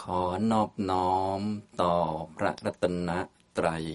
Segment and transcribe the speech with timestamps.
[0.00, 0.20] ขอ
[0.52, 1.40] นอบน้อม
[1.82, 1.94] ต่อ
[2.36, 3.10] พระรัตน
[3.56, 3.86] ตรัย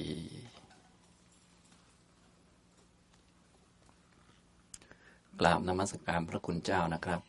[5.40, 7.22] กราบนมัสการพระคุณเจ้านะครับ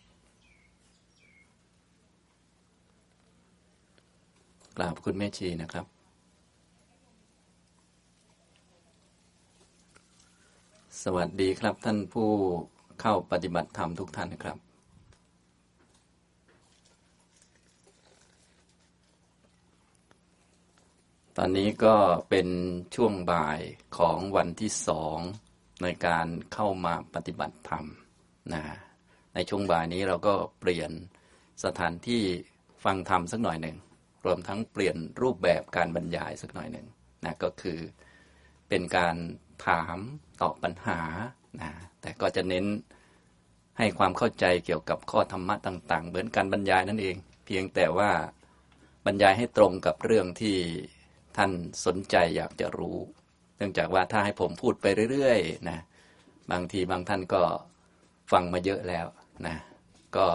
[4.77, 5.87] กราบคุณแม่ชีนะครับ
[11.03, 12.29] สวัสดีครับท่านผู้
[13.01, 14.64] เข้าปฏิบัติธรรมทุกท่านนะครับ
[21.39, 21.97] ตอนนี้ก็
[22.31, 22.49] เป็น
[22.95, 23.61] ช่วงบ่าย
[23.99, 25.19] ของวันที่สอง
[25.83, 27.85] ในการเข้ามาปฏิบัติธรรม
[28.55, 28.63] นะ
[29.35, 30.91] ในช่วงบ่ายนี้เราก็เปลี่ยน
[31.65, 32.23] สถานที่
[32.85, 33.77] ฟังธรรมสักหน่อยหนึ่ง
[34.25, 36.87] รวมทั้งเปลี่ยนรูปแบบการบรรยายสักหน่อยหนึ่ง
[37.25, 37.79] นะก็คือ
[38.69, 39.17] เป็นการ
[39.67, 39.99] ถาม
[40.41, 41.01] ตอบปัญหา
[41.61, 42.67] นะแต่ก็จะเน้น
[43.79, 48.11] ให้ความเข้าใจเกี่ยวกับข้อธรรมะต่าง ๆ เหมือนการบรรยายนั่นเอง เพียงแต่ว่า
[49.07, 50.57] บรรยายให้ตรงกับเรื่องที่
[51.37, 51.51] ท่าน
[51.87, 52.99] สนใจอยากจะรู้
[53.57, 55.79] เนื่องจากว่าถ้าให้ผมพูดไปเรื่อยๆนะ
[56.51, 57.43] บางทีบางท่านก็
[58.33, 59.07] ฟังมาเยอะแล้ว
[59.47, 59.57] นะ
[60.17, 60.27] ก็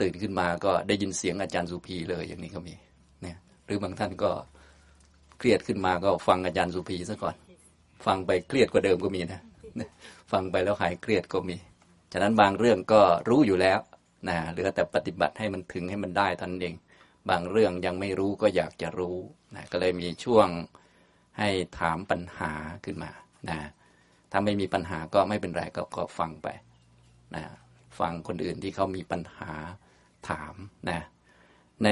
[0.00, 2.74] ตื่นขึ้นมาก็ได้ยินเสียงอาจารย์สุภีเลยอย่างนี้ก็มี
[3.22, 4.30] เนี่ยหรือบางท่านก็
[5.38, 7.36] เครียดขึ้นมาก็ฟังอาจารย์สุภีซะก่อน
[8.06, 9.40] ฟังไปเครียดกว่าเดิมก็มีนะ
[10.32, 11.56] ฟังไปแล้วหายเครียดก็มี
[12.12, 13.78] ฉะนั้นบางเรื่องก็รู้อยู่แล้ว
[14.28, 16.74] นะเหลือแต่ปฏิบัติให้มันถึงให้มันได้ท่านเอง
[17.30, 19.18] บางเรื่องยังไม่รู้ก็อยากจะรู้
[19.56, 20.48] นะก็เลยมีช่วง
[21.38, 22.52] ให้ถามปัญหา
[22.84, 23.10] ขึ้นมา
[23.50, 23.58] นะ
[24.30, 26.48] ถ้าไม่มีปัญหาก็ไม่เป็นไรก็ก็ฟังไป
[27.34, 27.44] นะ
[27.98, 29.52] ฟังคนอื่นที่เขามีปัญหา
[30.28, 30.54] ถาม
[30.90, 31.00] นะ
[31.84, 31.88] ใน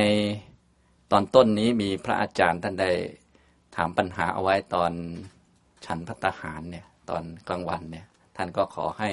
[1.12, 2.92] ตอนต้นนี้มีพระอาจารย์ท่านได้
[3.76, 4.92] ถามปัญหาเอาไว้ตอน
[5.86, 9.10] ฉันพัตหารเนี่ยตอนกลางวันเนี่ยท่านก็ขอให้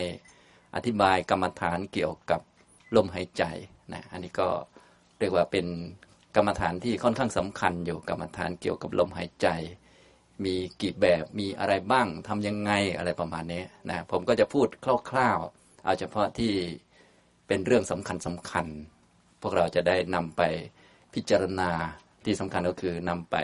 [0.76, 2.42] อธิบายกรรมฐานเกี่ยวกับ
[2.96, 3.44] ลมหายใจ
[3.94, 4.50] นะอันนี้ก็
[5.20, 5.66] เรียกว่าเป็น
[6.36, 9.48] กรรมฐานที่ค่อนข้างสำคัญอยู่กรรมฐานเกี่ยวกับลมหายใจ
[10.46, 14.68] มีกี่แบบมีอะไรบ้างทำยังไงอะไรประมาณนี้นะผมก็จะพูด
[15.10, 16.54] คร่าวๆ เอาเฉพาะที่
[17.48, 18.66] เป็นเรื่องสำคัญสำคัญ
[19.42, 20.42] พวกเราจะได้นำไป
[21.14, 21.70] พิจารณา
[22.26, 23.36] ที่สำคัญก็คือนำไป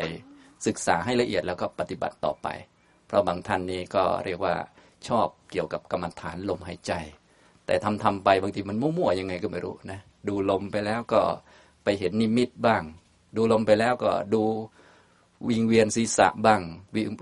[0.68, 2.48] ศึกษาให้ละเอียดแล้วก็ปฏิบัติต่อไป
[3.08, 4.56] เพราะบางท่านนี้ก็เรียกว่า
[5.08, 6.94] ชอบเกี่ยวกับกรรมฐานลมหายใจ
[7.66, 11.22] แต่ทำทำไปบางทีมันมั่วๆยังไงก็ไม่รู้นะดูลมไปแล้วก็
[11.86, 12.84] ไปเห็นนิมิตบ้าง
[13.36, 14.44] ดูลมไปแล้วก็ดู
[15.50, 16.62] วิงเวียนศีรษะบ้าง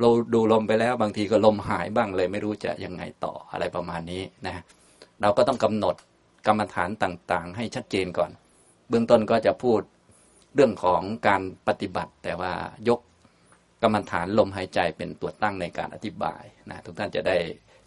[0.02, 4.64] เราดูลมไปแล้ว บางทีก็ลมหายบ้างเลยไม่รู้จะยังไงต่ออะไรประมาณนี้นะ
[5.22, 5.96] เราก็ต้องกำหนด
[6.48, 8.32] กรรมฐานต่างๆ ให้ชัดเจนก่อน
[8.90, 9.82] เบื้องต้นก็จะพูด
[10.56, 12.54] เรื่องของการปฏิบัติ แต่ว่า
[12.90, 13.00] ยก
[13.84, 17.38] กรรมฐานลมหายใจเป็นตัวตั้งในการอธิบายนะทุกท่านจะได้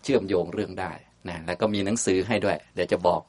[0.03, 0.93] เชื่อมโยงเรื่องได้
[1.29, 3.23] นะแล้วก็มีหนังสือให้ด้วย เดี๋ยวจะบอก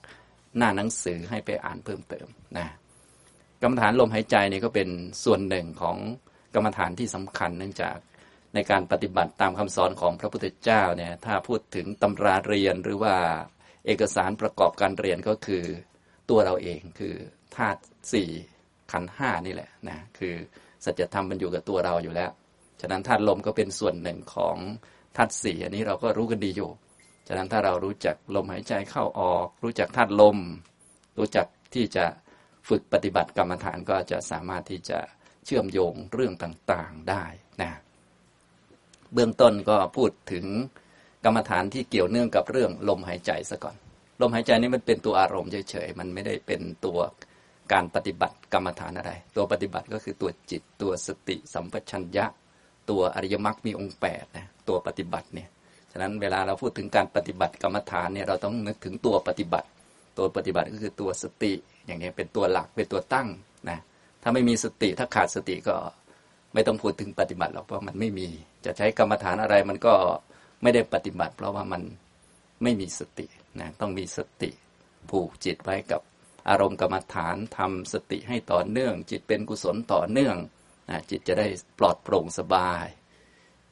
[0.57, 2.27] หน้าหนังสือให้ไปอ่านเพิ่มเติม
[2.57, 2.67] นะ
[3.61, 4.89] กรรมฐานลมหายใจเนี่ยก็เป็น
[5.23, 5.97] ส่วนหนึ่งของ
[6.55, 7.97] กรรมฐานที่สำคัญ เนื่องจาก
[8.53, 13.15] ในการปฏิบัติตามคำสอนของพระพุทธเจ้าเนี่ยถ้าพูดถึงตำราเรียนหรือว่า
[13.85, 15.63] เอกสารประกอบการเรียนก็คือ
[16.29, 17.15] ตัวเราเองคือ
[17.55, 17.81] ธาตุ
[18.13, 18.29] สี่
[18.91, 20.33] ขันห้านี่แหละนะคือ
[20.85, 22.31] สัจธรรมมันอยู่กับตัวเราอยู่แล้ว
[22.81, 24.57] ฉะนั้นธาตุลมก็เป็นส่วนหนึ่งของ
[25.15, 26.69] ธาตุสี่อันนี้เราก็รู้กันดีอยู่
[27.27, 30.37] ฉะนั้นถ้าเรารู้จักลมหายใจเข้าออก รู้จักธาตุลม
[31.17, 32.05] รู้จักที่จะ
[32.67, 34.99] ฝึกปฏิบัติกรรมฐานก็จะสามารถที่จะ
[35.45, 37.23] เชื่อมโยงเรื่องต่างๆได้
[37.61, 37.71] นะ
[39.13, 40.45] เบื้องต้นก็พูดถึง
[41.25, 43.75] กรรมฐานที่เกี่ยวเนื่องกับเรื่องลมหายใจซะก่อน
[44.21, 46.99] ลมหายใจนี่มันเป็นตัวอารมณ์เฉยๆมันไม่ได้เป็นตัว
[47.73, 52.25] การปฏิบัติกรรมฐานอะไร ตัวปฏิบัติก็คือตัวจิตตัวสติสัมปชัญญะ
[52.89, 55.49] ตัวอริยมรรคมีองค์แปดนะตัวปฏิบัติเนี่ย
[55.91, 59.67] ฉะนั้นเวลาเราพูดถึงการปฏิบัติกรรมฐานเนี่ยเราต้องนึกถึงตัวปฏิบัติ
[60.17, 61.53] ตัวปฏิบัติก็คือตัวสติ
[61.87, 63.27] อย่างนี้เป็นตัวหลักเป็นตัวตั้ง
[63.69, 63.79] นะ
[64.21, 65.75] ถ้าไม่มีสติถ้าขาดสติก็
[66.53, 68.27] ไม่ต้องพูดถึงปฏิบัติหรอกเพราะมันไม่มี
[68.65, 69.93] จะใช้กรรมฐานอะไรมันก็
[70.61, 71.81] ไม่ได้ปฏิบัติ เพราะว่ามัน
[72.63, 73.25] ไม่มีสติ
[73.59, 74.49] นะต้องมีสติ
[75.09, 76.01] ผูกจิตไว้กับ
[76.49, 80.37] อารมณ์กรรมฐานทำสติให้ต่อเนื่อง จิตเป็นกุศลต่อเนื่อง
[80.89, 81.47] นะจิตจะได้
[81.79, 82.85] ปลอดโปร่งสบาย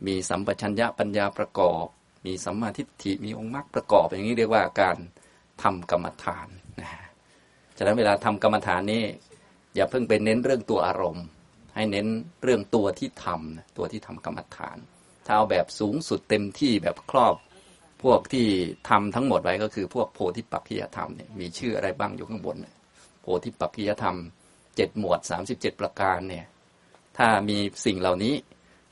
[0.06, 1.86] มีสัมปชัญญะปัญญาประกอบ
[2.26, 4.98] มีสัมมาทิฏฐิมีองค์มรรคประกอบ อย่างนี้เรียกว่าการ
[5.64, 6.48] ทำกรรมฐาน
[7.78, 9.04] ฉะนั้นเวลาทำกรรมฐานนี้
[9.76, 11.26] อย่าเพิ่งไปเน้นเรื่องตัวอารมณ์
[11.76, 12.08] ให้เน้น
[12.44, 14.78] เรื่องตัวที่ทำตัวที่ทำกรรมฐาน
[15.26, 17.36] ถ้าเอาแบบสูงสุดเต็มที่แบบครอบ
[18.04, 18.48] พวกที่
[18.90, 22.58] ทำทั้งหมดไว้ก็คือพวกโพธิปักขิยธรรมเนี่ยมีชื่ออะไรบ้างอยู่ข้างบน
[23.22, 24.18] โพธิปักขิยธรรม
[24.76, 26.46] เจ็ดหมวดสามสิบเจ็ดประการเนี่ย
[27.18, 28.34] ถ้ามีสิ่งเหล่านี้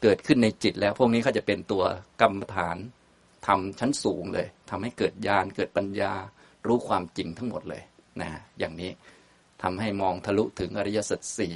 [0.02, 1.84] เกิดขึ้นในจิตแล้วพวกนี้เขาจะเป็นตัว
[2.22, 2.78] กรรมฐาน
[3.48, 6.14] ทำชั้นสูงเลยทำให้เกิดญาณเกิดปัญญา
[6.68, 7.84] รู้ความจริงทั้งหมดเลย
[8.22, 8.30] นะ
[8.60, 8.92] อย่างนี้
[9.64, 11.56] ทำให้มองทะลุถึงอริยสัจสี่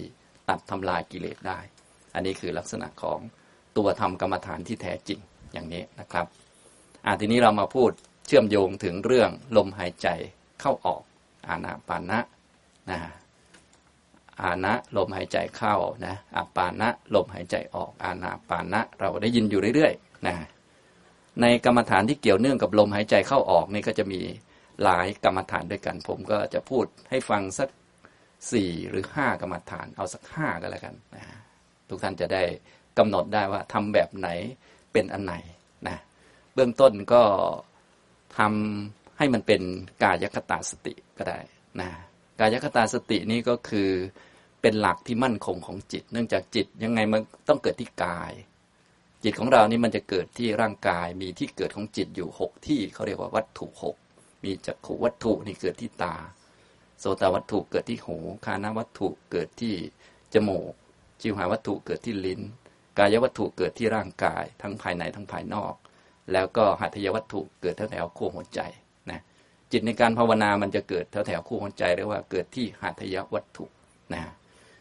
[0.49, 1.59] ตัดทำลายกิเลสได้
[2.13, 3.19] อันนี้คือลักษณะของ
[3.77, 5.19] ตัวธรรมกรรมฐานที่แท้จริง
[5.53, 6.25] อย่างนี้นะครับ
[7.05, 7.91] อ่าทีนี้เรามาพูด
[8.27, 10.07] เชื่อมโยงถึงเรื่องลมหายใจ
[10.61, 11.01] เข้าออก
[11.47, 12.19] อานาปานะ
[12.89, 12.99] นะ
[14.41, 15.75] อานะลมหายใจเข้า
[16.05, 20.35] นะอาปานะลมหายใจออกอานาปานะเราได้ยินอยู่เรื่อยๆนะ
[21.41, 24.21] ในกรรมฐานที่เกี่ยวเนื่องกับลมหายใจเข้าออกนี่ก็จะมี
[24.83, 27.69] หลายกรรมฐานด้วยกัน ผมก็จะพูดให้ฟังสัก
[28.51, 31.23] สี่หรือห้ากรรมฐาน เอาสักห้าก็แล้วกันนะ
[31.89, 32.43] ทุกท่านจะได้
[32.97, 34.27] กำหนดได้ว่าทำแบบไหน
[34.93, 35.33] เป็นอันไหน
[35.87, 35.97] นะ
[36.53, 37.23] เบื้องต้นก็
[38.37, 39.61] ทำให้มันเป็น
[40.03, 41.39] กายคตาสติก็ได้
[41.81, 41.89] นะ
[42.39, 43.89] กายคตาสตินี่ก็คือ
[44.61, 48.31] เป็นหลักที่มั่นคงของจิต เนื่องจากจิตยังไงมันต้องเกิดที่กาย
[49.23, 53.95] จิตของเรานี่มันจะเกิดที่ร่างกายมีที่เกิดของจิตอยู่หกที่เขาเรียกว่าวัตถุหก
[54.43, 56.15] มีจักขุวัตถุนี่เกิดที่ตา
[56.99, 59.75] โสตวัตถุเกิดที่หู คานาวัตถุเกิดที่
[60.33, 60.73] จมูก
[61.21, 62.41] จิวหาวัตถุเกิดที่ลิ้น
[62.97, 65.73] กายวัตถุเกิดที่ร่างกาย ทั้งภายในทั้งภายนอก
[66.31, 68.61] แล้วก็หัตถยวัตถุเกิดแถวแถวคู่หัวใจ
[69.09, 69.21] นะ
[69.71, 73.65] จิตในการภาวนามันจะเกิดแถวแถวคู่หัวใจเรียกว่าเกิดที่หัตถยวัตถุ
[74.13, 74.23] นะ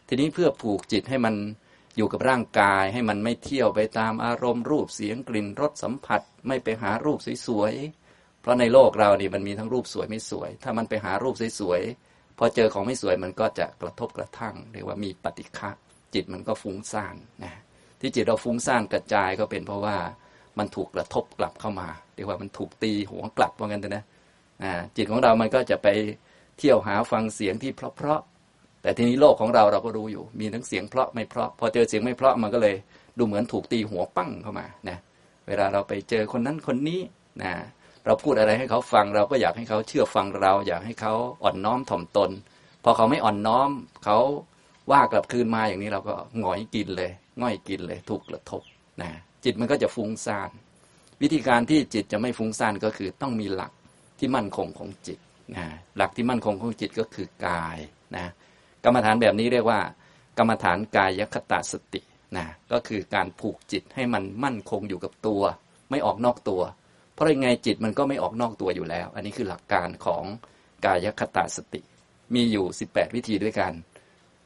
[0.07, 1.35] ทีนี้เพื่อผูกจิตให้มัน
[1.95, 8.06] อยู่กับร่างกายให้มันไม่เที่ยวไปตามอารมณ์รูปเสียงกลิ่นรสสัมผัส ไม่ไปหารูปสวยๆ
[8.47, 15.69] ราะในโลกเรานี่มันมีทั้งรูปสวยไม่สวย ถ้ามันไปหารูปสวยๆ พอเจอของไม่สวยมันก็จะกระทบกระทั่งเรียกว่ามีปฏิฆะ
[16.13, 17.53] จิตมันก็ฟุ้งซ่านนะ
[17.99, 19.97] ที่จิตเราฟุ้งซ่านกระจายก็เป็นเพราะว่า
[20.59, 24.03] มันถูกกระทบกลับเข้ามาเรียกว่ามันถูกตีหัวกลับว่างั้นนะ
[24.95, 25.87] จิตของเรามันก็จะไป
[26.57, 32.75] เที่ยวหาฟังเสียงที่เพราะๆแต่ทีนี้โลกของเราเราก็รู้อยู่ มีทั้งเสียงเพราะไม่เพราะ พอเจอเสียงไม่เพราะมันก็เลย
[33.17, 34.97] ดูเหมือนถูกตีหัวปั้งเข้ามานะ
[35.47, 36.99] เวลาเราไปเจอคนนั้นคนนี้
[37.41, 37.51] นะ
[38.07, 41.13] เราพูดอะไรให้เขาฟังเราก็อยากให้เขาเชื่อฟังเรา อยากให้เขา
[41.43, 42.31] อ่อนน้อมถ่อมตน
[42.83, 43.69] พอเขาไม่อ่อนน้อม
[44.05, 44.17] เขา
[44.91, 47.11] ว่ากลับคืนมาอย่างนี้เราก็หงอยกินเลย
[47.41, 48.61] ง่อยกินเลยถูกกระทบ
[49.01, 49.09] นะ
[49.43, 50.49] จิตมันก็จะฟุ้งซ่าน
[51.21, 53.71] วิธีการที่จิตจะไม่ฟุ้งซ่านก็คือต้องมีหลัก
[54.19, 55.19] ที่มั่นคงของจิต
[55.55, 55.65] นะ
[55.97, 57.77] หลักที่มั่นคงของจิตก็คือกาย
[58.15, 58.25] นะ
[58.83, 59.79] กรรมฐานแบบนี้เรียกว่า
[60.37, 62.01] กรรมฐานกายคตาสติ
[62.37, 65.41] นะก็คือการผูกจิตให้มันมั่นคงอยู่กับตัว
[65.89, 66.61] ไม่ออกนอกตัว
[67.17, 70.23] เพราะยังไงจิตมันก็ไม่ออกนอกตัวอยู่แล้ว อันนี้คือหลักการของ
[70.85, 71.81] กายคตาสติ
[72.35, 73.73] มีอยู่ 18 วิธีด้วยกัน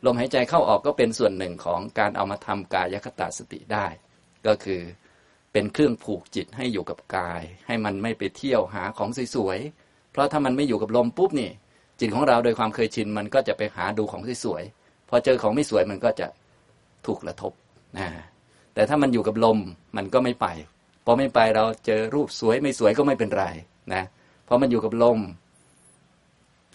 [0.05, 3.85] ลมหายใจเข้าออกก็เป็นส่วนหนึ่งของการเอามาทำกายคตาสติได้
[4.47, 4.81] ก็คือ
[5.51, 11.51] เป็นเครื่องผูกจิตให้อยู่กับกาย ให้มันไม่ไปเที่ยวหาของสวยๆ เพราะถ้ามันไม่อยู่กับลมปุ๊บนี่
[11.99, 16.27] จิตของเราโดยความเคยชินมันก็จะไปหาดูของสวยๆ พอเจอของไม่สวยมันก็จะ
[17.05, 17.51] ถูกกระทบ
[17.97, 18.07] นะ
[18.73, 19.59] แต่ถ้ามันอยู่กับลม
[19.97, 20.47] มันก็ไม่ไป
[21.11, 23.45] อไม่ไปเราเจอรูปสวยไม่สวยก็ไม่เป็นไร
[23.93, 24.03] นะ
[24.45, 25.19] เพราะมันอยู่กับลม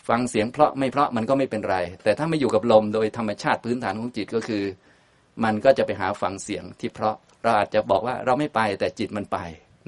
[0.09, 4.65] ฟังเสียงเพราะไม่เพราะมันก็ไม่เป็นไร แต่ถ้าไม่อยู่กับลมโดยธรรมชาติพื้นฐานของจิตก็คือ
[5.45, 9.39] มันก็จะไปหาฟังเสียงที่เพราะเราอาจจะบอกว่าเราไม่ไปแต่จิตมันไป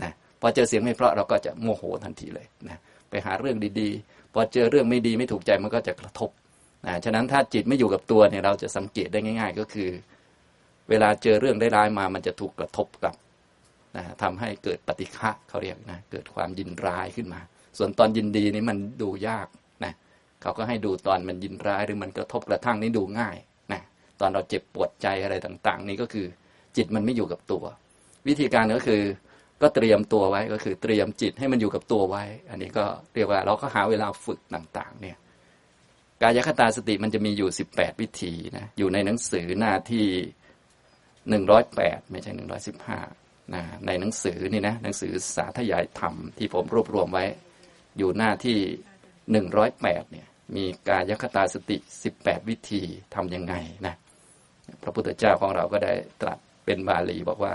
[0.02, 2.78] นะพอเจอเสียงไม่เพราะเราก็จะโมโหทันทีเลยนะ
[3.10, 6.30] ไปหาเรื่องดีๆ พอเจอเรื่องไม่ดีไม่ถูกใจมันก็จะกระทบ
[6.86, 9.90] นะฉะนั้นถ้าจิตไม่อยู่กับตัวเนี่ยเราจะสังเกตได้ง่าย ๆ ก็คือ
[10.88, 13.14] เวลาเจอเรื่องได้ร้ายมามันจะถูกกระทบกับ
[13.98, 17.40] นะทำให้เกิดปฏิฆะเขาเรียกนะเกิดความยินร้ายขึ้นมา
[17.78, 19.46] ส่วนตอนยินดีนี่มันดูยาก
[19.84, 19.92] นะ
[20.42, 23.36] เขาก็ให้ดูตอนมันยินร้ายหรือมันกระทบกระทั่งนี่ดูง่าย
[23.72, 23.82] นะ
[24.20, 26.26] ตอนเราเจ็บปวดใจอะไรต่าง ๆ นี่ก็คือ
[26.76, 27.64] จิตมันไม่อยู่กับตัว
[28.28, 29.02] วิธีการก็คือ
[29.62, 35.16] ก็เตรียมตัวไว้ก็คือเตรียมจิตให้มันอยู่กับตัวไว้ อันนี้ก็เรียกว่าเราก็หาเวลาฝึกต่างๆ เนี่ย
[36.22, 40.06] กายคตาสติมันจะมีอยู่สิบแปดวิธีนะอยู่ในหนังสือหน้าที่
[41.28, 42.38] หนึ่งร้อยแปดไม่ใช่ห
[43.54, 47.24] นะในหนังสือนี่นะหนังสือสาธยายธรรมที่ผมรวบรวมไว้
[47.96, 48.58] อยู่หน้าที่
[49.32, 50.26] หนึ่งร้อยแปดเนี่ย
[50.56, 52.82] มีกายคตาสติสิบแปดวิธี
[53.14, 53.54] ทํำยังไง
[53.86, 53.94] นะ
[54.82, 57.54] พระพุทธเจ้าของเราก็ได้ตรัสเป็นบาลีบอกว่า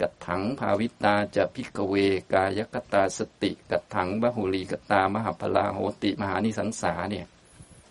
[0.00, 1.94] กัดถังภาวิตาจะพิกเว
[2.32, 7.26] กายคตาสติ กัดถังบหุลีกตามหาพลาโหติมหานิสังสาเนี่ย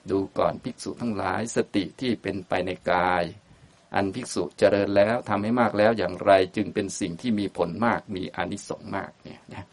[0.10, 3.24] ดูก่อนภิกษุทั้งหลายสติที่เป็นไปในกาย
[3.96, 9.68] อันภิกษุเจริญแล้วทำให้มากแล้วอย่างไรจึงเป็นสิ่งที่มีผลมากมีอนิสงส์มากเนี่ยนะ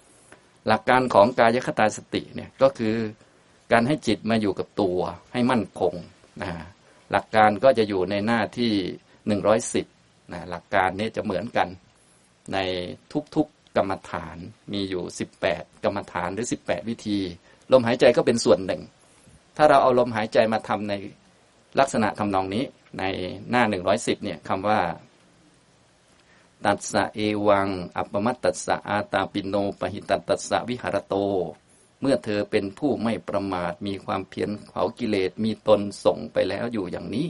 [0.68, 2.96] หลักการของกายคตาสติเนี่ยก็คือ
[3.72, 4.98] การให้จิตมาอยู่กับตัว
[5.32, 5.94] ให้มั่นคง
[6.42, 6.50] นะ
[7.12, 8.72] หลักการก็จะอยู่ในหน้าที่
[9.26, 9.86] หนึ่งร้อยสิบ
[10.32, 11.68] นะหลักการนี้จะเหมือนกัน
[12.52, 12.58] ใน
[13.34, 14.36] ทุกๆกรรมฐาน
[14.72, 17.18] มีอยู่สิบแปดกรรมฐานหรือสิบแปดวิธี
[17.72, 18.82] ลมหายใจก็เป็นส่วนหนึ่ง
[19.56, 20.94] ถ้าเราเอาลมหายใจมาทำใน
[21.80, 22.64] ลักษณะทำนองนี้
[22.98, 23.02] ใน
[23.50, 24.80] หน้าหนึ่งร้อยสิบเนี่ยคำว่า
[26.64, 31.14] ตัสสะเอวัง อัปมัตตัสสะอาตาปิโนปหิตัตัสสะวิหารโต
[32.00, 37.26] เมื่อเธอเป็นผู้ไม่ประมาทมีความเพียรเผากิเลสมีตนส่งไปแล้วอยู่อย่างนี้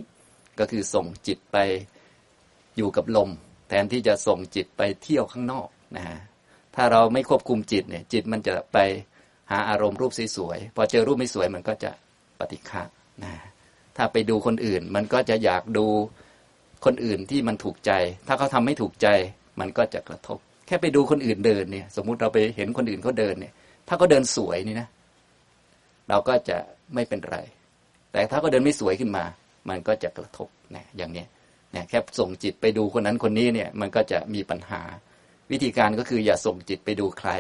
[0.59, 1.57] ก็คือส่งจิตไป
[2.77, 3.31] อยู่กับลม
[3.69, 6.05] แทนที่จะส่งจิตไปเที่ยวข้างนอกนะ
[6.75, 8.79] ถ้าเราไม่ควบคุมจิตเนี่ย จิตมันจะไป
[9.51, 11.91] หาอารมณ์รูปสวยๆพอเจอรูปไม่สวยมันก็จะ
[12.39, 12.83] ปฏิฆะ
[13.25, 13.33] นะ
[13.97, 15.87] ถ้าไปดูคนอื่น มันก็จะอยากดู
[16.85, 17.93] คนอื่นที่มันถูกใจ
[18.27, 19.09] ถ้าเขาทาไม่ถูกใจ
[19.61, 23.53] มันก็จะกระทบ แค่ไปดูคนอื่นเดินเนี่ย สมมุติเราไปเห็นคนอื่นเขาเดินเนี่ย
[23.89, 24.89] ถ้าเขาเดินสวยนี่นะ
[26.09, 26.57] เราก็จะ
[26.95, 27.39] ไม่เป็นไร
[28.13, 29.25] แต่ถ้าเขาเดินไม่สวยขึ้นมา
[29.69, 31.25] มันก็จะกระทบนะอย่างนี้
[31.73, 34.81] เนี่ยแค่ส่งจิตไปดูคนนั้นคนนี้เนี่ย มันก็จะมีปัญหา
[35.51, 37.31] วิธีการก็คืออย่าส่งจิตไปดูใคร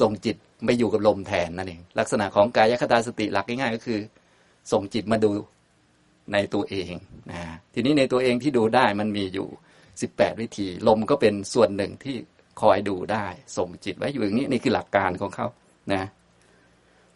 [0.00, 4.00] ส่งจิตไปอยู่กับลมแทนนั่นเองลักษณะของกายคตาสติหลักง่ายๆก็คือ
[4.72, 5.30] ส่งจิตมาดู
[6.32, 6.94] ในตัวเอง
[7.30, 7.42] นะ
[7.74, 9.48] ทีนี้ในตัวเองที่ดูได้มันมีอยู่
[10.00, 12.16] สิบแปดวิธี ลมก็เป็นส่วนหนึ่งที่
[12.60, 13.26] คอยดูได้
[13.56, 15.46] ส่งจิตไว้อยู่อย่างนี้นี่คือหลักการของเขา
[15.92, 16.02] นะ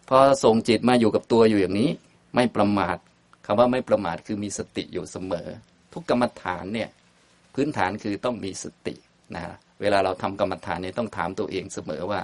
[0.08, 1.90] พอส่งจิตมาอยู่กับตัวอยู่อย่างนี้
[2.34, 2.96] ไม่ประมาท
[3.46, 5.48] คำว่าไม่ประมาทคือมีสติอยู่เสมอ
[5.92, 6.88] ทุกกรรมฐานเนี่ย
[7.54, 8.94] พื้นฐานคือต้องมีสติ
[9.34, 9.42] นะ
[9.80, 12.20] เวลาเราทำกรรมฐานเนี่ยต้องถามตัวเองเสมอว่า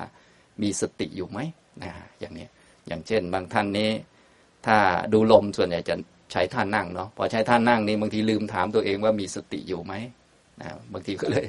[0.62, 1.38] มีสติอยู่ไหม
[1.82, 2.46] นะอย่างนี้
[2.86, 3.90] อย่างเช่น บางท่านนี้
[4.66, 4.78] ถ้า
[5.12, 5.94] ดูลมส่วนใหญ่จะ
[6.32, 9.94] ใช้ท่านั่งเนาะพอใช้ท่านั่งนี่บางทีลืมถามตัวเองว่ามีสติอยู่ไหม
[10.60, 11.46] นะบางทีก็เลย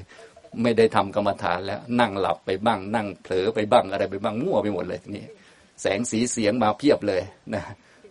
[0.62, 5.26] ไม่ได้ทำกรรมฐานแล้วนั่งหลับไปบ้าง นั่งเผลอไปบ้างอะไรไปบ้างมั่วไปหมดเลยนี่
[5.82, 7.22] แสงสีเสียงมาเพียบเลย
[7.56, 7.64] นะ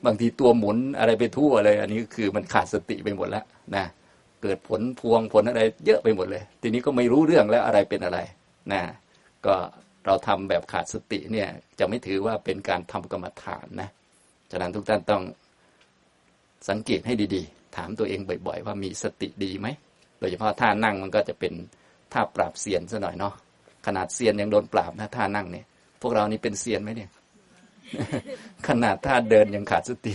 [0.07, 3.45] บางทีตัวหมุนอะไรไปทั่วเลย อันนี้คือมันขาดสติไปหมดแล้ว
[3.76, 3.85] นะ
[4.43, 8.19] เกิดผลพวงผลอะไรเยอะไปหมดเลย ทีนี้ก็ไม่รู้เรื่องแล้วอะไรเป็นอะไร
[8.73, 8.83] นะ
[9.47, 9.55] ก็
[10.07, 11.49] เราทำแบบขาดสติเนี่ย
[11.79, 13.88] จะไม่ถือว่าเป็นการทำกรรมฐานนะ
[14.50, 15.23] ฉะนั้นทุกท่านต้อง
[16.69, 19.69] สังเกตให้ดีๆ ถามตัวเองบ่อย ๆ ว่ามีสติดีไหม
[20.19, 21.52] โดยเฉพาะท่านั่งมันก็จะเป็น
[22.12, 23.35] ท่าปราบเซียนซะหน่อยเนาะ
[23.87, 25.66] ขนาดเซียนยังโดนปราบนะท่านั่งเนี่ย
[26.02, 27.11] พวกเรานี่เป็นเซียนไหมเนี่ย
[28.69, 30.12] ขนาดท่าเดินยังขาดสติ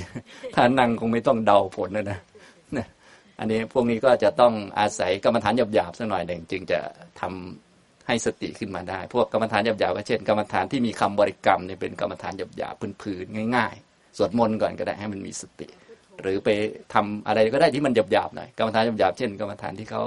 [0.55, 2.87] ท่านั่งคงไม่ต้องเดาผลนะนะ
[3.39, 6.79] อันนี้พวกนี้ก็จะต้องอาศัยกรรมฐานหยาบๆสักหน่อยหนึ่งจึงจะ
[7.21, 15.67] ทำให้สติขึ้นมาได้ พวกกรรมฐานหยาบๆก็เช่น กรรมฐานที่มีคำบริกรรมเนี่ยเป็นกรรมฐานหยาบๆพื้นๆง่าย ๆ สวดมนต์ก่อนก็ได้ให้มันมีสติ
[16.21, 16.49] หรือไป
[16.93, 20.01] ทำอะไรก็ได้ที่มันหยาบๆหน่อยกรรมฐานหยาบๆเช่นกรรมฐานที่เขา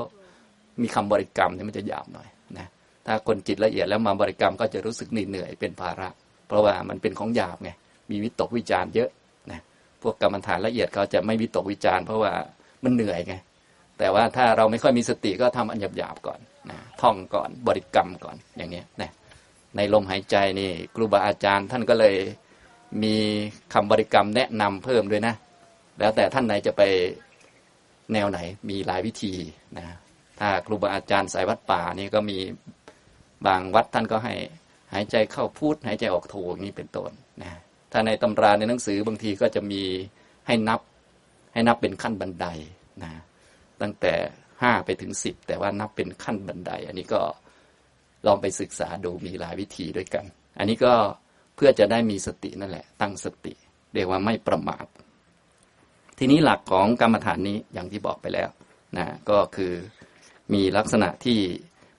[0.82, 2.66] มีคำบริกรรมเนี่ยมันจะหยาบหน่อยนะ
[3.06, 6.08] ถ้าคนจิตละเอียดแล้วมาบริกรรมก็จะรู้สึกเหนื่อยเป็นภาระ
[6.46, 7.70] เพราะว่ามันเป็นของหยาบไง
[8.10, 9.10] มีวิตกวิจารเยอะ
[9.52, 9.60] นะ
[10.02, 12.32] พวกกรรมฐานละเอียดเขาจะไม่วิตกวิจารเพราะว่า
[12.84, 13.34] มันเหนื่อยไง
[13.98, 16.40] แต่ว่าถ้าเราไม่ค่อยมีสติก็ทำอันหยาบๆก่อน
[16.70, 19.10] นะท่องก่อนบริกรรมก่อนอย่างนี้นะ
[19.76, 22.16] ในลมหายใจนี่ครูบาอาจารย์ท่านก็เลย
[23.02, 23.14] มี
[23.74, 25.34] คำบริกรรมแนะนำเพิ่มด้วยนะ
[26.00, 26.82] แล้วแต่ท่านไหนจะไป
[28.12, 28.38] แนวไหน
[28.70, 29.34] มีหลายวิธี
[29.78, 29.86] นะ
[30.40, 32.38] ถ้าครูบาอาจารย์สายวัดป่านี่ก็มี
[33.46, 34.34] บางวัดท่านก็ให้
[34.92, 37.10] หายใจเข้าพูด หายใจออกโทอย่างนี้เป็นต้น
[37.42, 37.50] นะ
[37.92, 39.82] ถ้าในตำราในหนังสือบางทีก็จะมี
[40.46, 40.80] ให้นับ
[41.52, 42.46] ให้นับเป็นขั้นบันได
[43.02, 43.10] นะ
[43.82, 44.14] ตั้งแต่
[44.62, 47.20] ห้าไปถึงสิบแต่ว่านับเป็นขั้นบันได อันนี้ก็
[48.26, 50.24] ลองไปศึกษาดูมีหลายวิธีด้วยกัน
[50.58, 50.94] อันนี้ก็
[51.56, 53.54] เพื่อจะได้มีสตินั่นแหละ ตั้งสติ
[53.94, 54.86] เรียกว่าไม่ประมาท
[56.22, 58.48] ทีนี้หลักของกรรมฐานนี้อย่างที่บอกไปแล้ว
[58.96, 59.74] นะก็คือ
[60.52, 61.40] มีลักษณะที่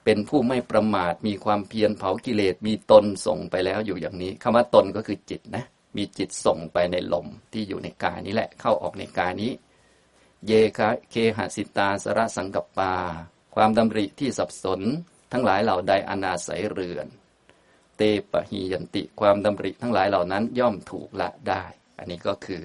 [0.04, 5.64] เป็นผู้ไม่ประมาท มีความเพียรเผากิเลสมีตนส่งไปแล้วอยู่อย่างนี้คำว่าตนก็คือจิตนะ
[5.96, 9.52] มีจิตส่งไปในลมที่อยู่ในกายนี้แหละ เข้าออกในกายนี้
[10.46, 12.94] เยคะเคหสิตาสระสังกปา
[13.54, 14.80] ความดำริที่สับสน
[15.32, 17.06] ทั้งหลายเหล่าใดอนาศัยเรือน
[17.96, 21.64] เตปะหียันติความดำริทั้งหลายเหล่านั้นย่อมถูกละได้
[21.98, 22.62] อันนี้ก็คือ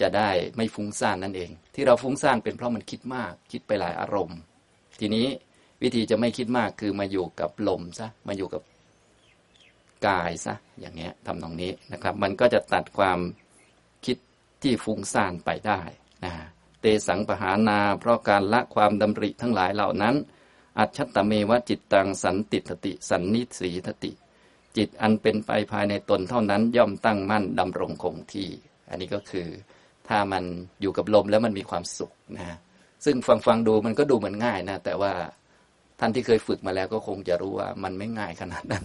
[0.00, 4.38] จะได้ไม่ฟุ้งซ่านนั่นเอง ที่เราฟุ้งซ่านเป็นเพราะมันคิดมากคิดไปหลายอารมณ์
[5.00, 5.26] ทีนี้
[5.82, 8.62] วิธีจะไม่คิดมากคือมาอยู่กับลมซะมาอยู่กับ
[10.06, 13.18] กายซะอย่างเนี้ยทำตรงนี้นะครับ มันก็จะตัดความ
[14.06, 14.16] คิด
[14.62, 15.80] ที่ฟุ้งซ่านไปได้
[16.24, 16.32] นะ
[16.80, 20.14] เตสังปหานา เพราะการละความดำริทั้งหลายเหล่านั้น
[20.78, 24.12] อัจฉตเมวะจิตตังสันติทติ สันนิสีทติ
[24.76, 28.48] จิตอันเป็นไปภายในตนเท่านั้นย่อมตั้งมั่นดำรงคงที่
[28.88, 29.48] อันนี้ก็คือ
[30.12, 30.44] ถ้ามัน
[30.82, 32.56] อยู่กับลมแล้วมันมีความสุขนะ
[33.04, 35.12] ซึ่งฟังฟังดูมันก็ดูเหมือนง่ายนะ แต่ว่า
[36.00, 38.84] ท่านที่เคยฝึกมาแล้วก็คงจะรู้ว่ามันไม่ง่ายขนาดนั้น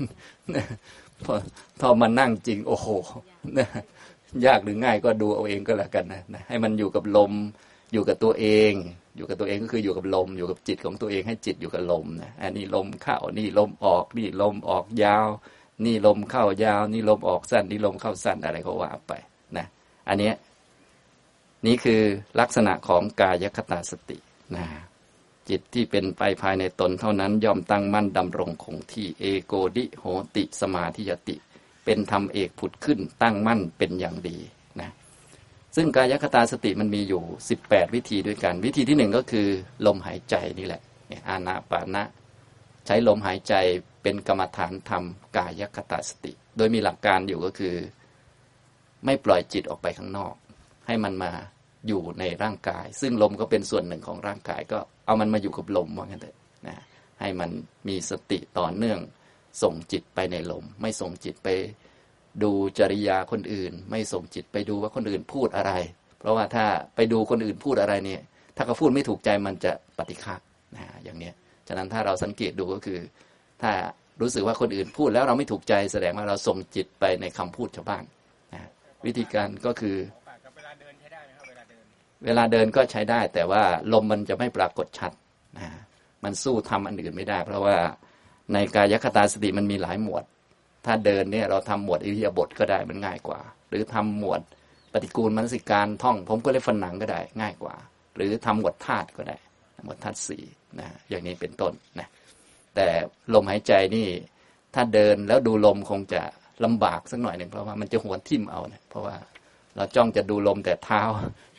[1.24, 1.34] พอ
[1.82, 2.88] พอมานั่งจริง โอ้โห
[4.46, 7.34] ยากหรือง่ายก็ดูเอาเองก็แล้วกันนะให้มันอยู่กับลม
[7.94, 8.74] อยู่กับตัวเอง
[9.18, 15.28] อยู่กับตัวเองก็คืออยู่กับลม อยู่กับจิตของตัวเองให้จิตอยู่กับลมนะอันนี้ลมเข้านี่ลมออก นี่ลมออกยาว
[15.86, 19.14] นี่ลมเข้ายาว นี่ลมออกสั้น นี่ลมเข้าสั้นอะไรก็ว่าไป
[19.58, 19.66] นะ
[20.10, 20.32] อันนี้
[21.68, 22.02] นี่คือ
[22.40, 24.18] ลักษณะของกายคตาสติ
[24.56, 24.66] นะ
[25.50, 30.06] จิตที่เป็นไปภายในตนเท่านั้นย่อมตั้งมั่นดำรงคงที่เอโกดิโห
[30.36, 31.36] ติสมาธิยติ
[31.86, 34.38] เป็นธรรมเอกผุดขึ้นตั้งมั่นเป็นอย่างดี
[34.82, 34.90] นะ
[35.76, 37.24] ซึ่งกายคตาสติมันมีอยู่
[37.60, 39.48] 18 วิธีด้วยกัน วิธีที่หนึ่งก็คือ
[39.86, 40.82] ลมหายใจนี่แหละ
[41.30, 42.04] อานาปานะ
[42.86, 43.54] ใช้ลมหายใจ
[44.04, 47.76] เป็นกรรมฐานทำกายคตาสติ โดยมีหลักการอยู่ก็คือ
[49.06, 50.34] ไม่ปล่อยจิตออกไปข้างนอก
[50.88, 51.32] ให้มันมา
[51.88, 56.78] อยู่ในร่างกาย ซึ่งลมก็เป็นส่วนหนึ่งของร่างกาย ก็เอามันมาอยู่กับลมว่างั้นเถอะนะ
[57.20, 57.50] ให้มัน
[57.88, 59.00] มีสติต่อเนื่อง
[59.64, 61.50] ส่งจิตไปในลม ไม่ส่งจิตไป
[62.44, 65.74] ดูจริยาคนอื่น ไม่ส่งจิตไปดูว่าคนอื่นพูดอะไร
[66.20, 66.66] เพราะว่าถ้า
[66.96, 68.22] ไปดูคนอื่นพูดอะไรเนี่ย
[68.56, 70.36] ถ้าเขาพูดไม่ถูกใจมันจะปฏิฆา
[70.76, 71.34] นะอย่างเนี้ย
[71.68, 73.00] ฉะนั้นถ้าเราสังเกตดูก็คือ
[73.62, 73.72] ถ้า
[74.22, 78.04] รู้สึกว่าคนอื่นพูดแล้วเราไม่ถูกใจแสดงว่าเราส่งจิตไปในคำพูดชาวบ้าน
[78.54, 78.70] นะ
[79.06, 79.96] วิธีการก็คือ
[82.26, 83.62] เวลาเดินก็ใช้ได้ แต่ว่า
[83.94, 85.12] ลมมันจะไม่ปรากฏชัด
[85.58, 85.68] นะ
[86.24, 87.78] มันสู้ทำอันอื่นไม่ได้ เพราะว่า
[88.54, 90.24] ในกายคตาสติมันมีหลายหมวด
[90.86, 94.42] ถ้าเดินเนี่ยเราทำหมวดอิริยาบถก็ได้มันง่ายกว่า หรือทำหมวด
[94.94, 97.76] ปฏิกูลมนสิการท่อง ผมก็เลยฝันหนังก็ได้ง่ายกว่า
[98.16, 99.38] หรือทำหมวดธาตุก็ได้
[99.86, 100.44] หมวดธาตุสี่
[100.80, 102.08] นะอย่างนี้เป็นต้นนะ
[102.76, 102.88] แต่
[103.34, 104.08] ลมหายใจนี่
[104.76, 106.22] ถ้าเดินแล้วดูลมคงจะ
[106.66, 109.16] ลำบากสักหน่อยหนึ่งเพราะว่ามันจะหัวทิ่มเอาเนะเพราะว่า
[109.76, 111.02] เราจ้องจะดูลมแต่เท้า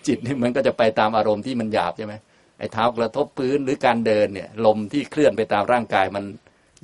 [0.07, 2.15] จิตนี่มันก็จะไปตามอารมณ์ที่มันหยาบใช่ไหม
[2.59, 6.25] ไอ้เท้ากระทบพื้นหรือการเดินเนี่ย ลมที่เคลื่อนไปตามร่างกายมัน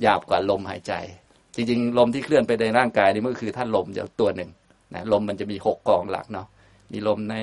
[0.01, 0.93] หยาบกว่าลมหายใจ
[1.55, 4.49] จริงๆ ลมที่เคลื่อนไปในร่างกายนี่มันคือท่านลมจะตัวหนึ่ง
[4.93, 6.47] นะลมมันจะมีหกกองหลักเนาะ
[6.91, 7.35] มีลมใน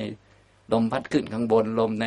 [0.73, 2.07] ลมพัดขึ้นข้างบน ลมใน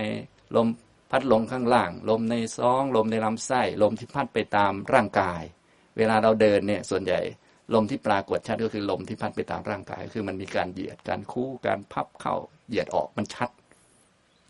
[0.56, 0.68] ลม
[1.12, 5.42] พัดลงข้างล่าง ลมในซอง ลมในลำไส้ ลมที่พัดไปตามร่างกาย
[5.98, 7.20] เวลาเราเดินเนี่ยส่วนใหญ่
[7.74, 12.36] ลมที่ปรากฏชัดก็คือลมที่พัดไปตามร่างกาย คือมันมีการเหยียดการคู่การพับเข้า
[12.70, 13.50] เหยียดออกมันชัด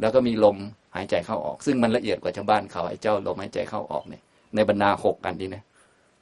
[0.01, 0.57] แล้วก็มีลม
[0.95, 4.22] หายใจเข้าออก ซึ่งมันละเอียดกว่าชาวบ้านเขาไอ้เจ้าลมหายใจเข้าออกเนี่ย
[4.55, 5.63] ในบรรดาหกกันนี้นะ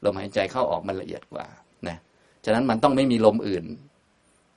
[0.06, 1.46] ลมหายใจเข้าออกมันละเอียดกว่า
[1.88, 1.98] นะ
[2.46, 3.64] ฉะนั้นมันต้องไม่มีลมอื่น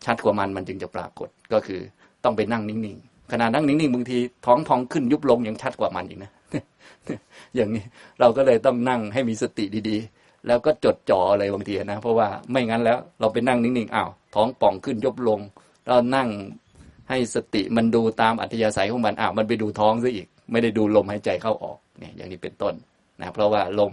[0.05, 1.81] ชัดกว่ามันมันจึงจะปรากฏก็คือ
[2.25, 6.31] ต้องไปนั่งนิ่งๆขณะนั่งนิ่งๆบางทีท้องพองขึ้นยุบลงยังชัดกว่ามันอีกนะ
[7.57, 7.85] อย่างนี้
[8.21, 15.41] เราก็เลยต้องนั่งให้มีสติดีๆ แล้วก็จดจ่ออะไรบางทีนะ เพราะว่าไม่งั้นแล้วเราไปนั่งนิ่งๆอ้าวท้องป่องขึ้นยุบลง
[15.89, 16.29] เรานั่ง
[17.09, 22.75] ให้สติมันดูตามอัธยาศัยของมันอ้าวมันไปดูท้องซะอีก ไม่ได้ดูลมหายใจเข้าออกเนี่ยอย่างนี้เป็นต้น
[23.21, 23.93] นะเพราะว่าลม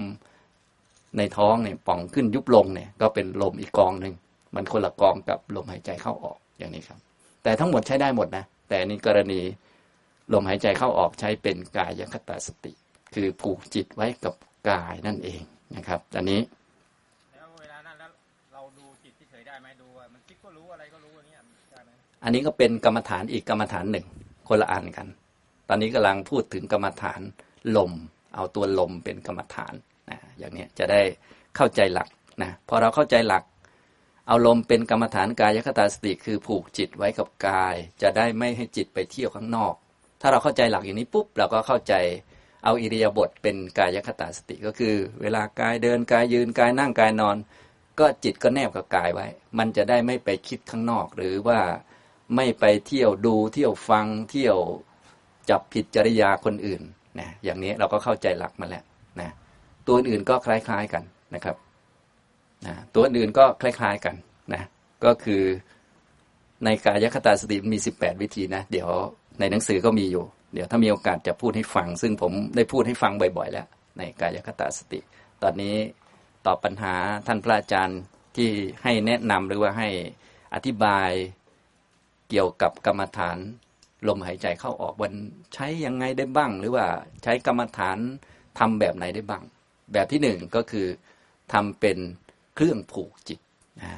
[1.17, 4.13] ในท้องเนี่ยป่องขึ้นยุบลงเนี่ย ก็เป็นลมอีกกองหนึ่ง
[4.55, 6.99] มันคนละกองกับลมหายใจเข้าออกอย่างนี้ครับ
[7.43, 9.39] แต่ทั้งหมดใช้ได้หมดนะ แต่ในกรณี
[10.33, 12.73] ลมหายใจเข้าออกใช้เป็นกายคตาสติ
[13.13, 14.33] คือผูกจิตไว้กับ
[14.69, 15.41] กายนั่นเอง
[15.75, 16.39] นะครับอันนี้
[22.23, 24.05] อันนี้ก็เป็นกรรมฐานอีกกรรมฐานหนึ่ง
[24.47, 25.07] คนละอันกัน
[25.69, 27.21] ตอนนี้กำลังพูดถึงกรรมฐาน
[27.77, 27.91] ลม
[28.35, 29.73] เอาตัวลมเป็นกรรมฐาน
[30.09, 31.01] นะอย่างนี้จะได้
[31.55, 32.07] เข้าใจหลัก
[32.41, 33.43] นะพอเราเข้าใจหลัก
[34.27, 39.73] เอาลมเป็นกรรมฐานกายคตาสติคือผูกจิตไว้กับกาย จะได้ไม่ให้จิตไปเที่ยวข้างนอก
[40.21, 41.93] ถ้าเราเข้าใจหลักอย่างนี้ปุ๊บเราก็เข้าใจ
[42.63, 47.37] เอาอิริยาบถเป็นกายคตาสติก็คือ เวลากายเดินกายยืนกายนั่งกายนอน
[47.99, 51.59] ก็จิตก็แนบกับกายไว้ มันจะได้ไม่ไปคิดข้างนอกหรือว่า
[52.35, 54.57] ไม่ไปเที่ยวดูเที่ยวฟังเที่ยว
[55.49, 56.81] จับผิดจริยาคนอื่น
[57.19, 58.83] นะอย่างนี้เราก็เข้าใจหลักมาแล้ว
[59.19, 59.29] นะ
[59.87, 61.03] ตัวอื่นก็คล้าย ๆกัน
[61.35, 61.55] นะครับ
[62.65, 64.15] นะตัวอื่นก็คล้าย ๆกัน
[64.53, 64.63] นะ
[65.05, 65.43] ก็คือ
[66.65, 68.89] ในกายคตาสติมี 18 วิธีนะ เดี๋ยว
[69.39, 73.67] ในหนังสือก็มีอยู่ เดี๋ยวถ้ามีโอกาสจะพูดให้ฟัง ซึ่งผมได้พูดให้ฟังบ่อย ๆ แล้ว
[73.97, 74.99] ในกายคตาสติ
[75.43, 75.75] ตอนนี้
[76.45, 76.95] ตอบปัญหา
[77.27, 78.01] ท่านพระอาจารย์
[78.35, 78.49] ที่
[78.83, 79.89] ให้แนะนำหรือว่าให้
[80.53, 81.09] อธิบาย
[82.33, 83.37] เกี่ยวกับกรรมฐาน
[84.07, 85.13] ลมหายใจเข้าออกวัน
[85.53, 86.87] ใช้ยังไงได้บ้าง หรือว่า
[87.23, 87.97] ใช้กรรมฐาน
[88.59, 89.43] ทำแบบไหนได้บ้าง
[89.93, 90.87] แบบที่หนึ่งก็คือ
[91.53, 91.97] ทำเป็น
[92.55, 93.39] เครื่องผูกจิต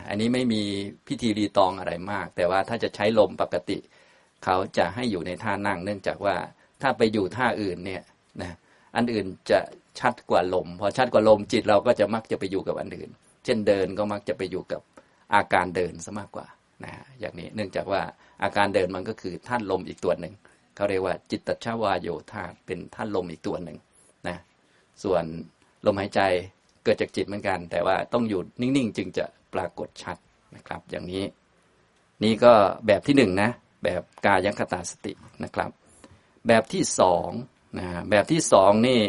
[0.10, 0.62] อันนี้ไม่มี
[1.08, 3.78] พิธีรีตองอะไรมาก แต่ว่าถ้าจะใช้ลมปกติ
[4.44, 6.36] เขาจะให้อยู่ในท่านั่ง เนื่องจากว่า
[6.82, 8.04] ถ้าไปอยู่ท่าอื่นเนี่ย
[8.42, 8.54] นะ
[8.96, 9.60] อันอื่นจะ
[10.00, 13.10] ชัดกว่าลมพอชัดกว่าลมจิตเราก็จะมักจะไปอยู่กับอันอื่น
[13.46, 14.82] เช่นเดินก็มักจะไปอยู่กับ
[15.34, 16.48] อาการเดินซะมากกว่า
[16.84, 18.02] นะอย่างนี้เนื่องจากว่า
[18.44, 20.34] อาการเดินมันก็คือท่านลมอีกตัวหนึ่ง
[20.76, 23.78] เขาเรียกว่าจิตตชาวาโยธาเป็นท่านลมอีกตัวหนึ่ง
[24.28, 24.38] นะ
[25.04, 25.24] ส่วน
[25.86, 26.22] ลมหายใจ
[26.84, 30.18] เกิดจากจิตเหมือนกัน แต่ว่าต้องอยู่นิ่งๆ จึงจะปรากฏชัด
[30.56, 31.24] นะครับ อย่างนี้
[32.24, 32.54] นี่ก็
[32.88, 33.50] แบบที่หนึ่งนะ
[33.84, 35.12] แบบกายังคตาสติ
[35.44, 35.70] นะครับ
[36.48, 37.30] แบบที่สอง
[37.80, 39.02] นะแบบที่สองนี่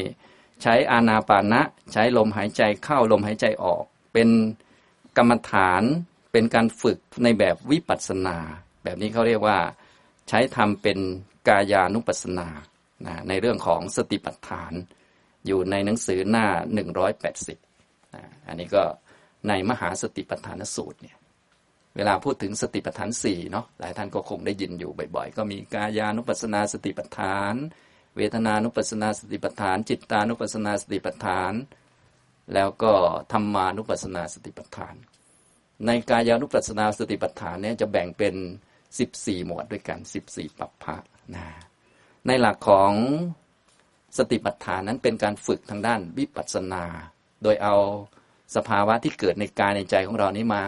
[0.62, 1.62] ใช้อานาปานะ
[1.92, 4.28] ใช้ลมหายใจเข้าลมหายใจออก เป็น
[5.16, 5.82] กรรมฐาน
[6.32, 8.38] เป็นการฝึกในแบบวิปัสสนา
[8.86, 9.58] แบบนี้เขาเรียกว่า
[10.28, 10.98] ใช้ทำเป็น
[11.48, 12.48] กายานุปัสสนา
[13.06, 14.72] นะในเรื่องของสติปัฏฐาน
[15.46, 16.46] อยู่ในหนังสือหน้า
[17.26, 18.84] 180อันนี้ก็
[19.48, 21.16] ในมหาสติปัฏฐานสูตรเนี่ย
[21.96, 27.54] เวลาพูดถึงสติปัฏฐานสี่เนาะหลายท่านก็คงได้ยินอยู่บ่อยๆ ก็มีกายานุปัสสนาสติปัฏฐาน
[28.16, 31.52] เวทนานุปัสสนาสติปัฏฐาน จิตตานุปัสสนาสติปัฏฐาน
[32.54, 32.92] แล้วก็
[33.32, 34.94] ธรรมานุปัสสนาสติปัฏฐาน
[35.86, 38.34] ในกายานุปัสสนาสติปัฏฐานเนี่ยจะแบ่งเป็น
[38.94, 40.96] 14 หมวดด้วยกัน 14ปัปพะ
[41.34, 41.46] นะ
[42.26, 42.92] ในหลักของ
[44.18, 46.84] สติปัฏฐานนั้นเป็นการฝึกทางด้านวิปัสสนา
[47.42, 47.76] โดยเอา
[48.56, 50.62] สภาวะที่เกิดในกายในใจของเรานี้มา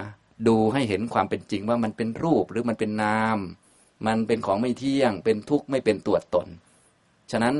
[0.49, 3.39] ดูให้เห็นความเป็นจริงว่ามันเป็นรูปหรือมันเป็นนาม
[4.07, 6.47] มันเป็นของไม่เที่ยง เป็นทุกข์ไม่เป็นตัวตน
[7.31, 7.55] ฉะนั้น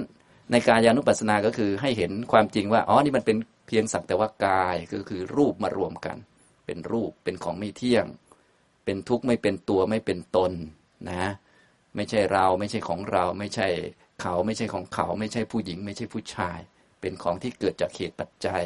[0.51, 6.17] ในกายานุปัสสนาก็คือให้เห็นความจริงว่าอ๋อนี่มันเป็นเพียงสักแต่ว่ากายก็คือรูปมารวมกัน
[6.67, 8.07] เป็นรูปเป็นของไม่เที่ยง
[8.89, 10.53] เป็นทุกข์ไม่เป็นตัวไม่เป็นตน
[11.11, 11.25] นะ
[11.97, 13.69] ไม่ใช่เราไม่ใช่ของเรา ไม่ใช่
[14.21, 16.59] เขาไม่ใช่ของเขา ไม่ใช่ผู้หญิง ไม่ใช่ผู้ชาย
[17.01, 18.63] เป็นของที่เกิดจากเหตุปัจจัย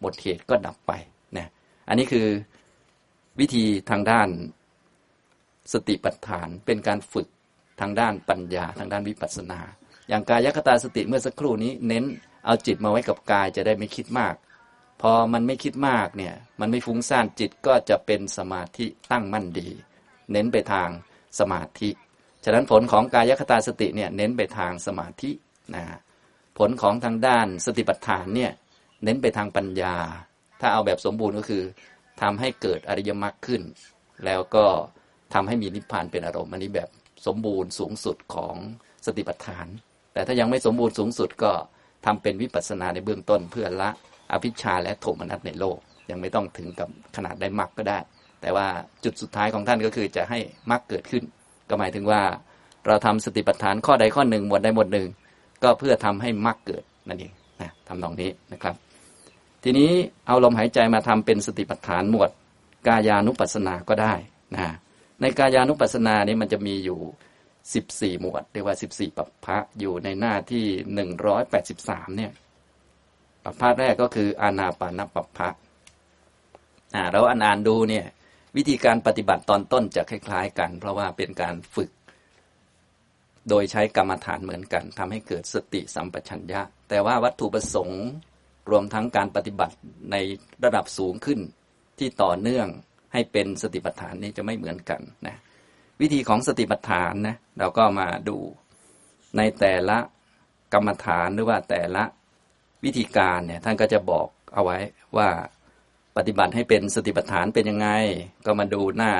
[0.00, 0.92] หมดเหตุก็ดับไป
[1.38, 1.48] นะ
[1.88, 2.26] อันนี้คือ
[3.40, 4.28] วิธีทางด้าน
[5.72, 7.28] สติปัฏฐานเป็นการฝึก
[7.80, 9.60] ทางด้านปัญญาทางด้านวิปัสสนา
[10.08, 12.04] อย่างกายคตาสติเมื่อสักครู่นี้เน้น
[12.46, 14.34] เอาจิตมาไว้กับกายจะได้ไม่คิดมาก
[15.06, 19.68] พอมันไม่คิดมากเนี่ย มันไม่ฟุ้งซ่านจิตก็จะเป็นสมาธิตั้งมั่นดี
[20.32, 20.88] เน้นไปทาง
[21.38, 21.90] สมาธิ
[22.44, 25.30] ฉะนั้นผลของกายคตาสติเนี่ยเน้นไปทางสมาธิ
[25.74, 25.84] นะ
[26.58, 28.52] ผลของทางด้านสติปัฏฐานเนี่ย
[29.04, 29.96] เน้นไปทางปัญญา
[30.60, 31.62] ถ้าเอาแบบสมบูรณ์ก็คือ
[32.22, 33.62] ทำให้เกิดอริยมรรคขึ้น
[34.24, 34.66] แล้วก็
[35.34, 36.88] ทำให้มีนิพพานเป็นอารมณ์อันนี้แบบ
[37.26, 38.56] สมบูรณ์สูงสุดของ
[39.06, 39.66] สติปัฏฐาน
[40.12, 41.52] แต่ถ้ายังไม่สมบูรณ์สูงสุดก็
[42.06, 43.90] ทำเป็นวิปัสสนาในเบื้องต้นเพื่อละ
[44.32, 45.78] อภิชาและโทมนัสในโลก
[46.10, 47.98] ยังไม่ต้องถึงกับขนาดได้มรรคก็ได้
[48.40, 48.66] แต่ว่า
[49.04, 50.38] จุดสุดท้ายของท่านก็คือจะให้
[50.70, 51.22] มรรคเกิดขึ้น
[51.68, 52.20] ก็หมายถึงว่า
[52.86, 55.08] เราทำสติปัฏฐานข้อใดข้อหนึ่งหมวดใดหมวดหนึ่ง
[55.62, 58.74] ก็เพื่อทำให้มรรคเกิดนั่นเองนะทำตรงนี้นะครับ
[59.62, 59.90] ทีนี้
[60.26, 62.30] เอาลมหายใจมาทำเป็นสติปัฏฐานหมวด
[62.86, 64.14] กายานุปัสสนาก็ได้
[64.54, 64.74] นะ
[65.20, 67.00] ในกายานุปัสสนานี้มันจะมีอยู่
[67.60, 70.64] 14 หมวดเรียกว่า 14 ปัปพะอยู่ในหน้าที่
[71.42, 72.32] 183เนี่ย
[73.44, 75.48] ปัปพะแรกก็คืออานาปานปัปพะ
[76.94, 78.06] อ่าเราอ่านดูเนี่ย
[78.56, 81.90] วิธีการปฏิบัติตอนต้นจะคล้ายๆ กัน เพราะว่าเป็นการฝึก
[83.48, 88.02] โดยใช้กรรมฐานเหมือนกันทำให้เกิดสติสัมปชัญญะ แต่ว่าวัตถุประสงค์
[88.70, 89.74] รวมทั้งการปฏิบัติ
[90.10, 90.16] ใน
[90.64, 91.40] ระดับสูงขึ้น
[91.98, 92.68] ที่ต่อเนื่อง
[93.12, 95.36] ให้เป็นสติปัฏฐานนี้จะไม่เหมือนกันนะ
[96.00, 98.36] วิธีของสติปัฏฐานนะเราก็มาดู
[99.36, 99.98] ในแต่ละ
[100.72, 102.02] กรรมฐานหรือว่าแต่ละ
[102.84, 104.78] วิธีการเนี่ยท่านก็จะบอกเอาไว้
[105.16, 105.28] ว่า
[106.16, 107.88] ปฏิบัติให้เป็นสติปัฏฐานเป็นยังไง
[108.46, 109.12] ก็มาดูหน้า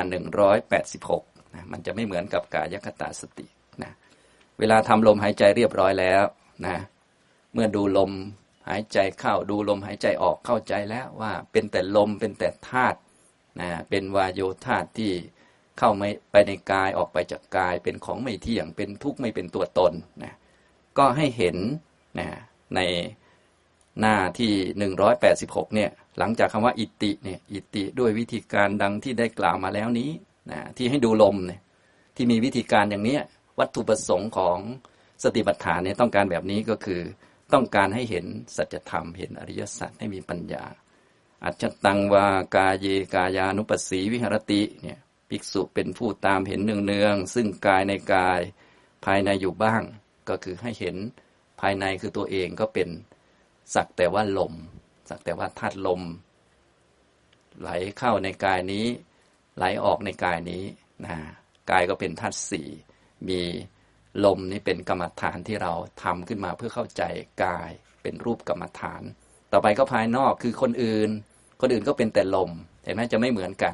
[0.73, 3.45] 186นะมันจะไม่เหมือนกับกายคตาสติ
[3.83, 3.91] นะ
[4.59, 6.23] เวลาทำลมหายใจเรียบร้อยแล้ว
[6.67, 6.77] นะ
[7.53, 8.11] เมื่อดูลม
[8.69, 12.97] หายใจเข้าดูลมหายใจออกเข้าใจแล้วว่าเป็นแต่ลมเป็นแต่ธาตุ
[13.61, 15.11] นะเป็นวายโยธาตุที่
[15.77, 20.33] เข้าไม่ไปในกายออกไปจากกายเป็นของไม่เที่ยงเป็นทุกข์ไม่เป็นตัวตนนะ
[20.97, 21.57] ก็ให้เห็น
[22.19, 22.27] นะ
[22.75, 22.79] ใน
[24.01, 24.53] หน้าที่
[25.13, 30.09] 186เนี่ยหลังจากคำว่าอิติเนี่ยอิติด้วยวิธีการดังที่ได้กล่าวมาแล้วนี้
[30.51, 31.61] นะที่ให้ดูลมเนี่ย
[32.15, 33.17] ที่มีวิธีการอย่างนี้
[33.59, 34.57] วัตถุประสงค์ของ
[35.23, 37.01] สติปัฏฐานเนี่ยต้องการแบบนี้ก็คือ
[37.53, 40.65] ต้องการให้เห็นสัจธรรม เห็นอริยสัจให้มีปัญญา
[41.43, 48.39] อัจจตังวากาเยกายานุปัสสีวิหรติเนี่ยภิกษุเป็นผู้ตามเห็นเนืองๆซึ่งกายในกาย
[49.05, 49.81] ภายในอยู่บ้าง
[50.29, 50.95] ก็คือให้เห็น
[51.61, 52.89] ภายในคือตัวเองก็เป็น
[53.73, 54.53] สักแต่ว่าลม
[55.09, 56.01] สักแต่ว่าธาตุลม
[57.59, 58.85] ไหลเข้าในกายนี้
[59.57, 60.63] ไหลออกในกายนี้
[61.05, 61.15] นะ
[61.71, 62.69] กายก็เป็นธาตุสี่
[63.29, 63.41] มี
[64.25, 65.73] ลมนี้เป็นกรรมฐานที่เรา
[66.03, 67.03] ทำขึ้นมาเพื่อเข้าใจ
[67.43, 67.69] กาย
[68.01, 69.01] เป็นรูปกรรมฐาน
[69.51, 71.09] ต่อไปก็ภายนอกคือคนอื่น
[71.61, 72.49] คนอื่นก็เป็นแต่ลม
[72.83, 73.73] เห็นไหมจะไม่เหมือนกัน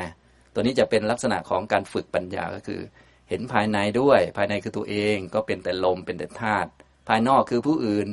[0.00, 0.10] นะ
[0.52, 2.80] ตัวนี้จะเป็นลักษณะของการฝึกปัญญาก็คือ
[3.28, 6.70] เห็นภายในด้วย ภายในคือตัวเองก็เป็นแต่ลมเป็นแต่ธาตุ
[7.08, 8.08] ภายนอกคือผู้อื่น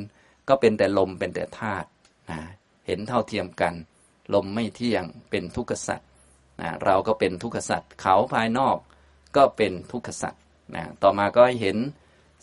[0.48, 1.88] ก็เป็นแต่ลมเป็นแต่ธาตุ
[2.30, 2.40] นะ
[2.86, 3.74] เห็นเท่าเทียมกัน
[4.34, 6.08] ลมไม่เที่ยงเป็นทุกขสัตว์
[6.60, 8.76] นะเราก็เป็นทุกขสัตว์เขาภายนอก
[9.36, 10.42] ก็เป็นทุกขสัตว์
[10.74, 11.76] นะต่อมาก็เห็น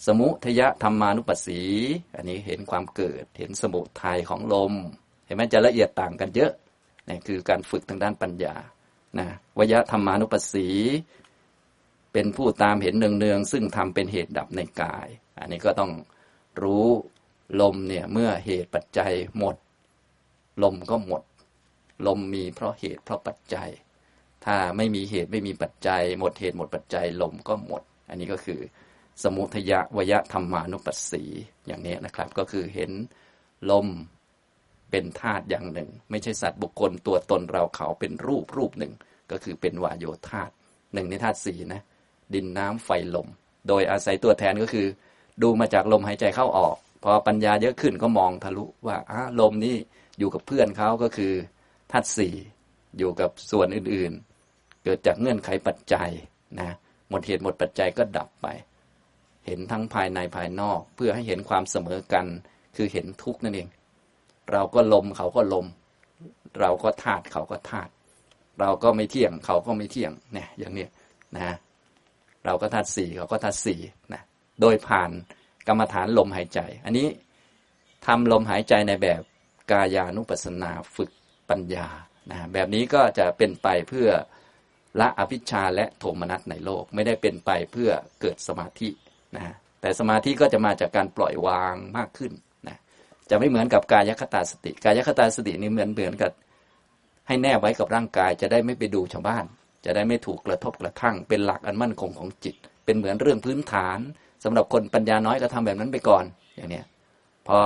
[0.05, 1.61] สมุทยธรรมานุปัสสี
[2.15, 4.73] อันนี้เห็นความเกิด เห็นสมุทัยของลม
[5.25, 6.53] เห็นไหมจะละเอียดต่างกันเยอะ
[7.07, 8.55] นี่คือการฝึกทางด้านปัญญา
[9.19, 10.67] นะวยธรรมานุปัสสี
[12.13, 15.07] เป็นผู้ตามเห็นเนืองๆซึ่งทำเป็นเหตุดับในกาย
[15.39, 15.91] อันนี้ก็ต้อง
[16.63, 16.87] รู้
[17.61, 19.55] ลมเนี่ยเมื่อเหตุปัจจัยหมด
[20.63, 21.23] ลมก็หมด
[22.07, 23.69] ลมมีเพราะเหตุเพราะปัจจัย
[24.45, 28.59] ถ้าไม่มีเหตุไม่มีปัจจัย หมดเหตุหมดปัจจัย ลมก็หมด อันนี้ก็คือ
[29.23, 31.23] สมุทยะวยธรรมานุปัสสี
[31.67, 32.91] อย่างนี้นะครับ ก็คือเห็น
[33.71, 33.87] ลม
[34.91, 38.93] เป็นธาตุอย่างหนึ่ง ไม่ใช่สัตว์บุคคลตัวตนเราเขาเป็นรูปรูปหนึ่ง
[39.31, 40.53] ก็คือเป็นวายโยธาตุ
[40.93, 41.81] หนึ่งในธาตุสี่นะ
[42.33, 43.27] ดินน้ำไฟลม
[43.67, 44.87] โดยอาศัยตัวแทนก็คือ
[45.41, 49.77] ดูมาจากลมหายใจเข้าออก พอปัญญาเยอะขึ้นก็มองทะลุว่าอ่าลมนี่
[50.19, 51.33] อยู่กับเพื่อนเขาก็คือ
[51.91, 52.35] ธาตุสี่
[52.97, 56.09] อยู่กับส่วนอื่นๆ เกิดจากเงื่อนไขปัจจัย
[56.59, 56.69] นะ
[57.09, 58.47] หมดเหตุหมดปัจจัยก็ดับไป
[59.45, 62.25] เห็นทั้งภายในภายนอก เพื่อให้เห็นความเสมอกัน
[62.75, 63.67] คือเห็นทุกข์นั่นเอง
[64.51, 65.65] เราก็ลมเขาก็ลม
[66.59, 67.91] เราก็ธาตุเขาก็ธาตุ
[68.59, 70.87] เราก็ไม่เที่ยงเขาก็ไม่เที่ยงเนี่ยอย่างนี้
[71.37, 71.55] นะ
[72.45, 73.79] เราก็ธาตุสี่เขาก็ธาตุสี่
[74.13, 74.21] นะ
[74.61, 75.11] โดยผ่าน
[75.67, 77.07] กรรมฐานลมหายใจ อันนี้
[78.05, 79.21] ทำลมหายใจในแบบ
[79.71, 81.11] กายานุปัสสนาฝึก
[81.49, 81.87] ปัญญา
[82.31, 84.09] นะแบบนี้ก็จะเป็นไปเพื่อ
[84.99, 87.89] ละอภิชาและโทมนัสในโลก ไม่ได้เป็นไปเพื่อ
[88.21, 88.89] เกิดสมาธิ
[89.35, 92.31] นะแต่สมาธิก็จะมาจากการปล่อยวางมากขึ้น
[92.67, 92.77] นะ
[93.29, 96.31] จะไม่เหมือนกับกายคตาสติ กายคตาสตินี่เหมือนเหมือนกับ
[97.27, 99.45] ให้แนบไว้กับร่างกาย จะได้ไม่ไปดูชาวบ้าน
[99.85, 103.99] จะได้ไม่ถูกกระทบกระทั่ง เป็นหลักอันมั่นคงของจิต เป็นเหมือนเรื่องพื้นฐาน
[104.43, 106.23] สำหรับคนปัญญาน้อยก็ทำแบบนั้นไปก่อน
[106.55, 106.85] อย่างเนี้ย
[107.47, 107.57] พอ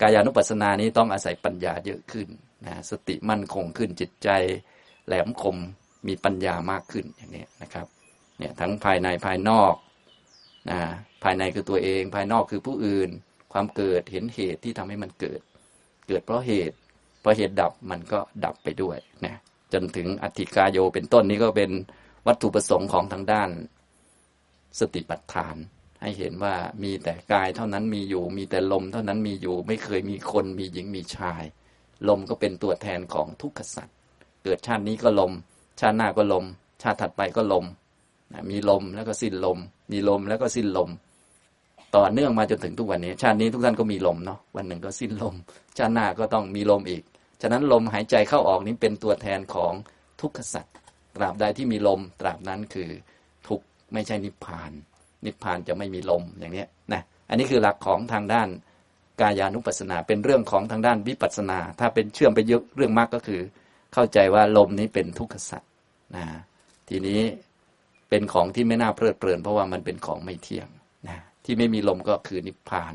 [0.00, 2.28] กายานุปัสสนานี้ต้องอาศัยปัญญาเยอะขึ้น
[2.66, 4.28] นะสติมั่นคงขึ้นจิตใจ
[5.06, 5.56] แหลมคม
[6.08, 7.86] มีปัญญามากขึ้นอย่างนี้นะครับ
[8.38, 9.74] เนี่ยทั้งภายในภายนอก
[10.70, 10.78] นะ
[11.22, 13.10] ภายในคือตัวเองภายนอกคือผู้อื่น
[13.52, 15.40] ความเกิดเห็นเหตุที่ทำให้มันเกิด
[16.08, 16.76] เกิดเพราะเหตุ
[17.22, 19.34] พอเหตุดับมันก็ดับไปด้วยนะ
[19.72, 21.70] จนถึงอธิกายโยเป็นต้นนี้ก็เป็น
[22.26, 23.50] วัตถุประสงค์ของทางด้าน
[24.78, 25.56] สติปัฏฐาน
[26.02, 31.42] ให้เห็นว่ามีแต่กายเท่านั้นมีอยู่ มีแต่ลมเท่านั้นมีอยู่ ไม่เคยมีคนมีหญิงมีชาย
[32.08, 33.94] ลมก็เป็นตัวแทนของทุกขสัตว์
[34.42, 35.32] เกิดชาตินี้ก็ลม
[35.80, 36.44] ชาติหน้าก็ลม
[36.82, 37.64] ชาติถัดไปก็ลม
[38.50, 39.58] มีลมแล้วก็สิ้นลม
[39.92, 40.90] มีลมแล้วก็สิ้นลม
[41.96, 45.34] ต่อเนื่องมาจนถึงทุกวันนี้ ชาตินี้ทุกท่านก็มีลมเนาะวันหนึ่งก็สิ้นลม
[45.78, 47.02] ชาติหน้าก็ต้องมีลมอีก
[47.42, 49.72] ฉะนั้นลมหายใจเข้าออกนี้เป็นตัวแทนของ
[50.20, 50.74] ทุกขสัตว์
[51.16, 52.88] ตราบใดที่มีลมตราบนั้นคือ
[53.48, 53.60] ทุก
[53.92, 54.72] ไม่ใช่นิพพาน
[55.26, 58.48] นิพพานจะไม่มีลมอย่างนี้นะอันนี้คือหลักของทางด้าน
[59.20, 63.40] กายานุปัสสนา เป็นเรื่องของทางด้านวิปัสสนา ถ้าเป็นเชื่อมไปเยอะเรื่องมากก็คือ
[63.94, 65.70] เข้าใจว่าลมนี้เป็นทุกขสัตว์
[66.16, 66.24] นะ
[66.88, 67.20] ทีนี้
[68.08, 70.68] เป็นของที่ไม่น่าเพลิดเพลิน เพราะว่ามันเป็นของไม่เที่ยง
[71.08, 72.94] นะที่ไม่มีลมก็คือนิพพาน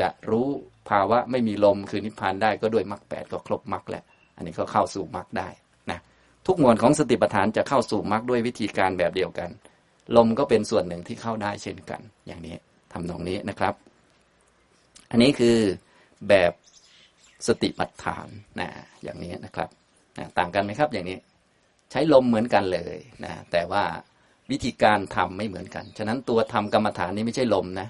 [0.00, 0.46] จะรู้
[0.88, 4.04] ภาวะไม่มีลมคือนิพพานได้ก็ด้วยมรรคแปดก็ครบมรรคแล้ว
[4.36, 5.48] อันนี้ก็เข้าสู่มรรคได้
[5.90, 5.98] นะ
[6.46, 9.50] ทุกหมวดของสติปัฏฐานจะเข้าสู่มรรคด้วยวิธีการแบบเดียวกัน
[10.16, 12.56] ลมก็เป็นส่วนหนึ่งที่เข้าได้เช่นกัน อย่างนี้
[12.92, 13.74] ทำตรงนี้นะครับ
[15.10, 15.58] อันนี้คือ
[16.28, 16.52] แบบ
[17.46, 18.26] สติปัฏฐาน
[18.60, 18.68] นะ
[19.02, 19.68] อย่างนี้นะครับ
[20.18, 21.18] นะต่างกันไหมครับอย่างนี้
[21.90, 23.84] ใช้ลมเหมือนกันเลยนะแต่ว่า
[24.50, 27.88] วิธีการทำไม่เหมือนกัน ฉะนั้นตัวทำกรรมฐานนี้ไม่ใช่ลมนะ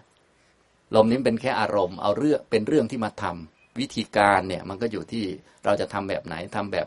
[0.97, 5.25] ลมนี้เป็นแค่อารมณ์ เอาเรื่องเป็นเรื่องที่มาทำวิธีการเนี่ยมันก็อยู่ที่
[5.65, 6.87] เราจะทำแบบไหนทำแบบ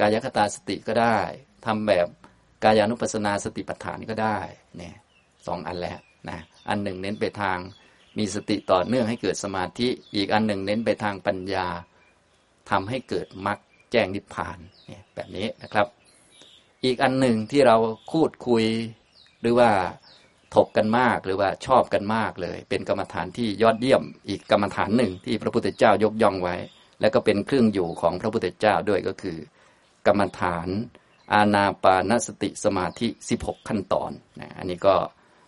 [0.00, 1.18] กายคตาสติก็ได้
[1.66, 2.06] ทำแบบ
[2.64, 4.38] กายานุปัสนาสติปัฏฐานก็ได้
[4.76, 4.94] เนี่ย
[5.46, 7.58] สองอันแล้วนะอันหนึ่งเน้นไปทาง
[8.18, 11.66] มีสติต่อเนื่องให้เกิดสมาธิ อีกอันหนึ่งเน้นไปทางปัญญา
[12.70, 13.58] ทำให้เกิดมรรค
[13.92, 15.86] แจ้งนิพพานเนี่ยแบบนี้นะครับ
[16.84, 17.76] อีกอันหนึ่งที่เรา
[18.10, 18.64] คูดคุย
[19.40, 19.70] หรือว่า
[20.54, 26.56] ถกกันมากหรือว่าชอบกันมากเลย เป็นกรรมฐานที่ยอดเยี่ยม อีกกรรมฐานหนึ่งที่พระพุทธเจ้ายกย่องไว้
[27.00, 29.38] และก็เป็นเครื่องอยู่ของพระพุทธเจ้าด้วยก็คือ
[30.06, 30.68] กรรมฐาน
[31.34, 34.94] อาณาปานสติสมาธิ 16 ขั้นตอนนะอันนี้ก็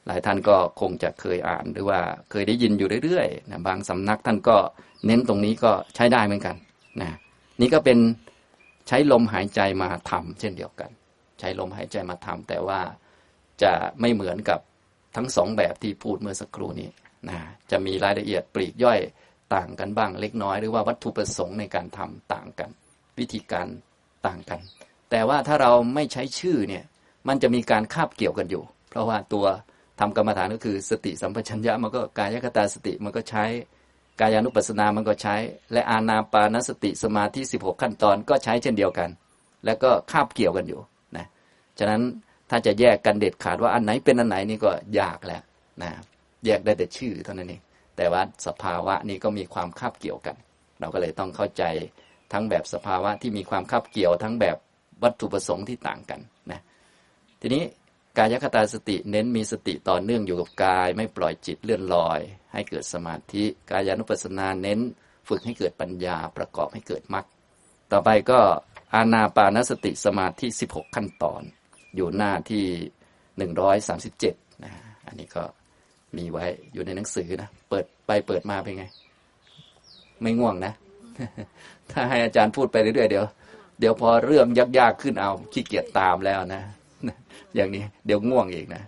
[0.07, 4.57] หลายท่านก็คงจะเคยอ่านหรือว่าเคยได้ยินอยู่เรื่อยๆนะบางสำนักท่านก็
[5.07, 6.57] เน้นตรงนี้ก็ใช้ได้เหมือนกัน
[7.01, 7.11] นะ
[7.61, 7.99] นี่ก็เป็น
[8.89, 10.91] ใช้ลมหายใจมาทำเช่นเดียวกัน
[11.41, 12.81] ใช้ลมหายใจมาทำแต่ว่า
[13.63, 14.61] จะไม่เหมือนกับ
[15.17, 16.91] ทั้งสองแบบที่พูดเมื่อสักครู่นี้
[17.29, 17.39] นะ
[17.71, 19.01] จะมีรายละเอียดปลีกย่อย
[19.55, 22.71] ต่างกันบ้างเล็กน้อย หรือว่าวัตถุประสงค์ในการทำต่างกัน
[23.19, 23.67] วิธีการ
[24.27, 24.61] ต่างกัน
[25.13, 26.85] แต่ว่าถ้าเราไม่ใช้ชื่อเนี่ย
[27.29, 29.45] มันจะมีการคาบเกี่ยวกันอยู่ เพราะว่าตัว
[30.01, 33.45] ทำกรรมฐานก็คือสติสัมปชัญญะมันก็กายคตาสติมันก็ใช้
[34.21, 35.35] กายานุปัสสนามันก็ใช้
[35.73, 39.11] และอานาปานสติสมาธิ 16 ขั้นตอนก็ใช้เช่นเดียวกัน
[39.65, 40.81] แล้วก็คาบเกี่ยวกันอยู่
[41.17, 41.27] นะ
[41.79, 42.03] ฉะนั้น
[42.51, 45.43] ถ้าจะแยกกันเด็ดขาดว่าอันไหนเป็นอันไหนนี่ก็ยากแล้ว
[45.83, 45.91] นะ
[46.45, 47.63] แยกได้แต่ชื่อเท่านั้นเอง
[47.97, 50.37] แต่ว่าสภาวะนี้ก็มีความคาบเกี่ยวกัน
[50.81, 51.63] เราก็เลยต้องเข้าใจ
[52.33, 54.57] ทั้งแบบสภาวะที่มีความคาบเกี่ยวทั้งแบบ
[55.03, 56.61] วัตถุประสงค์ที่ต่างกันนะ
[57.41, 57.65] ทีนี้
[58.19, 62.21] กายคตาสติเน้นมีสติต่อเนื่องอยู่กับกาย ไม่ปล่อยจิตเลื่อนลอย
[62.53, 64.81] ให้เกิดสมาธิกายานุปัสสนาเน้น
[65.29, 67.25] ฝึกให้เกิดปัญญาประกอบให้เกิดมรรค
[67.93, 68.41] ต่อไปก็
[68.95, 71.43] อาณาปานสติสมาธิ 16 ขั้นตอน
[71.97, 72.65] อยู่หน้าที่
[73.71, 74.73] 137นะ
[75.07, 75.43] อันนี้ก็
[76.17, 78.85] มีไว้อยู่ในหนังสือนะ เปิดไปเปิดมาเป็นไง
[80.23, 80.73] ไม่ง่วงนะ
[81.91, 83.27] ถ้าให้อาจารย์พูดไปเรื่อยๆเดี๋ยว
[83.79, 84.47] เดี๋ยวพอเรื่อง
[84.79, 86.63] ยากๆขึ้นเอาขี้เกียจตามแล้วนะ
[87.55, 88.83] อย่างนี้เดี๋ยวง่วงอีกนะ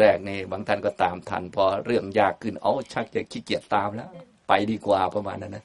[0.00, 4.08] แรกๆนี่บางท่านก็ตามทัน พอเรื่องยากขึ้นเอาชักจะขี้เกียจตามแล้ว
[4.48, 5.64] ไปดีกว่าประมาณนั้นนะ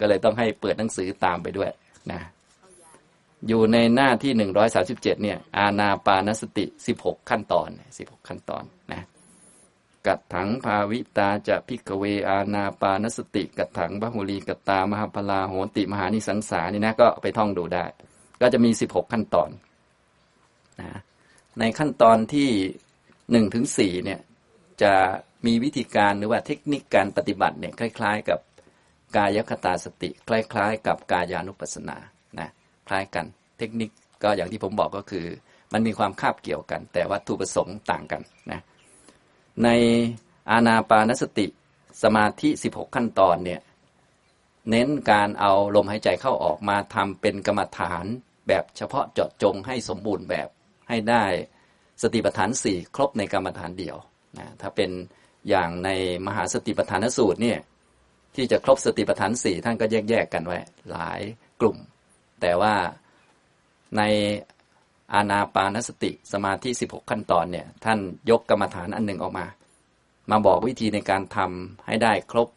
[0.00, 1.70] ก็เลยต้องให้เปิดหนังสือตามไปด้วย
[2.12, 2.20] นะ
[3.48, 9.02] อยู่ในหน้าที่หนึ่งร้อยสาสิบเจ็ดเนี่ย อาณาปานสติสิบหกขั้นตอนสิบหกขั้นตอนนะ
[10.06, 17.84] กัดถังภาวิตาจะพิกเวอาณาปานสติกัดถังบหุลีกัตตามหาพลาโหติมหานิสังสานี่นะก็ไปท่องดูได้
[18.40, 19.50] ก็จะมีสิบหกขั้นตอน
[20.80, 21.00] นะ
[21.58, 22.48] ในขั้นตอนที่
[23.30, 24.20] หนึ่งถึงสี่เนี่ย
[24.82, 24.92] จะ
[25.46, 28.40] มีวิธีการหรือว่าเทคนิคการปฏิบัติเนี่ยคล้าย ๆ กับ
[29.16, 31.96] กายคตาสติ คล้าย ๆ กับกายานุปัสสนา
[32.38, 32.48] นะ
[32.88, 33.26] คล้ายกัน
[33.58, 33.90] เทคนิค
[34.22, 35.26] ก็อย่างที่ผมบอกก็คือ
[35.72, 38.60] มันมีความคาบเกี่ยวกัน แต่วัตถุประสงค์ต่างกันนะ
[39.64, 39.68] ใน
[40.50, 41.46] อาณาปานสติ
[42.02, 43.60] สมาธิ 16 ขั้นตอนเนี่ย
[44.70, 48.04] เน้นการเอาลมหายใจเข้าออกมาทำเป็นกรรมฐาน
[48.48, 50.48] แบบเฉพาะเจาะจงให้สมบูรณ์แบบ
[50.88, 51.24] ให้ได้
[52.02, 53.96] สติปัฏฐานสี่ครบในกรรมฐานเดียว
[54.38, 54.90] นะถ้าเป็น
[55.48, 55.90] อย่างใน
[56.26, 57.58] มหาสติปัฏฐานสูตรเนี่ย
[58.34, 60.58] ที่จะครบสติปัฏฐานสี่ท่านก็แยกแยกกันไว้
[60.90, 61.20] หลาย
[61.60, 61.76] กลุ่ม
[62.40, 62.74] แต่ว่า
[63.96, 64.02] ใน
[65.14, 67.98] อาณาปานสติ สมาธิ 16 ขั้นตอนเนี่ย ท่าน
[68.30, 69.46] ยกกรรมฐานอันหนึ่งออกมา
[70.30, 72.48] มาบอกวิธีในการทำให้ได้ครบ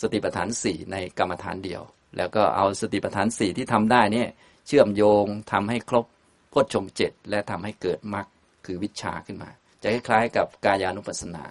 [0.00, 1.82] สติปัฏฐานสี่ในกรรมฐานเดียว
[2.16, 4.28] แล้วก็เอาสติปัฏฐานสี่ที่ทำได้เนี่ย
[4.66, 6.04] เชื่อมโยงทำให้ครบ
[6.52, 8.26] พจชงเจ็ดและทำให้เกิดมรรค
[8.66, 9.50] คือวิชาขึ้นมา
[9.82, 11.44] จะคล้ายๆกับกายานุปัสสนา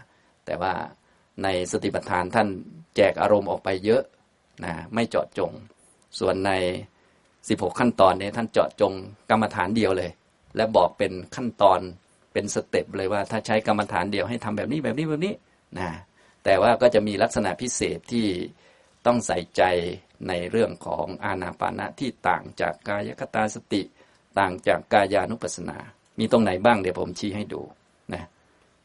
[0.45, 0.73] แต่ว่า
[1.43, 2.47] ในสติปัฏฐานท่าน
[2.95, 4.03] แจกอารมณ์ออกไปเยอะ
[4.63, 5.51] นะไม่เจาะจง
[6.19, 6.51] ส่วนใน
[7.17, 8.93] 16 ขั้นตอนนี้ท่านเจาะจง
[9.29, 10.11] กรรมฐานเดียวเลย
[10.55, 11.79] และบอกเป็นขั้นตอน
[12.33, 15.33] เป็นสเต็ปเลยว่า ถ้าใช้กรรมฐานเดียวให้ทำแบบนี้แบบนี้แบบนี้
[15.79, 15.89] นะ
[16.43, 18.27] แต่ว่าก็จะมีลักษณะพิเศษที่
[19.05, 19.63] ต้องใส่ใจ
[20.27, 23.81] ในเรื่องของอานาปานะที่ต่างจากกายคตาสติ
[24.39, 25.77] ต่างจากกายานุปัสสนา
[26.19, 27.61] มีตรงไหนบ้างเดี๋ยวผมชี้ให้ดู
[28.13, 28.23] นะ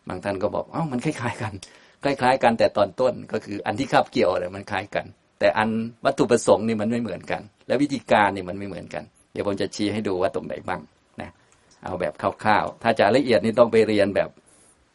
[0.09, 1.53] บางท่านก็บอกอ๋อมันคล้ายๆกัน
[2.05, 5.07] คล้าย ๆ กันแต่ตอนต้นก็คืออันที่คาบเกี่ยวอะไรมันคล้ายกัน
[5.39, 5.69] แต่อัน
[6.05, 10.81] วัตถุประสงค์นี่มันไม่เหมือนกัน และวิธีการนี่มันไม่เหมือนกัน เดี๋ยวผมจะชี้ให้ดูว่าตรงไหนบ้าง
[11.85, 14.31] เอาแบบคร่าวๆ ถ้าจะละเอียดนี่ต้องไปเรียนแบบ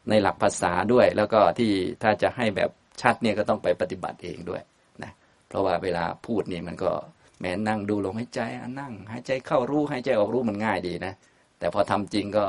[0.09, 1.71] ในหลักภาษาด้วย แล้วก็ที่
[2.03, 2.69] ถ้าจะให้แบบ
[3.01, 4.61] ชัดเนี่ยก็ต้องไปปฏิบัติเองด้วย
[5.03, 5.11] นะ
[5.47, 6.91] เพราะว่าเวลาพูดนี่มันก็
[7.39, 8.39] แม้นั่งดูลมหายใจ
[8.79, 11.13] นั่งหายใจเข้ารู้หายใจออกรู้มันง่ายดีนะ
[11.59, 12.45] แต่พอทำจริงก็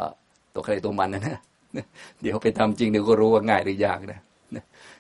[0.55, 1.39] ตัวใครตัวมันนะ
[2.23, 4.21] เดี๋ยวไปทำจริงเดี๋ยวก็รู้ว่าง่ายหรือยากนะ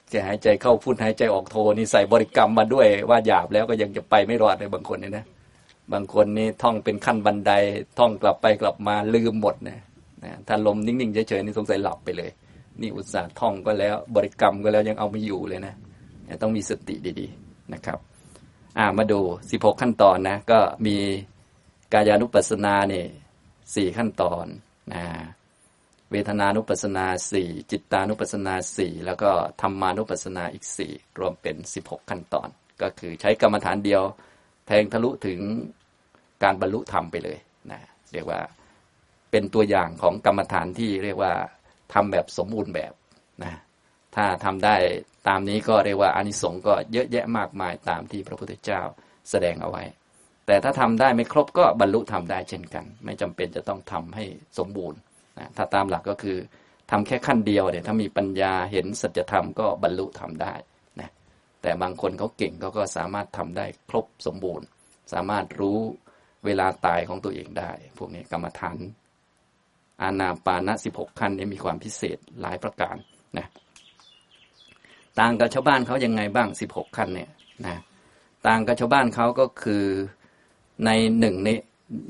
[0.08, 5.24] แค่หายใจเข้าพุทหายใจออกโทนี่ใส่บริกรรมมาด้วยว่าหยาบแล้วก็ยังจะไปไม่รอดเลยบางคนเนี่ยนะ
[5.92, 7.52] บางคนนี่ท่องเป็นขั้นบันได
[7.98, 9.78] ท่องกลับไปกลับมาลืมหมดนะ
[10.24, 12.30] นะถ้าลมนิ่งๆเฉยๆนี่สงสัยหลับไปเลย
[12.80, 15.74] นี่อุตส่าห์ท่องก็แล้วบริกรรมก็แล้วยังเอาไม่อยู่เลยนะ
[16.42, 17.98] ต้องมีสติดีๆนะครับ
[18.78, 19.20] อ่ามาดู
[19.50, 20.96] 16 ขั้นตอนนะ ก็มี
[21.92, 23.06] กายานุปัสสนาเนี่ย
[23.74, 24.46] สี่ขั้นตอน
[24.92, 25.02] นะ
[26.10, 32.48] เวทนานุปัสสนาสี่จิตานุปัสสนาสี่แล้วก็ธรรมานุปัสสนาอีกสี่รวมเป็น 16 ขั้นตอน
[32.82, 34.02] ก็คือใช้กรรมฐานเดียว
[34.66, 35.40] แทงทะลุถึง
[36.42, 37.38] การบรรลุธรรมไปเลย
[37.72, 37.80] นะ
[38.12, 38.40] เรียกว่า
[39.30, 41.32] เป็นตัวอย่างของกรรมฐานที่เรียกว่า
[41.94, 42.92] ทำแบบสมบูรณ์แบบ
[43.44, 43.54] นะ
[44.14, 44.76] ถ้าทำได้
[45.28, 48.80] ตามนี้ก็เรียกว่าอานิสงส์ก็เยอะแยะมากมายตามที่พระพุทธเจ้า
[49.30, 49.84] แสดงเอาไว้
[50.46, 54.24] แต่ถ้าทำได้ไม่ครบก็บรรลุทำได้เช่นกัน ไม่จำเป็นจะต้องทำให้
[54.58, 54.98] สมบูรณ์
[55.38, 56.36] นะถ้าตามหลักก็คือ
[56.90, 60.54] ทำแค่ขั้นเดียวเนี่ยถ้ามีปัญญาเห็นสัจธรรมก็บรรลุทำได้
[61.64, 64.66] แต่บางคนเขาเก่งเขาก็สามารถทำได้ครบสมบูรณ์
[65.12, 65.78] สามารถรู้
[66.44, 68.76] เวลาตายของตัวเองได้ พวกนี้กรรมฐาน
[70.02, 72.96] อาณาปานะสิบหกขั้นนี้มีความพิเศษหลายประการ
[73.38, 73.46] นะ
[75.18, 77.30] ต่างกับชาวบ้านเขายังไงบ้างสิบหกขั้นเนี่ย
[77.66, 77.80] นะ
[78.46, 79.84] ต่างกับชาวบ้านเขาก็คือ
[80.86, 81.48] ในหนึ่งใน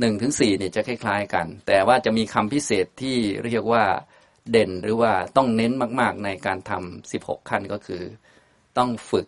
[0.01, 3.85] หนึ่งถึงสี่เนี่ยจะคล้าย ๆ กัน แต่ว่าจะมีคำพิเศษที่เรียกว่า
[4.51, 8.03] เด่นหรือว่าต้องเน้นมาก ๆ ในการทำสิบหกขั้นก็คือ
[8.79, 9.27] ต้องฝึก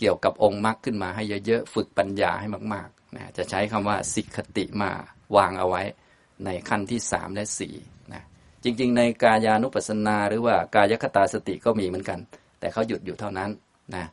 [0.00, 4.90] เกี่ยวกับองค์มรรคขึ้นมาให้เยอะๆ ฝึกปัญญาให้มากๆนะจะใช้คำว่าสิกขติมา
[5.36, 5.82] วางเอาไว้
[6.44, 7.74] ในขั้นที่สามและสี่
[8.12, 8.22] นะ
[8.64, 12.18] จริง ๆ ในกายานุปัสสนาหรือว่ากายคตาสติก็มีเหมือนกัน
[12.60, 13.50] แต่เขาหยุดอยู่เท่านั้น
[13.94, 14.06] นะ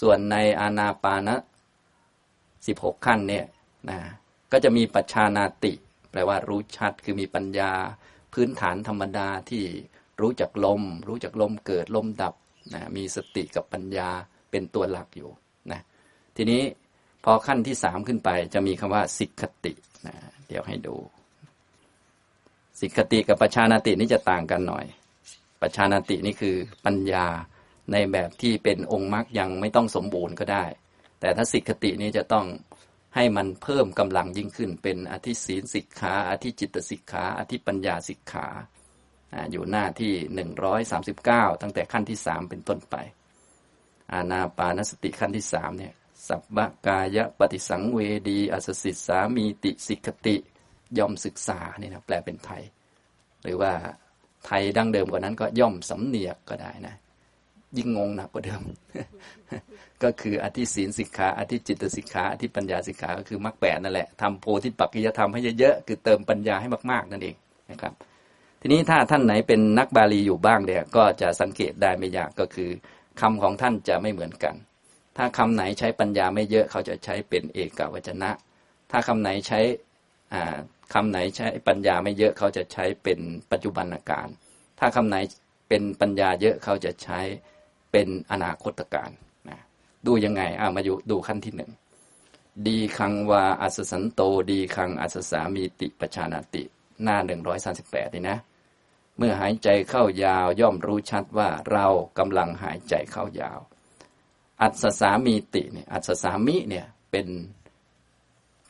[0.00, 1.36] ส่วนในอานาปานะ
[2.66, 3.44] สิบหกขั้นเนี่ย
[3.90, 3.98] นะ
[4.52, 5.72] ก็จะมีปัจชานาติ
[6.10, 7.72] แปลว่ารู้ชัดคือมีปัญญา
[8.32, 9.64] พื้นฐานธรรมดาที่
[10.20, 12.34] รู้จักลม รู้จักลมเกิดลมดับ
[12.74, 14.10] นะมีสติกับปัญญา
[14.54, 15.30] เป็นตัวหลักอยู่
[15.72, 15.80] นะ
[16.36, 16.62] ทีนี้
[17.24, 19.72] พอขั้นที่สามขึ้นไป จะมีคำว่าสิกขติ
[20.06, 20.14] นะ
[20.48, 20.96] เดี๋ยวให้ดู
[22.80, 24.84] สิกขติกับปัจชานาตินี่จะต่างกันหน่อย
[25.60, 27.26] ปัจชานาตินี่คือปัญญา
[27.92, 30.64] ในแบบที่เป็นองค์มรรคยังไม่ต้องสมบูรณ์ก็ได้
[31.20, 32.46] แต่ถ้าสิกขตินี้จะต้อง
[33.14, 38.46] ให้มันเพิ่มกำลังยิ่งขึ้น เป็นอธิศีลสิกขาอธิจิตสิกขาอธิปัญญาสิกขา
[39.50, 42.96] อยู่หน้าที่หนึ่งร้อยสามสิบเก้าตั้งแต่ขั้นที่สามเป็นต้นไป
[44.12, 45.92] อาณาปานสติขั้นที่สามเนี่ย
[46.28, 47.98] สัพพกายปฏิสังเว
[48.28, 50.36] ดีอสสิสามีติสิกติ
[50.98, 52.62] ย่อมศึกษาเนี่ยนะแปลเป็นไทย
[53.44, 53.72] หรือว่า
[54.46, 56.94] ไทยดั้งเดิมกว่านั้นก็ย่อมสำเนียกก็ได้นะ
[57.76, 58.62] ยิ่งงงหนักกว่าเดิม
[60.02, 67.36] ก็คืออธิศีลสิกขาอธิจิตสิกขาอธิปัญญาสิกขาก็คือมรรคแปดนั่นแหละทำโพธิปักกิยธรรมให้เยอะๆคือเติมปัญญาให้มากๆนั่นเอง
[67.70, 67.92] นะครับ
[68.60, 72.70] ทีนี้ถ้าท่านไหนเป็นนักบาลีอยู่บ้างเนี่ยก็จะสังเกตได้ไม่ยากก็คือ
[73.20, 74.54] คำของท่านจะไม่เหมือนกัน
[75.16, 78.30] ถ้าคำไหนใช้ปัญญาไม่เยอะเขาจะใช้เป็นเอกวจนะ
[78.90, 79.60] ถ้าคำไหนใช้
[80.94, 83.18] คำไหนใช้ปัญญาไม่เยอะเขาจะใช้เป็น
[83.50, 84.28] ปัจจุบันการ
[84.78, 85.16] ถ้าคำไหน
[85.68, 87.18] เป็นปัญญาเยอะเขาจะใช้
[87.92, 89.10] เป็นอนาคตการ
[89.48, 89.58] นะ
[90.06, 91.70] ดูยังไงอ่ามาอยู่ดูขั้นที่หนึ่ง
[92.68, 96.62] ดีคังวาอัสสันโตดีคังอัสสามีติปชานาติ
[97.02, 98.38] หน้าหนึ่งร้อยสาสิบแปดนี่นะ
[99.18, 101.86] เมื่อหายใจเข้ายาวย่อมรู้ชัดว่าเรา
[102.18, 103.58] กำลังหายใจเข้ายาว
[104.62, 107.26] อัศสามีติเนี่ยอัศสามิเนี่ยเป็น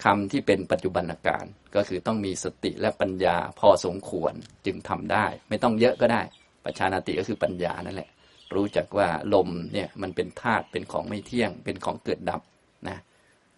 [0.05, 4.33] คำที่เป็นปัจจุบันการก็คือต้องมีสติและปัญญาพอสมควร
[4.67, 6.23] จึงทำได้ ไม่ต้องเยอะก็ได้
[6.65, 8.11] ประชานาติก็คือปัญญานั่นแหละ
[8.55, 12.43] รู้จักว่าลมเนี่ยมันเป็นธาตุเป็นของไม่เที่ยง เป็นของเกิดดับ
[12.89, 12.99] นะ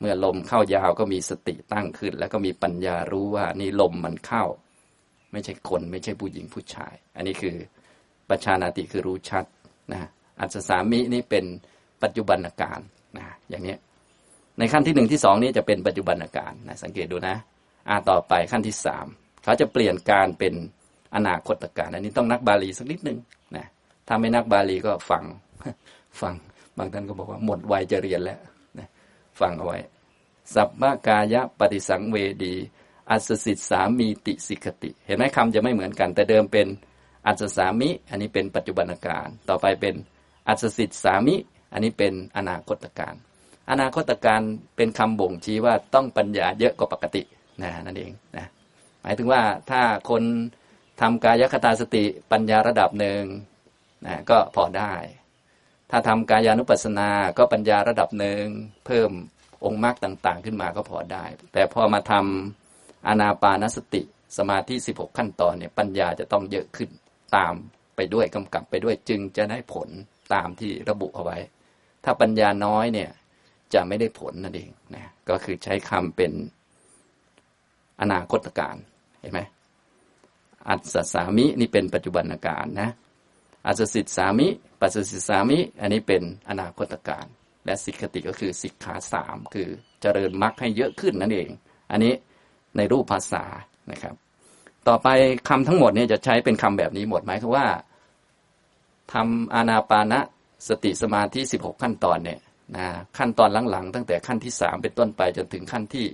[0.00, 4.44] เมื่อลมเข้ายาวก็มีสติตั้งขึ้น แล้วก็มีปัญญารู้ว่านี่ลมมันเข้า
[5.36, 7.54] ไม่ใช่คน ไม่ใช่ผู้หญิงผู้ชาย อันนี้คือ
[8.28, 9.44] ปัจชานาติคือรู้ชัด
[9.92, 10.08] นะ
[10.40, 11.44] อัศสามินี่เป็น
[12.02, 12.80] ปัจจุบันอาการ
[13.18, 13.76] นะอย่างนี้
[14.58, 17.36] ในขั้นที่หนึ่งที่สองนี้จะเป็นปัจจุบันอาการนะสังเกตดูนะ
[17.88, 19.06] อาต่อไปขั้นที่สาม
[19.44, 20.54] เขาจะเปลี่ยนการเป็น
[21.14, 23.18] อนาคตการอันนี้ต้องนักบาลีสักนิดนึง
[23.56, 23.66] นะ
[24.08, 25.24] ถ้าไม่นักบาลีก็ฟัง
[26.20, 26.34] ฟัง
[26.76, 28.40] บางท่านก็บอกว่าหมดวัยจะเรียนแล้ว
[28.78, 28.88] นะ
[29.40, 29.78] ฟังเอาไว้
[30.54, 32.54] สัพพกายะปฏิสังเวดี
[33.10, 36.66] อัศสิตสามีติสิกติ เห็นไหมคำจะไม่เหมือนกัน แต่เดิมเป็น
[37.26, 39.94] อัศสามิ อันนี้เป็นปัจจุบันการ ต่อไปเป็น
[40.48, 41.36] อัศสิตสามิ
[41.72, 43.14] อันนี้เป็นอนาคตการ
[43.70, 44.40] อนาคตการ
[44.76, 47.22] เป็นคำบ่งชี้ว่าต้องปัญญาเยอะกว่าปกติ
[47.62, 48.46] นะนั่นเองนะ
[49.02, 50.22] หมายถึงว่าถ้าคน
[51.00, 53.22] ทำกายคตาสติปัญญาระดับหนึ่ง
[54.06, 54.94] นะก็พอได้
[55.90, 58.44] ถ้าทำกายานุปัสสนา ก็ปัญญาระดับหนึ่ง
[58.86, 59.10] เพิ่ม
[59.64, 62.65] องค์มรรคต่าง ๆ ขึ้นมาก็พอได้ แต่พอมาทำ
[63.06, 64.02] อานาปานสติ
[64.36, 66.90] สมาธิ 16 ขั้นตอนเนี่ยปัญญาจะต้องเยอะขึ้น
[67.36, 67.54] ตาม
[67.96, 69.88] ไปด้วยกำกับไปด้วยจึงจะได้ผล
[70.34, 71.38] ตามที่ระบุเอาไว้
[72.04, 73.10] ถ้าปัญญาน้อยเนี่ย
[73.74, 76.32] จะไม่ได้ผลนั่นเองนะก็คือใช้คำเป็น
[78.00, 78.76] อนาคตการ
[79.20, 79.40] เห็นไหม
[80.68, 82.90] อัศสามินี่เป็นปัจจุบันการนะ
[83.66, 84.48] อัศสิทสามิ
[84.80, 87.26] ปัสสิทสามิ อันนี้เป็นอนาคตการ
[87.64, 89.68] และสิกติก็คือสิกขาสามคือ
[90.00, 91.48] เจริญมรรคให้เยอะขึ้นนั่นเอง
[91.90, 92.12] อันนี้
[92.76, 93.44] ในรูปภาษา
[93.92, 94.14] นะครับ
[94.88, 95.08] ต่อไป
[95.48, 97.66] คำทั้งหมดเนี่ยจะใช้เป็นคำแบบนี้หมดหมายคือว่า
[99.12, 100.20] ทำอานาปานะ
[100.68, 102.40] สติสมาธิสิบหกขั้นตอนเนี่ย
[102.76, 102.86] นะ
[103.18, 106.06] ขั้นตอนหลังๆ ตั้งแต่ขั้นที่สามเป็นต้นไปจนถึงขั้นที่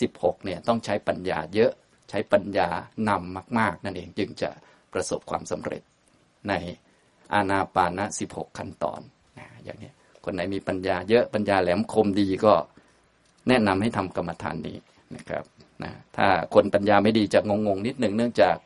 [0.00, 1.72] สิบหกเนี่ยต้องใช้ปัญญาเยอะ
[2.10, 2.68] ใช้ปัญญา
[3.08, 4.50] นำมาก ๆ นั่นเองจึงจะ
[4.92, 5.82] ประสบความสำเร็จ
[6.48, 6.52] ใน
[7.34, 9.00] อาณาปานะสิบหกขั้นตอน
[9.38, 9.90] นะอย่างนี้
[10.24, 12.54] คนไหนมีปัญญาเยอะปัญญาแหลมคมดีก็
[13.48, 14.76] แนะนำให้ทำกรรมฐานนี้
[15.16, 15.44] นะครับ
[15.84, 18.56] นะถ้าคนปัญญาไม่ดีจะงงๆนิดหนึ่งเนื่องจาก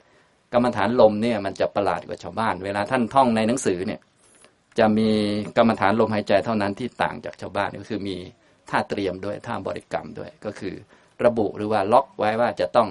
[0.53, 4.01] กรรมฐานลมเนี่ยมันจะประหลาดกว่าชาวบ้าน เวลาท่านท่องในหนังสือเนี่ย
[4.79, 5.09] จะมี
[5.57, 8.17] กรรมฐานลมหายใจเท่านั้นที่ต่างจากชาวบ้านก็คือมี
[8.71, 10.75] ท่าเตรียมด้วยท่าบริกรรมด้วย ก็คือ
[11.25, 12.89] ระบุหรือว่าล็อกไว้ว่าจะต้อง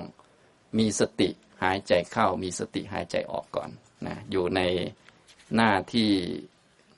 [0.79, 1.29] มีสติ
[1.63, 3.69] หายใจเข้ามีสติหายใจออกก่อน
[4.07, 4.61] นะอยู่ใน
[5.55, 6.09] หน้าที่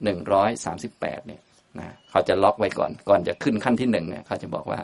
[0.03, 1.41] หนึ่งร้อยสามสิบแปดเนี่ย
[1.79, 4.79] นะเขาจะล็อกไว้ก่อน ก่อนจะขึ้นขั้นที่หนึ่งเนี่ยเขาจะบอกว่า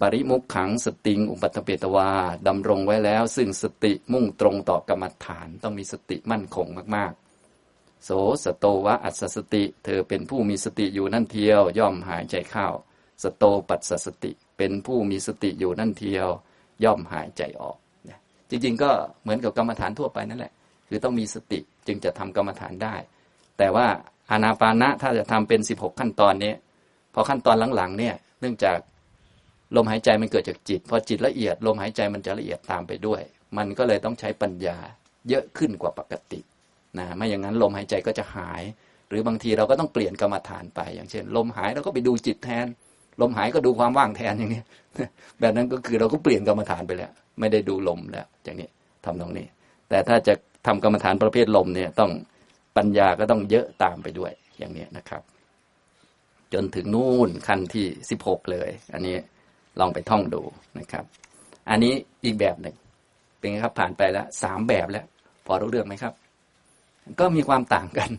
[0.00, 2.10] ปริมุขขังสติง อุปัตเปตวา
[2.48, 7.12] ดำรงไว้แล้ว ซึ่งสติมุ่งตรงต่อกรรมฐานต้องมีสติมั่นคงมาก
[7.58, 8.10] ๆ โส
[8.44, 12.68] สโตวะอัสสติ เธอเป็นผู้มีสติอยู่นั่นเทียว ย่อมหายใจเข้า
[13.22, 16.28] สโตปัสสติ เป็นผู้มีสติอยู่นั่นเทียว
[16.84, 17.76] ย่อมหายใจออก
[18.50, 18.90] จริงๆก็
[19.22, 20.52] เหมือนกับกรรมฐานทั่วไปนั่นแหละ
[20.88, 22.94] คือต้องมีสติจึงจะทำกรรมฐานได้
[23.58, 23.86] แต่ว่า
[24.30, 26.52] อานาปานะถ้าจะทำเป็นสิบหกขั้นตอนนี้
[27.14, 28.78] พอขั้นตอนหลังๆเนี่ยเนื่องจาก
[29.76, 33.22] ลมหายใจมันเกิดจากจิต พอจิตละเอียด ลมหายใจมันจะละเอียดตามไปด้วย
[33.58, 34.76] มันก็เลยต้องใช้ปัญญา
[35.28, 36.40] เยอะขึ้นกว่าปกติ
[36.98, 38.62] นะไม่อย่างนั้นลมหายใจก็จะหาย
[39.08, 42.66] หรือบางทีเราก็ต้องเปลี่ยนกรรมฐานไป อย่างเช่น ลมหายเราก็ไปดูจิตแทน
[43.20, 44.62] ลมหายก็ดูความว่างแทนอย่างนี้
[45.40, 48.68] แบบนั้นก็คือเราก็เปลี่ยนกรรมฐานไปแล้ว ไม่ได้ดูลมแล้วอย่างนี้
[49.04, 49.46] ทำตรงนี้
[49.88, 50.34] แต่ถ้าจะ
[50.66, 52.10] ทำกรรมฐานประเภทลมเนี่ยต้อง
[52.76, 55.22] ปัญญาก็ต้องเยอะตามไปด้วยอย่างนี้นะครับ
[56.54, 59.16] จนถึงนู่นขั้นที่สิบหกเลย อันนี้
[59.80, 60.42] ลองไปท่องดู
[60.78, 61.04] นะครับ
[61.70, 62.76] อันนี้อีกแบบหนึ่ง
[63.38, 65.06] เป็นไงครับผ่านไปแล้วสามแบบแล้ว
[65.46, 66.14] พอรู้เรื่องไหมครับ
[67.20, 68.10] ก็มีความต่างกัน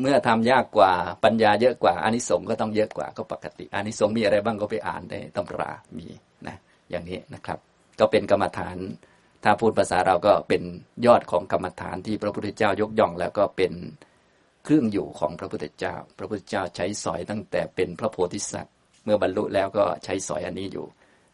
[0.00, 0.92] เมื่อทำยากกว่า
[1.24, 6.06] ปัญญาเยอะกว่าอานิสงส์ก็ต้องเยอะกว่าก็ปกติอานิสงส์มีอะไรบ้างก็ไปอ่านในตำรามี
[6.46, 6.56] นะ
[6.90, 7.58] อย่างนี้นะครับ
[8.00, 8.76] ก็เป็นกรรมฐาน
[9.44, 10.62] ถ้าพูดภาษาเราก็เป็น
[11.06, 13.72] ยอดของกรรมฐานที่พระพุทธเจ้ายกย่อง แล้วก็เป็น
[14.64, 20.86] เครื่องอยู่ของพระพุทธเจ้า พระพุทธเจ้าใช้สอยตั้งแต่เป็นพระโพธิสัตว์ เมื่อบรรลุแล้วก็ใช้สอยอันนี้อยู่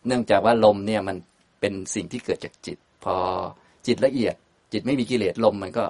[0.09, 1.17] เนื่องจากว่าลมเนี่ยมัน
[1.61, 3.17] เป็นสิ่งที่เกิดจากจิต พอ
[3.87, 4.35] จิตละเอียด
[4.73, 5.85] จิตไม่มีกิเลสลมมันก็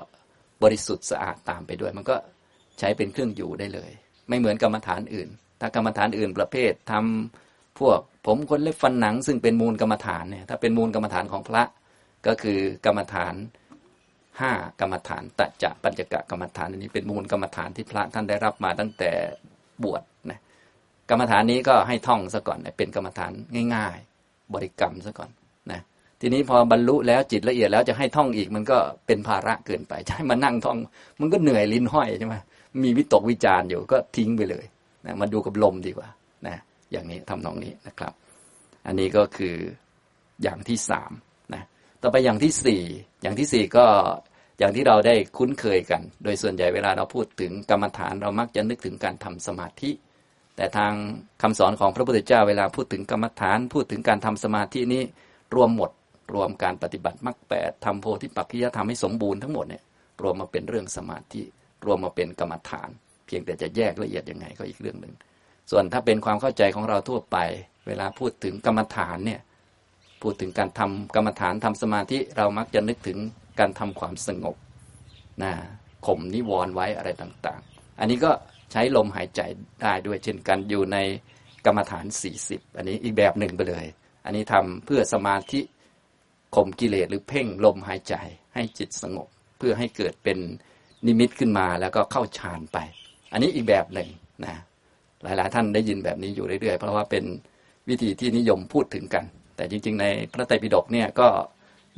[0.63, 2.17] บริสุทธิ์สะอาดตามไปด้วย มันก็
[2.79, 3.91] ใช้เป็นเครื่องอยู่ได้เลย
[4.29, 5.29] ไม่เหมือนกรรมฐานอื่น
[5.61, 11.63] ถ้ากรรมฐานอื่นประเภททำพวกผมคนเล็บฟันหนัง ซึ่งเป็นมูลกรรมฐานเนี่ยถ้าเป็นมูลกรรมฐานของพระ
[12.27, 13.35] ก็คือกรรมฐาน
[14.41, 19.11] ห้ากรรมฐานตะจะปัญจกะกรรมฐานอันนี้เป็นมูลกรรมฐานที่พระท่านได้รับมาตั้งแต่
[19.85, 20.41] บวชนะ
[21.11, 23.33] กรรมฐานนี้ก็ให้ท่องซะก่อนเป็นกรรมฐาน
[23.77, 23.99] ง่าย
[24.55, 25.31] บริกรรมซะก่อน
[25.71, 25.81] นะ
[26.21, 30.79] ทีนี้พอบรรลุแล้วจิตละเอียดแล้วจะให้ท่องอีกมันก็เป็นภาระเกินไปใช่มานั่งท่อง
[31.21, 32.35] มันก็เหนื่อยลิ้นห้อยใช่ไหม
[32.85, 34.65] มีวิตกวิจารอยู่ก็ทิ้งไปเลย
[35.07, 36.09] นะมาดูกับลมดีกว่า
[36.47, 36.57] นะ
[36.93, 38.13] อย่างนี้ทำนองนี้นะครับ
[38.87, 39.57] อันนี้ก็คือ
[40.43, 41.13] อย่างที่สาม
[41.55, 41.63] นะ
[42.03, 42.83] ต่อไปอย่างที่สี่
[43.23, 43.87] อย่างที่สี่ก็
[44.59, 49.91] อย่างที่เราได้คุ้นเคยกัน โดยส่วนใหญ่เวลาเราพูดถึงกรรมฐานเรามักจะนึกถึงการทำสมาธิ
[50.59, 50.95] แต่ทาง
[51.43, 55.03] คำสอนของพระพุทธเจ้าเวลาพูดถึงกรรมฐานพูดถึงการทำสมาธินี้
[55.55, 55.91] รวมหมด
[56.35, 59.83] รวมการปฏิบัติมรรคแปดทำโพธิปักขิยธรรมให้สมบูรณ์ทั้งหมดเนี่ย
[60.23, 61.43] รวมมาเป็นเรื่องสมาธิ
[61.85, 62.89] รวมมาเป็นกรรมฐาน
[63.27, 65.15] เพียงแต่จะแยกละเอียดยังไงก็อีกเรื่องหนึ่ง
[65.71, 67.37] ส่วนถ้าเป็นความเข้าใจของเราทั่วไป
[67.87, 69.41] เวลาพูดถึงกรรมฐานเนี่ย
[70.23, 73.19] พูดถึงการทำกรรมฐานทำสมาธิเรามักจะนึกถึง
[73.61, 74.57] การทำความสงบ
[75.43, 75.53] นะ
[76.07, 78.31] ข่มนิวรณ์ไว้อะไรต่างๆ อันนี้ก็
[78.73, 79.41] ใช้ลมหายใจ
[79.83, 80.97] ได้ด้วยเช่นกันอยู่ใน
[81.67, 82.05] กรรมฐาน
[82.41, 83.87] 40 อันนี้อีกแบบหนึ่งไปเลย
[84.25, 85.61] อันนี้ทำเพื่อสมาธิ
[86.55, 88.15] ข่มกิเลสหรือเพ่งลมหายใจ
[88.55, 90.39] ให้จิตสงบ เพื่อให้เกิดเป็น
[91.07, 92.79] นิมิตขึ้นมาแล้วก็เข้าฌานไป
[93.33, 94.09] อันนี้อีกแบบหนึ่ง
[94.45, 94.55] นะ
[95.23, 97.25] หลายๆ ท่านได้ยินแบบนี้อยู่เรื่อยๆ เพราะว่าเป็น
[97.89, 99.25] วิธีที่นิยมพูดถึงกัน
[99.57, 101.29] แต่จริง ๆ ในพระไตรปิฎกเนี่ยก็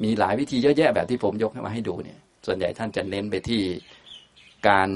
[0.03, 3.63] มีหลายวิธีเยอะแยะแบบที่ผมยกมาให้ดูเนี่ยส่วนใหญ่ท่านจะเน้นไปที่
[4.69, 4.89] การ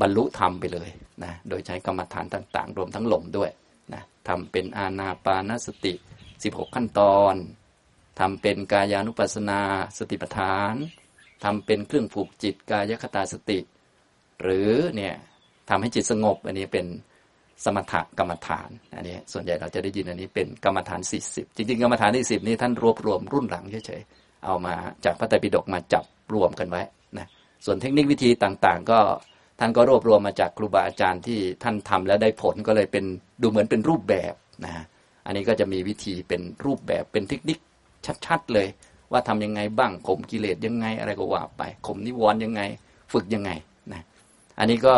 [0.00, 0.88] บรรลุธรรมไปเลย
[1.24, 3.50] นะโดยใช้กรรมฐานต่าง ๆ รวมทั้งลมด้วย
[3.92, 5.94] นะทำเป็นอาณาปานสติ
[6.34, 7.34] 16 ขั้นตอน
[8.20, 9.60] ทำเป็นกายานุปัสนา
[9.98, 10.74] สติปัฏฐาน
[11.44, 13.58] ทำเป็นเครื่องผูกจิตกายคตาสติ
[14.42, 15.14] หรือเนี่ย
[15.70, 16.86] ทำให้จิตสงบ อันนี้เป็น
[17.64, 24.74] สมถกรรมฐานอันนี้ส่วนใหญ่เราจะได้ยินอันนี้เป็นกรรมฐาน 40 จริงๆ กรรมฐานที่สิบนี่ท่านรวบรวมรุ่นหลังเฉยๆเอามา
[25.04, 26.82] จากพระไตรปิฎกมาจับรวมกันไว้
[27.18, 27.26] นะ
[27.64, 28.98] ส่วนเทคนิควิธีต่างๆ ก็
[29.60, 33.04] ท่านก็รวบรวมมาจากครูบาอาจารย์ที่ท่านทำแล้วได้ผลก็เลยเป็น
[33.42, 34.34] ดูเหมือนเป็นรูปแบบ
[34.64, 34.84] นะ
[35.26, 37.58] อันนี้ก็จะมีวิธีเป็นรูปแบบเป็นเทคนิค
[38.26, 38.68] ชัดๆเลย
[39.12, 42.62] ว่าทำยังไงบ้างข่มกิเลสยังไงอะไรก็ว่าไปข่มนิวรณ์ยังไง
[43.12, 43.50] ฝึกยังไง
[43.92, 44.02] นะ
[44.58, 44.96] อันนี้ก็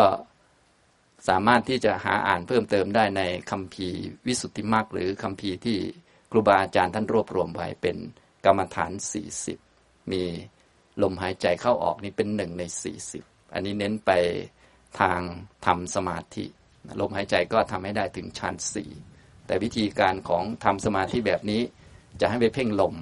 [1.28, 5.78] สามารถที่จะหาอ่านเพิ่มเติมได้ในคัมภีร์วิสุทธิมรรคหรือคัมภีร์ที่
[6.30, 7.96] ครูบาอาจารย์ท่านรวบรวมไว้เป็น
[8.44, 8.92] กรรมฐาน
[9.50, 10.22] 40 มี
[11.02, 14.10] ลมหายใจเข้าออกนี่เป็นหนึ่งใน 40 อันนี้เน้นไป
[15.00, 15.20] ทาง
[15.66, 16.44] ทำสมาธิ
[17.00, 18.90] ลมหายใจก็ทำให้ได้ถึงชั้นสี่
[19.46, 21.62] แต่วิธีการของทำสมาธิแบบนี้
[22.20, 22.94] จะให้ไปเพ่งลม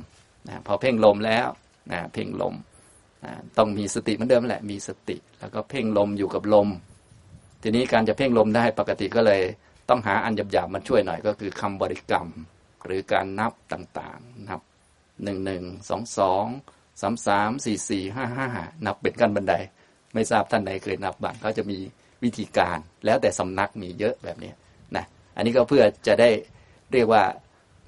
[0.49, 1.49] นะพอเพ่งลมแล้ว
[1.93, 2.55] นะเพ่งลม
[3.25, 6.69] นะต้องมีสติเหมือนเดิมแหละมีสติ แล้วก็เพ่งลมอยู่กับลม
[7.63, 9.43] ทีนี้การจะเพ่งลมได้ปกติก็เลย
[9.89, 12.29] ต้องหาอันหยาบๆมาช่วยหน่อยก็คือคำบริกรรม
[12.85, 14.61] หรือการนับต่างๆ นับ
[15.25, 16.47] หนึ่งหนึ่งสองสอง
[17.01, 18.47] สามสามสี่สี่ห้าห้า
[18.87, 19.55] นับเป็นกันบันได
[20.15, 21.79] ไม่ทราบท่านไหนเคยนับบ้างเขาจะมี
[22.25, 24.53] วิธีการ แล้วแต่สำนักมีเยอะแบบนี้
[24.97, 25.05] นะ
[25.37, 26.31] อันนี้ก็เพื่อจะได้
[26.93, 27.23] เรียกว่า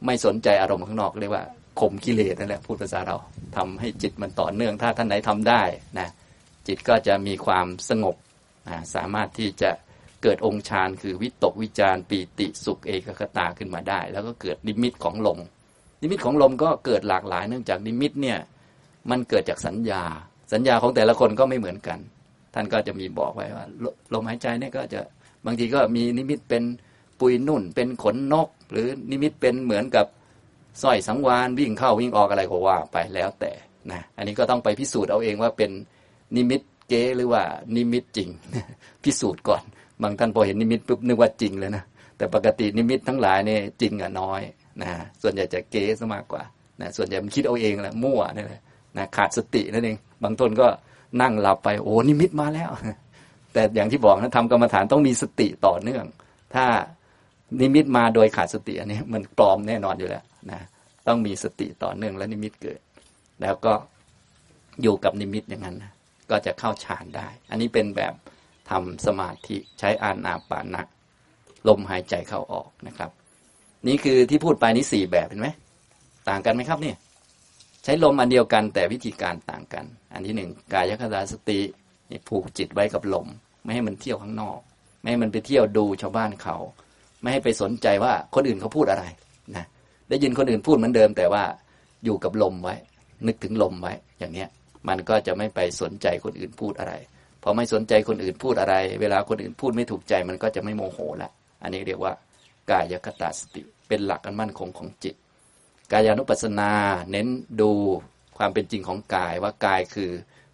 [0.06, 1.44] ไม่สนใจอารมณ์ข้างนอกเรียกว่า
[1.80, 3.16] ข่มกิเลสนั่นแหละพูดภาษาเรา
[3.56, 5.62] ทำให้จิตมันต่อเนื่องถ้าท่านไหนทำได้
[5.98, 6.08] นะ
[6.68, 8.16] จิตก็จะมีความสงบ
[8.68, 9.70] นะสามารถที่จะ
[10.22, 15.38] เกิดองค์ฌานคือวิตกวิจารปีติสุขเอกคตาขึ้นมาได้ แล้วก็เกิดนิมิตของลม
[16.02, 18.38] นิมิตของลมก็เกิดหลากหลายเนื่องจากนิมิตเนี่ย
[19.10, 20.02] มันเกิดจากสัญญา
[20.52, 21.98] สัญญาของแต่ละคนก็ไม่เหมือนกัน
[22.54, 23.66] ท่านก็จะมีบอกไว้ว่า
[24.14, 25.00] ลมหายใจเนี่ยก็จะ
[25.46, 26.62] บางทีก็มีนิมิตเป็น
[27.20, 30.06] ปุยนุ่น เป็นขนนก หรือนิมิตเป็นเหมือนกับ
[30.82, 33.52] สร้อยสังวาลวิ่งเข้าวิ่งออกอะไรก็ว่าไปแล้วแต่
[33.92, 35.70] นะอันนี้ก็ต้องไปพิสูจน์เอาเองว่าเป็น
[36.36, 37.42] นิมิตเก๊หรือว่า
[37.76, 38.28] นิมิตจริง
[39.04, 39.62] พิสูจน์ก่อน
[40.02, 41.84] บางท่านพอเห็นนิมิตปุ๊บนึกว่าจริงเลยนะ
[42.16, 44.40] แต่ปกตินิมิตทั้งหลายเนี่ยจริงอะน้อย
[44.80, 44.88] นะ
[45.22, 46.42] ส่วนใหญ่จะเก๊ซะมากกว่า
[46.80, 48.60] นะส่วนใหญ่มันคิดเอาเองแหละมั่วนี่แหละ
[48.96, 50.66] นะขาดสตินั่นเอง บางคนก็
[51.22, 52.70] นั่งหลับไปโอ้นิมิตมาแล้ว
[53.52, 56.04] แต่อย่างที่บอกนะทำกรรมฐานต้องมีสติต่อเนื่อง
[56.54, 56.64] ถ้า
[57.60, 60.60] นิมิตมาโดยขาดสติอันนี้มันปลอมแน่นอนอยู่แล้วนะ
[61.06, 62.80] ต้องมีสติต่อเนื่องและนิมิตเกิด
[63.42, 63.72] แล้วก็
[64.82, 65.92] อยู่กับนิมิตอย่างนั้นนะ
[66.30, 68.14] ก็จะเข้าฌานได้ อันนี้เป็นแบบ
[68.70, 70.82] ทำสมาธิใช้อานาปานะ
[71.68, 73.10] ลมหายใจเข้าออกนะครับ
[73.86, 75.48] นี่คือที่พูดไปนี้สี่แบบเห็นไหม
[76.28, 76.96] ต่างกันไหมครับเนี่ย
[77.84, 81.60] ใช้ลมอันเดียวกันแต่วิธีการต่างกัน อันที่หนึ่งกายคตาสติ
[82.28, 83.26] ผูกจิตไว้กับลม
[83.62, 84.58] ไม่ให้มันเที่ยวข้างนอก
[85.00, 86.56] ไม่ให้มันไปเที่ยวดูชาวบ้านเขา
[87.20, 89.04] ไม่ให้ไปสนใจว่าคนอื่นเขาพูดอะไร
[89.56, 89.64] นะ
[90.08, 91.44] ได้ยินคนอื่นพูดเหมือนเดิม แต่ว่า
[92.04, 92.74] อยู่กับลมไว้
[93.26, 94.48] นึกถึงลมไว้ อย่างเนี้ย
[94.88, 96.94] มันก็จะไม่ไปสนใจคนอื่นพูดอะไร
[97.42, 101.30] พอไม่สนใจคนอื่นพูดอะไร เวลาคนอื่นพูดไม่ถูกใจมันก็จะไม่โมโหละ
[101.62, 102.12] อันนี้เรียกว่า
[102.70, 105.14] กายคตาสติ เป็นหลักอันมั่นคงของจิต
[105.92, 106.70] กายานุปัสสนา
[107.10, 107.28] เน้น
[107.60, 107.70] ดู
[108.38, 110.10] ความเป็นจริงของกายว่ากายคือ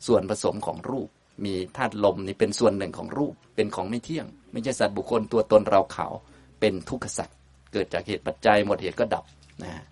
[0.06, 1.08] ส่วนผสมของรูป
[1.44, 6.06] มีธาตุลมนี่เป็นส่วนหนึ่งของรูป เป็นของไม่เที่ยง ไม่ใช่สัตว์บุคคลตัวตนเราเขา
[6.60, 7.36] เป็นทุกขสัตว์
[7.72, 9.24] เกิดจากเหตุปัจจัยหมดเหตุก็ดับ
[9.64, 9.82] นะ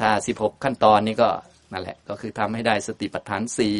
[0.00, 1.28] ถ้า 16 ขั้นตอนนี้ก็
[1.72, 3.76] นั่นแหละ ก็คือทำให้ได้สติปัฏฐานสี่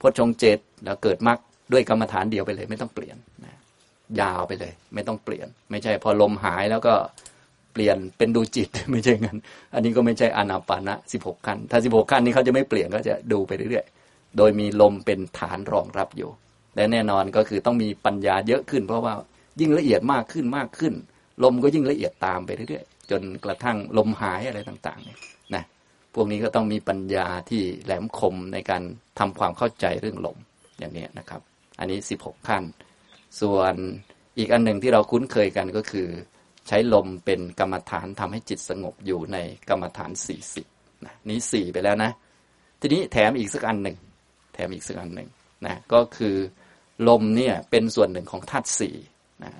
[0.00, 1.38] พจงเจ็ดแล้วเกิดมรรค
[1.72, 3.54] ด้วยกรรมฐานเดียวไปเลย ไม่ต้องเปลี่ยนนะ
[4.20, 6.94] ยาวไปเลย ไม่ต้องเปลี่ยน ไม่ใช่พอลมหายแล้วก็
[7.72, 9.36] เปลี่ยนเป็นดูจิตไม่ใช่เงิน
[9.74, 16.30] อันนี้ก็ไม่ใช่อนาปานะสิบหกขั้น ถ้าสิบหกขั้นนี้เขาจะไม่เปลี่ยนก็จะดูไปเรื่อยๆ โดยมีลมเป็นฐานรองรับอยู่
[16.76, 19.14] และแน่นอนก็คือต้องมีปัญญาเยอะขึ้น เพราะว่า
[19.60, 20.94] ยิ่งละเอียดมากขึ้นมากขึ้น
[21.44, 25.18] ลมก็ยิ่งละเอียดตามไปเรื่อยๆ จนกระทั่งลมหายอะไรต่างๆเนี่ย
[25.54, 25.64] นะ
[26.14, 28.82] พวกนี้ก็ต้องมีปัญญาที่แหลมคมในการ
[29.18, 30.38] ทำความเข้าใจเรื่องลม
[30.78, 31.40] อย่างนี้นะครับ
[31.78, 32.62] อันนี้ 16 ขั้น
[33.40, 33.74] ส่วน
[34.38, 36.08] อีกอันหนึ่งที่เราคุ้นเคยกันก็คือ
[36.68, 39.38] ใช้ลมเป็นกรรมฐานทำให้จิตสงบอยู่ใน
[39.68, 40.10] กรรมฐาน
[40.58, 42.10] 40นะนี้สี่ไปแล้วนะ
[42.80, 43.96] ทีนี้แถมอีกสักอันหนึ่ง
[44.54, 45.28] แถมอีกสักอันหนึ่ง
[45.66, 46.36] นะก็คือ
[47.08, 48.96] ลมเนี่ยเป็นส่วนหนึ่งของธาตุสี่
[49.44, 49.52] นะ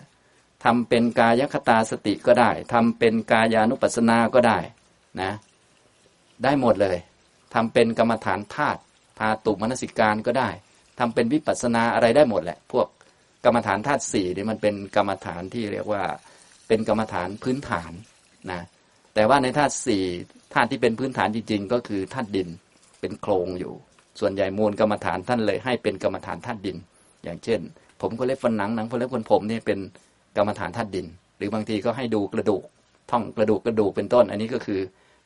[0.65, 4.59] ทำเป็นกายคตาสติก็ได้ทำเป็นกายานุปัสสนาก็ได้
[5.23, 5.33] นะ
[6.45, 6.99] ได้หมดเลย
[7.55, 8.81] ทำเป็นกรรมฐานธาตุ
[9.19, 10.49] ธาตุมนสิการก็ได้
[10.99, 12.87] ทำเป็นวิปัสสนาอะไรได้หมดแหละ พวก
[13.45, 16.03] กรรมฐานธาตุสี่นี่มันเป็นกรรมฐานที่เรียกว่า
[16.73, 17.93] เป็นกรรมฐานพื้นฐาน
[18.51, 18.62] นะ
[19.14, 20.05] แต่ว่าในธาตุสี่
[20.55, 22.49] ธาตุที่เป็นพื้นฐานจริง ๆ ก็คือธาตุดิน
[23.01, 23.73] เป็นโครงอยู่
[24.20, 26.77] ส่วนใหญ่มูลกรรมฐานท่านเลย ให้เป็นกรรมฐานธาตุดิน
[27.25, 27.61] อย่างเช่น
[28.01, 29.79] ผมก็เล็บฟันหนังหนังผมเล็บฟันผมนี่เป็น
[30.37, 31.07] กรรมฐานธาตุดิน
[31.37, 32.62] หรือบางทีก็ให้ดูกระดูก
[33.11, 34.81] ท่องกระดูกกระดูกเป็นต้น อันนี้ก็คือ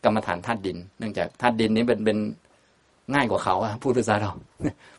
[0.04, 2.18] กรรมฐานธาตุดิน เนื่องจากธาตุดินนี้เป็นเป็น
[3.14, 4.32] ง่ายกว่าเขาอะพูดภาษาเรา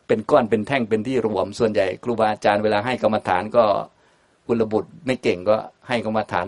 [0.08, 3.66] เป็นก้อนเป็นแท่งเป็นที่รวม ส่วนใหญ่ ครูบาอาจารย์เวลาให้กรรมฐานก็
[4.48, 5.56] กุลบุตรไม่เก่งก็
[5.88, 6.48] ให้กรรมฐาน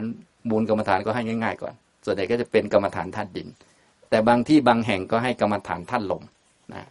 [0.50, 1.74] มูลกรรมฐานก็ให้ง่ายๆก่อน
[2.06, 3.47] ส่วนใหญ่ก็จะเป็นกรรมฐานธาตุดิน
[4.10, 6.24] แต่บางที่บางแห่งก็ให้กรรมฐานธาตุลม
[6.74, 6.88] นะ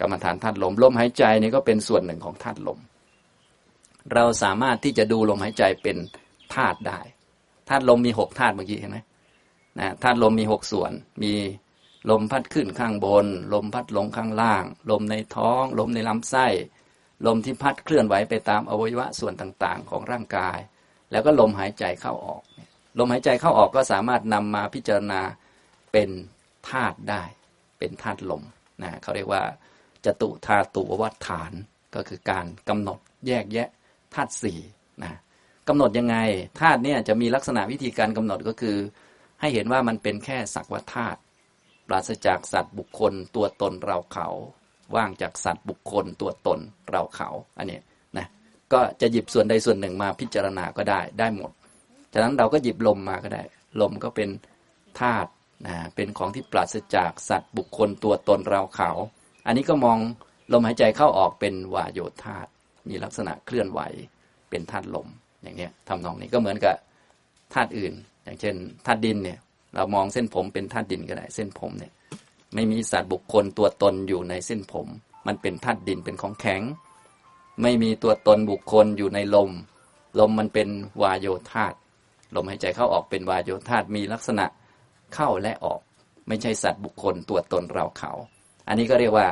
[0.00, 2.78] กรรมฐานธาตุลมลมหายใจนี่ก็เป็นส่วนหนึ่งของธาตุลม
[4.14, 5.96] เราสามารถที่จะดูลมหายใจเป็น
[6.54, 7.00] ธาตุได้
[7.68, 8.98] ธาตุลมมีหกธาตุเมื่อกี้เห็นไหม
[9.80, 10.92] นะธาตุลมมีหกส่วน
[11.22, 11.32] มี
[12.10, 16.46] ลมพัดขึ้นข้างบน ลมพัดลงข้างล่าง ลมในท้อง ลมในลำไส้
[17.26, 20.58] ลมที่พัดเคลื่อนไหวไปตามอวัยวะส่วนต่างๆ ของร่างกาย
[21.10, 22.42] แล้วก็ลมหายใจเข้าออก
[22.98, 25.20] ลมหายใจเข้าออกก็สามารถนำมาพิจารณา
[25.92, 26.10] เป็น
[26.70, 27.22] ธาตุได้
[27.78, 28.42] เป็นธาตุลม
[28.82, 29.42] นะเขาเรียกว่า
[30.04, 31.52] จตุธาตุวัฏฐาน
[31.94, 33.68] ก็คือการกำหนดแยกแยะ
[34.14, 34.58] ธาตุสี่
[35.02, 35.12] นะ
[35.68, 36.16] กำหนดยังไง
[36.60, 38.76] ธาตุเนี่ยจะมีลักษณะวิธีการกำหนดก็คือ
[39.40, 41.18] ให้เห็นว่ามันเป็นแค่สักว่าธาตุ
[41.88, 44.28] ปราศจากสัตว์บุคคลตัวตนเราเขา
[44.96, 46.58] ว่างจากสัตว์บุคคลตัวตน
[46.90, 47.28] เราเขา
[47.58, 47.78] อันนี้
[48.16, 48.26] นะ
[48.72, 51.50] ก็จะหยิบส่วนใดส่วนหนึ่งมาพิจารณาก็ได้ได้หมด
[52.12, 53.42] ฉะนั้นเราก็หยิบลมมาก็ได้
[53.80, 54.28] ลมก็เป็น
[55.00, 55.30] ธาตุ
[55.66, 58.90] นะเป็นของที่ปราศจากสัตว์บุคคลตัวตนเราเขา
[59.46, 59.98] อันนี้ก็มอง
[60.52, 62.50] ลมหายใจเข้าออกเป็นวายโยธาตุ
[62.88, 63.80] มีลักษณะเคลื่อนไหว
[64.50, 65.08] เป็นธาตุลม
[65.42, 66.74] อย่างนี้ทำนองนี้ก็เหมือนกับ
[67.54, 67.92] ธาตุอื่น
[68.24, 68.54] อย่างเช่น
[68.86, 69.38] ธาตุดินเนี่ย
[69.74, 71.92] เรามองเส้นผมเป็นธาตุดินก็ได้ เส้นผมเนี่ย
[72.54, 74.86] ไม่มีสัตว์บุคคลตัวตนอยู่ในเส้นผม
[75.26, 76.62] มันเป็นธาตุดินเป็นของแข็ง
[77.62, 79.50] ไม่มีตัวตนบุคคลอยู่ในลม
[80.18, 80.68] ลมมันเป็น
[81.02, 81.74] วายโยธาต
[82.34, 84.46] ลมหายใจเข้าออกเป็นวายโยธาตมีลักษณะ
[85.14, 85.80] เข้าและออก
[86.28, 88.12] ไม่ใช่สัตว์บุคคลตัวตนเราเขา
[88.68, 89.26] อันนี้ก็เรียกว่า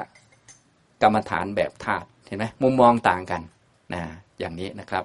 [1.02, 3.42] กรรมฐานแบบธาตุเห็นไหมมุมมองต่างกัน
[3.92, 4.02] นะ
[4.38, 5.04] อย่างนี้นะครับ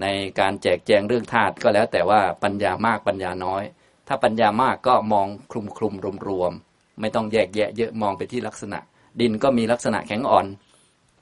[0.00, 0.06] ใน
[0.40, 3.62] การแจกแจงเรื่องธาตุก็แล้วแต่ว่าปัญญามากปัญญาน้อย
[4.08, 6.52] ถ้าปัญญามากก็มองคลุมคลุมรวมรวม
[7.00, 8.78] ไม่ต้องแยกแยะ เยอะมองไปที่ลักษณะ
[9.20, 10.46] ดินก็มีลักษณะแข็งอ่อน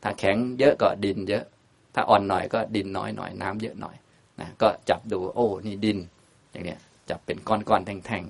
[0.03, 1.45] ถ้าแข็งเยอะก็ดินเยอะ
[1.95, 3.97] ถ้าอ่อนหน่อยก็ดินน้อยหน่อยน้ำเยอะหน่อย
[4.41, 5.99] นะก็จับดูโอ้นี่ดิน
[6.51, 8.23] อย่างเนี้ยจับเป็นก้อนก้อนแท่งแท่ง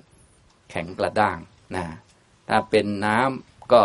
[0.69, 1.37] แข็งกระด้าง
[1.75, 1.85] นะ
[2.49, 3.81] ถ้าเป็นน้ำก็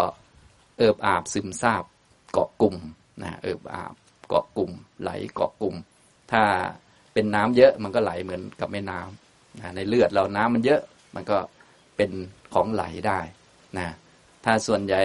[0.79, 1.85] เอิบอาบซึมซาบ
[2.33, 2.77] เกาะกลุ่ม
[3.23, 3.95] นะเอิบอาบ
[4.29, 5.75] เกาะกลุ่ม ไหลเกาะกลุ่ม
[6.33, 6.43] ถ้า
[7.13, 10.83] เป็นน้ำเยอะมันก็ไหลเหมือนกับแม่น้ำนะในเลือดเราน้ำมันเยอะ
[11.15, 11.39] มันก็
[11.97, 12.11] เป็น
[12.55, 13.19] ของไหลได้
[13.79, 13.89] นะ
[14.45, 15.03] ถ้าส่วนใหญ่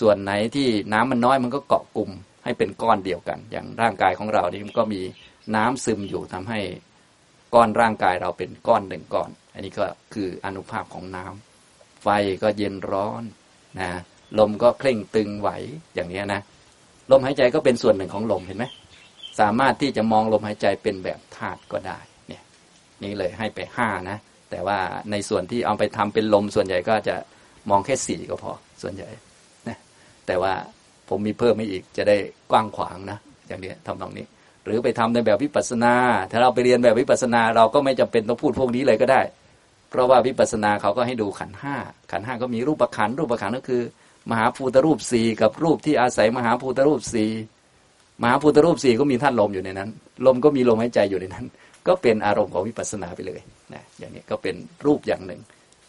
[0.00, 2.10] ส่วนไหนที่น้ำมันน้อยมันก็เกาะกลุ่ม
[2.44, 5.00] ให้เป็นก้อนเดียวกัน อย่างร่างกายของเรานี่มันก็มี
[5.56, 6.60] น้ำซึมอยู่ทำให้
[7.54, 12.08] ก้อนร่างกายเราเป็นก้อนหนึ่งก้อน อันนี้ก็คืออนุภาพของน้ำไฟ
[12.42, 13.22] ก็เย็นร้อน
[13.80, 13.90] นะ
[14.38, 15.50] ลมก็เคร่งตึงไหว
[15.94, 16.40] อย่างนี้นะ
[17.10, 18.64] ลมหายใจก็เป็นส่วนหนึ่งของลมเห็นไหม
[19.40, 22.42] สามารถที่จะมองลมหายใจเป็นแบบธาตุก็ได้เนี่ย
[23.02, 24.18] นี่เลยให้ไปห้านะ
[24.50, 24.78] แต่ว่า
[25.10, 27.16] ในส่วนที่เอาไปทำเป็นลมส่วนใหญ่ก็จะ
[27.70, 28.52] มองแค่สี่ก็พอ
[28.82, 29.08] ส่วนใหญ่
[29.68, 29.78] นะ
[30.26, 30.52] แต่ว่า
[31.08, 32.16] ผมมีเพิ่มไม่อีกจะได้
[32.50, 34.26] กว้างขวางนะอย่างนี้ทำตรงนี้
[34.64, 35.94] หรือไปทำในแบบวิปัสนา
[36.30, 39.20] ถ้าเราไปเรียนแบบวิปัสนา เราก็ไม่จำเป็นต้องพูดพวกนี้เลยก็ได้
[39.90, 41.76] เพราะว่าวิปัสนาเขาก็ให้ดูขันห้า
[42.12, 43.82] ขันห้าก็มีรูปประขันรูปประขันก็คือ
[44.30, 47.30] มหาภูตรูปสี่กับรูปที่อาศัยมหาภูตรูปสี่
[48.22, 49.90] มหาภูตรูปสี่ก็มีท่านลมอยู่ในนั้น
[50.26, 51.46] ลมก็มีลมหายใจอยู่ในนั้น
[51.86, 53.40] ก็เป็นอารมณ์ของวิปัสนาไปเลย
[53.74, 54.54] นะอย่างนี้ก็เป็น
[54.86, 55.40] รูปอย่างหนึ่ง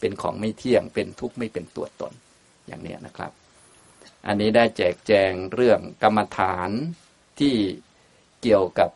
[0.05, 2.13] เป็นของไม่เที่ยง เป็นทุกข์ไม่เป็นตัวตน
[2.67, 3.31] อย่างนี้นะครับ
[4.27, 6.69] อันนี้ได้แจกแจงเรื่องกรรมฐาน
[7.39, 7.55] ที่
[8.41, 8.89] เกี่ยวกับ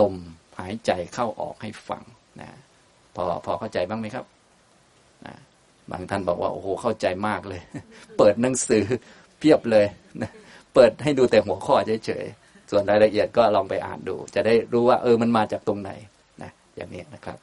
[0.00, 0.14] ลม
[0.58, 2.02] หายใจเข้าออกให้ฟัง
[2.40, 2.50] นะ
[3.14, 4.26] พอพอเข้าใจบ้างไหมครับ
[5.26, 5.34] นะ
[5.90, 7.62] บางท่านบอกว่าโอ้โหเข้าใจมากเลย
[8.18, 8.84] เปิดหนังสือ
[9.38, 9.86] เพียบเลย
[10.22, 10.30] นะ
[10.74, 11.74] เปิดให้ดูแต่หัวข้อ
[12.06, 15.90] เฉยๆส่วนรายละเอียดก็ลองไปอ่านดู จะได้รู้ว่าเออมันมาจากตรงไหน
[16.42, 17.38] นะอย่างนี้นะครับ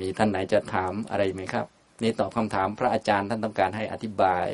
[0.00, 1.66] มีท่านไหนจะถามอะไรไหมครับ
[2.02, 4.46] นี่ตอบคำถามพระอาจารย์ท่านต้องการให้อธิบาย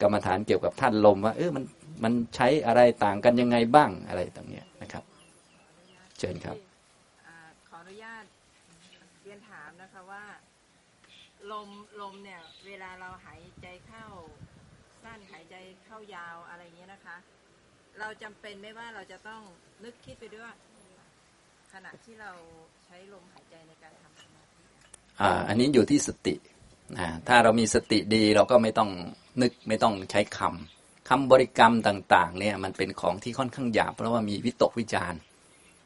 [0.00, 1.64] กรรมฐานเกี่ยวกับท่านลมว่าเออมัน
[2.04, 5.04] มันใช้อะไรต่างกันยังไงบ้างอะไรต่างเนี้ยนะครับ
[6.18, 6.56] เชิญครับ
[7.68, 8.24] ขออนุญาต
[9.22, 10.24] เรียนถามนะคะว่า
[11.52, 11.68] ลม
[12.00, 14.06] ลมเนี่ย เวลาเราหายใจเข้า
[15.04, 15.54] สั้นหายใจ
[15.86, 17.16] เข้ายาวอะไรเงี้ยนะคะ
[17.98, 19.42] เราจำเป็นไหมว่าเราจะต้อง
[19.84, 20.52] นึกคิดไปด้วย
[21.72, 22.32] ขณะที่เรา
[22.84, 24.15] ใช้ลมหายใจในการทำสมา
[25.20, 26.34] อ่าอันนี้อยู่ที่สติ
[26.98, 28.90] นะถ้าเรามีสติดีเราก็ไม่ต้อง
[29.40, 35.20] นึกไม่ต้องใช้คำคำบริกรรมต่าง ๆ เนี่ยมันเป็นของที่ค่อนข้างหยาบเพราะว่ามีวิตกวิจารณ์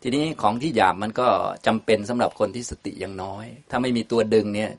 [0.02, 1.28] ทีนี้ของที่หยาบมันก็
[1.66, 4.70] จำเป็นสำหรับคนที่สติยังน้อย ถ้าไม่มีตัวดึงเนี่ย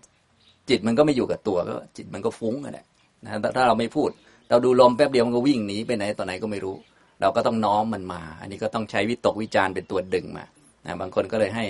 [0.70, 2.86] จิตมันก็ไม่อยู่กับตัวก็จิตมันก็ฟุ้งกันแหละ
[3.24, 4.10] นะถ้าเราไม่พูด
[4.50, 6.76] เราดูลมแป๊บเดียวมันก็วิ่งหนีไปไหนต่อไหนก็ไม่รู้
[7.22, 10.46] เราก็ต้องน้อมมันมา อันนี้ก็ต้องใช้วิตกวิจารณ์เป็นตัวดึงมา
[10.86, 11.66] นะบางคนก็เลยให้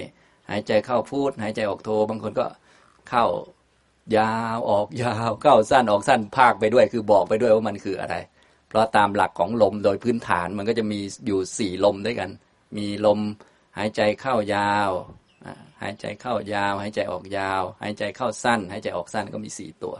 [0.50, 2.46] หายใจเข้าพูด หายใจออกโทบางคนก็
[3.12, 3.26] เข้า
[4.18, 8.16] ยาวออกยาวเข้าสั้นออกสั้นภาคไปด้วย คือบอกไปด้วยว่ามันคืออะไร
[8.68, 12.30] เพราะตามหลักของลมโดยพื้นฐานมันก็จะมีอยู่สี่ลมด้วยกัน
[12.78, 13.20] มีลม
[13.78, 14.91] หายใจเข้ายาว
[15.82, 19.95] หายใจเข้ายาว หายใจออกยาว หายใจเข้าสั้น หายใจออกสั้นก็มีสี่ตัว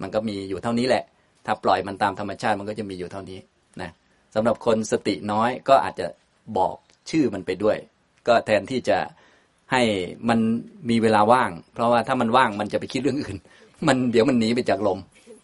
[0.00, 1.04] มันก็มีอยู่เท่านี้แหละ
[1.46, 3.38] ถ้าปล่อยมันตามธรรมชาติมันก็จะมีอยู่เท่านี้
[3.80, 3.90] นะ
[4.34, 6.06] สำหรับคนสติน้อยก็อาจจะ
[6.58, 6.76] บอก
[7.10, 7.76] ชื่อมันไปด้วย
[8.28, 8.98] ก็แทนที่จะ
[9.72, 9.82] ให้
[10.28, 10.38] มัน
[10.90, 13.36] มีเวลาว่าง เพราะว่าถ้ามันว่างมันจะไปคิดเรื่องอื่น
[13.86, 14.98] มันเดี๋ยวมันหนีไปจากลม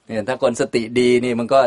[0.04, 1.60] เนี่ยถ้าคนสติดีนี่มันก็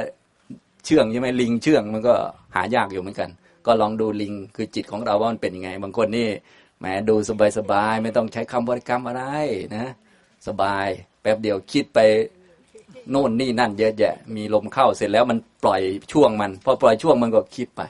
[0.86, 2.14] เชื่องใช่ไหมลิงเชื่องมันก็
[2.56, 3.30] หายากอยู่เหมือนกัน
[3.66, 6.28] ก็ลองดูลิงคือจิตของเราว่ามันเป็นยังไง บางคนนี่
[6.80, 7.16] แหมดู
[7.58, 9.24] สบายๆไม่ต้องใช้คำบริกรรมอะไร
[9.76, 9.88] นะ
[10.48, 10.88] สบาย
[11.22, 12.00] แป๊บเดียวคิดไป
[13.10, 15.82] โน่นนี่นั่นเยอะแยะ มีลมเข้าเสร็จแล้วมันปล่อย
[16.12, 17.82] ช่วงมันพอปล่อยช่วงมันก็คิดไป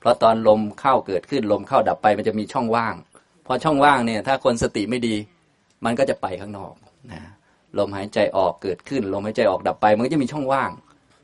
[0.00, 2.94] เพราะตอนลมเข้าเกิดขึ้นลมเข้าดับไปมันจะมีช่องว่าง
[3.48, 5.14] พอช่องว่างเนี่ยถ้าคนสติไม่ดี
[5.84, 6.74] มันก็จะไปข้างนอก
[7.12, 7.20] นะ
[7.78, 10.70] ลมหายใจออกเกิดขึ้นลมหายใจออกดับไป มันก็จะมีช่องว่าง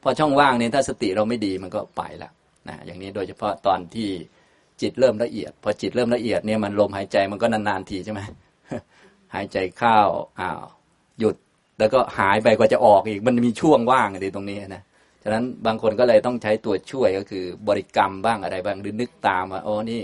[0.03, 2.31] พอช่องว่างเนี่ยถ้าสติเราไม่ดีมันก็ไปละ
[2.68, 4.09] นะอย่างนี้โดยเฉพาะตอนที่
[4.81, 8.20] จิตเริ่มละเอียด พอจิตเริ่มละเอียดเนี่ยมันลมหายใจมันก็นานๆทีใช่ไหม
[9.35, 9.99] หายใจเข้า
[10.41, 10.62] อ้าว
[11.20, 11.37] หยุด
[11.79, 14.83] แล้วก็หายไปกว่าจะออกอีกมันมีช่วงว่างอะไรตรงนี้นะ
[15.22, 20.01] ฉะนั้นบางคนก็เลยต้องใช้ตัวช่วยก็คือบริกรรมบ้างอะไรบ้างหรือนึกตามว่าโอ้นี่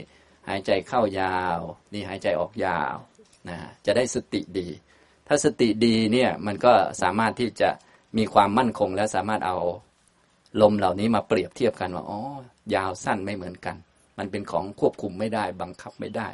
[0.50, 1.58] หายใจเข้ายาว
[1.92, 2.94] นี่หายใจออกยาว
[3.48, 4.68] นะจะได้สติดี
[5.28, 6.72] ถ้าสติดีเนี่ยมันก็
[7.02, 7.70] สามารถที่จะ
[8.18, 9.58] มีความมั่นคงและสามารถเอา
[10.62, 12.20] ลมเหล่านี้มาเปรียบเทียบกันว่าอ๋อ
[12.74, 13.76] ยาวสั้นไม่เหมือนกัน
[14.18, 16.28] มันเป็นของควบคุมไม่ได้ บังคับไม่ได้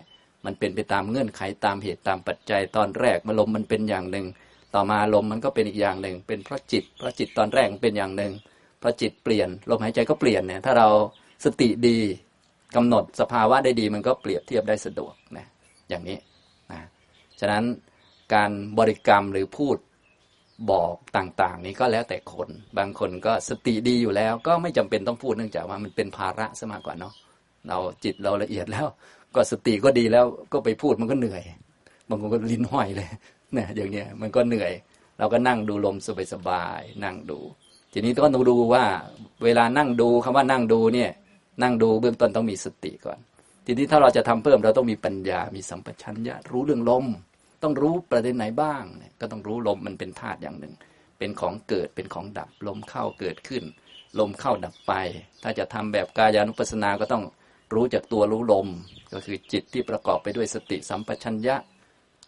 [0.45, 4.27] มันเป็นไปตามเงื่อนไขตามเหตุตามปัจจัยตอนแรกมาลมมันเป็นอย่างหนึ่ง
[4.75, 8.33] ต่อมาลมมันก็เป็นอีกอย่างหนึ่ง เป็นเพราะจิตเพราะจิตตอนแรกเป็นอย่างหนึ่ง
[8.83, 10.89] พอจิตเปลี่ยนลมหายใจก็เปลี่ยนเนี่ยถ้าเรา
[11.45, 11.99] สติดี
[12.75, 15.47] กำหนดสภาวะได้ดีมันก็เปรียบเทียบได้สะดวกนะ
[15.89, 16.19] อย่างนี้
[16.73, 16.81] นะ
[17.41, 17.65] ฉะนั้น
[18.35, 19.77] การบริกรรมหรือพูด
[20.71, 22.49] บอกต่างๆ นี้ก็แล้วแต่คน
[22.79, 27.15] บางคนก็สติดีอยู่แล้ว ก็ไม่จำเป็นต้องพูดเนื่องจากว่ามันเป็นภาระซะมากกว่าเนาะ
[27.69, 28.87] เราจิตเราละเอียดแล้ว
[29.35, 31.43] ก็สติก็ดีแล้วก็ไปพูดมันก็เหนื่อย
[32.09, 33.09] บางคนก็ลิ้นห้อยเลย
[33.53, 34.73] เนี่ยอย่างเงี้ยมันก็เหนื่อย
[35.19, 35.97] เราก็นั่งดูลม
[36.33, 37.39] สบายๆนั่งดู
[37.93, 38.85] ทีนี้ต้องดูว่า
[39.45, 41.11] เวลานั่งดูคำว่านั่งดูเนี่ย
[41.63, 43.19] นั่งดูเบื้องต้นต้องมีสติก่อน
[43.65, 47.07] ทีนี้ถ้าเราจะทำเพิ่มเราต้องมีปัญญา มีสัมปชัญญะรู้เรื่องลม
[47.63, 50.75] ต้องรู้ประเด็นไหนบ้างเนี่ยก็ต้องรู้ลมมันเป็นธาตุอย่างหนึ่ง
[51.19, 53.65] เป็นของเกิดเป็นของดับ ลมเข้าเกิดขึ้น
[54.19, 54.93] ลมเข้าดับไป
[55.43, 57.25] ถ้าจะทำแบบกายานุปัสสนาก็ต้อง
[57.75, 58.69] รู้จากตัวรู้ลม
[59.13, 61.57] ก็คือจิตที่ประกอบไปด้วยสติสัมปชัญญะ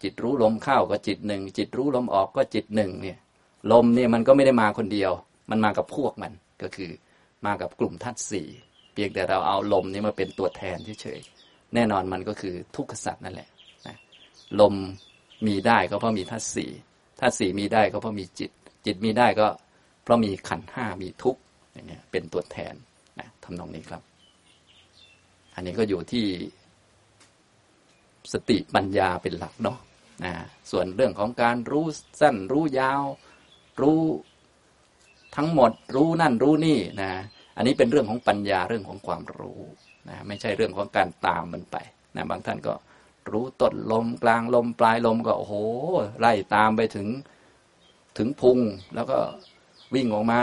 [0.03, 3.17] จิตรู้ลมเข้าก็จิตหนึ่ง จิตรู้ลมออกก็จิตหนึ่งเนี่ย
[3.71, 5.11] ลมเนี่ยมันก็ไม่ได้มาคนเดียว
[5.49, 6.91] มันมากับพวกมันก็คือ
[7.45, 8.47] มากับกลุ่มธาตุสี่
[8.99, 13.49] พียงแต่เราเอาลมนี้มาเป็นตัวแทนเฉยๆแน่นอนมันก็คือทุกขสัตว์นั่นแหละ
[13.87, 13.95] นะ
[14.59, 14.75] ลม
[15.47, 16.71] มีได้ก็เพราะมีธาตุสี่
[17.19, 18.51] ธาตุสี่มีได้ก็เพราะมีจิต
[18.85, 19.47] จิตมีได้ก็
[20.03, 21.41] เพราะมีขันห้ามีทุกข์
[21.73, 22.73] อย่างเงี้ยเป็นตัวแทน
[23.19, 24.01] นะทำนองนี้ครับ
[25.53, 26.25] อันนี้ก็อยู่ที่
[28.33, 29.77] สติปัญญาเป็นหลักเนาะ
[30.23, 30.33] นะ
[30.71, 31.85] ส่วนเรื่องของการรู้
[32.21, 33.03] สั้นรู้ยาว
[33.81, 34.01] รู้
[35.35, 37.11] ทั้งหมดรู้นั่นรู้นี่นะ
[37.59, 39.61] อันนี้เป็นเรื่องของปัญญาเรื่องของความรู้
[40.09, 41.77] นะไม่ใช่เรื่องของการตามมันไป
[42.15, 42.73] นะบางท่านก็
[43.31, 45.53] รู้ต้นลมกลางลมปลายลมก็โอ้โห
[46.19, 47.07] ไล่ตามไปถึง
[48.17, 48.59] ถึงพุง
[48.95, 49.17] แล้วก็
[49.95, 50.41] วิ่งออกมา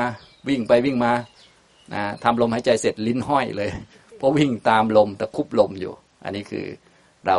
[0.49, 1.13] วิ่งไปวิ่งมา
[1.95, 3.71] นะทำลมหายใจเสร็จลิ้นห้อยเลย
[4.17, 5.93] เพราะวิ่งตามลมตะคุบลมอยู่
[6.25, 6.67] อันนี้คือ
[7.27, 7.37] เรา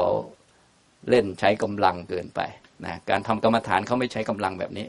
[1.09, 2.39] เล่นใช้กำลังเกินไป
[2.86, 4.86] นะการทำกรรมฐานเขาไม่ใช้กำลังแบบนี้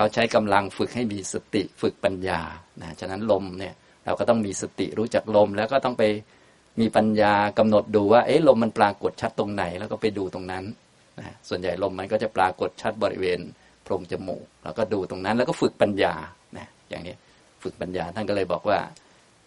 [0.00, 2.40] เขาใช้กำลังฝึกให้มีสติฝึกปัญญา
[2.82, 3.74] นะฉะนั้นลมเนี่ย
[4.04, 6.02] เราก็ต้องมีสติรู้จักลม แล้วก็ต้องไป
[6.80, 10.64] มีปัญญากำหนดดูว่าเอ๊ะลมมันปรากฏชัดตรงไหน แล้วก็ไปดูตรงนั้น
[11.18, 13.40] นะส่วนใหญ่ลมมันก็จะปรากฏชัดบริเวณ
[13.82, 16.14] โพรงจมูกแล้วก็ดูตรงนั้น แล้วก็ฝึกปัญญา
[16.56, 17.14] นะอย่างนี้
[17.62, 18.78] ฝึกปัญญาท่านก็เลยบอกว่า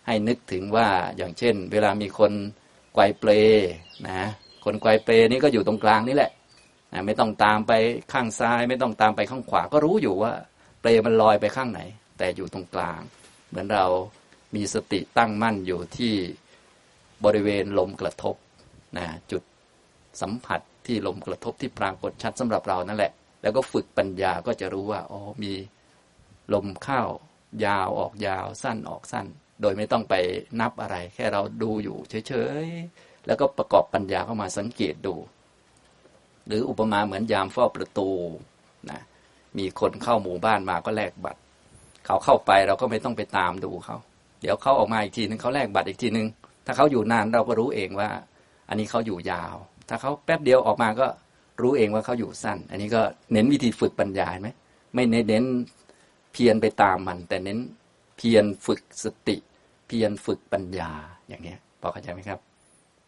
[0.05, 0.87] ให้นึกถึงว่า
[1.17, 2.31] อย่างเช่น เวลามีคน
[2.93, 3.31] ไกวเปล
[4.09, 4.21] นะ
[4.65, 6.31] คนไกวเปลนี่ก็อยู่ตรงกลางนี่แหละ
[7.05, 7.71] ไม่ต้องตามไป
[8.13, 10.33] ข้างซ้าย ไม่ต้องตามไปข้างขวา ก็รู้อยู่ว่า
[10.81, 11.81] เปลมันลอยไปข้างไหน
[12.17, 13.01] แต่อยู่ตรงกลาง
[13.49, 13.85] เหมือนเรา
[14.55, 16.13] มีสติตั้งมั่นอยู่ที่
[17.25, 18.35] บริเวณลมกระทบ
[18.97, 19.43] นะจุด
[20.21, 23.11] สัมผัสที่ลมกระทบที่ปรากฏชัดสำหรับเรานั่นแหละ
[23.41, 25.53] แล้วก็ฝึกปัญญาก็จะรู้ว่าอ๋อมี
[26.53, 27.01] ลมเข้า
[27.65, 29.25] ยาวออกยาวสั้นออกสั้น
[29.61, 30.15] โดยไม่ต้องไป
[30.59, 32.33] นับอะไร แค่เราดูอยู่เฉ
[32.63, 35.15] ยๆแล้วก็ประกอบปัญญาเข้ามาสังเกตดู
[36.51, 38.09] หรืออุปมาเหมือนยามเฝ้าประตู
[38.89, 38.99] นะ
[39.57, 41.39] มีคนเข้าหมู่บ้านมาก็แลกบัตร
[42.05, 43.97] เขาเข้าไปเราก็ไม่ต้องไปตามดูเขา
[44.41, 46.27] เดี๋ยวเขาออกมาอีกทีนึงเขาแลกบัตรอีกทีนึง
[46.65, 48.09] ถ้าเขาอยู่นานเราก็รู้เองว่า
[48.69, 49.55] อันนี้เขาอยู่ยาว
[49.89, 51.07] ถ้าเขาแป๊บเดียวออกมาก็
[51.61, 54.49] รู้เองว่าเขาอยู่สั้น อันนี้ก็เน้นวิธีฝึกปัญญาไหม
[54.95, 55.45] ไม่เน้น
[56.33, 57.59] เพียรไปตามมัน แต่เน้น
[58.17, 59.37] เพียรฝึกสติ
[59.87, 60.91] เพียรฝึกปัญญา
[61.27, 62.39] อย่างนี้พอเข้าใจไหมครับ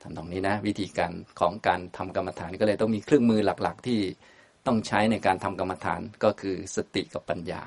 [0.03, 3.99] ทำตรงนี้นะ วิธีการของการทำกรรมฐานก็เลยต้องมีเครื่องมือหลักๆ ที่
[4.67, 7.61] ต้องใช้ในการทำกรรมฐานก็คือสติกับปัญญา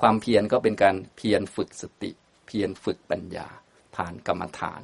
[0.00, 2.10] ความเพียรก็เป็นการเพียรฝึกสติ
[2.46, 3.46] เพียรฝึกปัญญา
[3.96, 4.80] ผ่านกรรมฐาน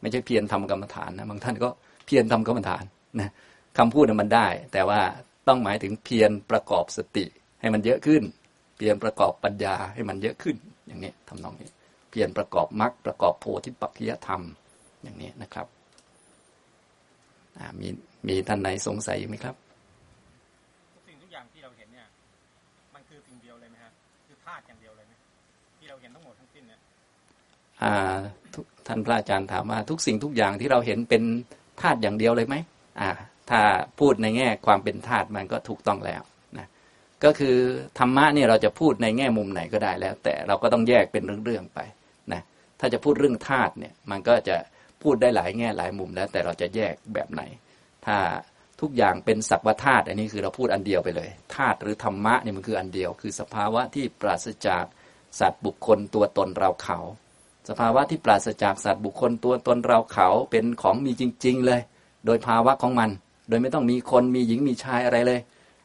[0.00, 1.68] ไม่ใช่เพียรทำกรรมฐานนะบางท่านก็
[2.06, 2.84] เพียรทำกรรมฐาน
[3.20, 3.30] นะ
[3.78, 5.00] คำพูดนั้นมันได้ แต่ว่า
[5.48, 7.24] ต้องหมายถึงเพียรประกอบสติ
[7.60, 8.22] ให้มันเยอะขึ้น
[8.76, 11.70] เพียรประกอบปัญญาให้มันเยอะขึ้น อย่างนี้ทำนองนี้
[12.10, 14.42] เพียรประกอบมรรคประกอบโพธิปัจจยธรรม
[15.02, 15.66] อย่างนี้นะครับ
[17.80, 17.88] มี
[18.28, 19.54] มีท่านไหนสงสัยไหมครับ
[20.94, 22.06] ทุกสิ่งทุกอย่างที่เราเห็นเนี่ย
[22.94, 23.92] มันคือสิ่งเดียวเลยไหมครับ
[24.26, 25.12] คือธาตุอย่างเดียวเลยไหม
[25.78, 26.80] ที่เราเห็นทั้งหมดทั้งสิ้นเนี่ย
[27.82, 28.16] อ่า
[28.54, 31.22] ทุกท่านพระอาจารย์ถามว่าทุกสิ่งทุกอย่างที่เราเห็นเป็น
[31.80, 32.56] ธาตุอย่างเดียวเลยไหม
[33.00, 33.10] อ่า
[33.50, 33.60] ถ้า
[33.98, 36.22] พูดในแง่ความเป็นธาตุมันก็ถูกต้องแล้ว
[36.58, 36.66] นะ
[37.24, 37.56] ก็คือ
[37.98, 41.78] ธรรมะเนี่ยเราจะพูดในแง่มุมไหนก็ได้แล้ว แต่เราก็ต้องแยกเป็นเรื่องๆไป
[42.32, 42.42] นะ
[42.80, 44.56] ถ้าจะพูดเรื่องธาตุเนี่ย มันก็จะ
[45.02, 47.42] พูดได้หลายแง่หลายมุมแล้ว แต่เราจะแยกแบบไหน
[48.06, 48.16] ถ้า
[48.80, 54.84] ทุกอย่างเป็นสักวาธาตุอันนี้คือเราพูดอันเดียวไปเลยธาตุหรือธรรมะเนี่ยมันคืออันเดียว คือสภาวะที่ปราศจาก
[55.40, 56.98] สัตว์บุคคลตัวตนเราเขา
[57.68, 61.80] สภาวะที่ปราศจากสัตว์บุคคลตัวตนเราเขาเป็นของมีจริง ๆ เลย
[62.26, 63.10] โดยภาวะของมัน
[63.48, 65.40] โดยไม่ต้องมีคนมีหญิงมีชายอะไรเลย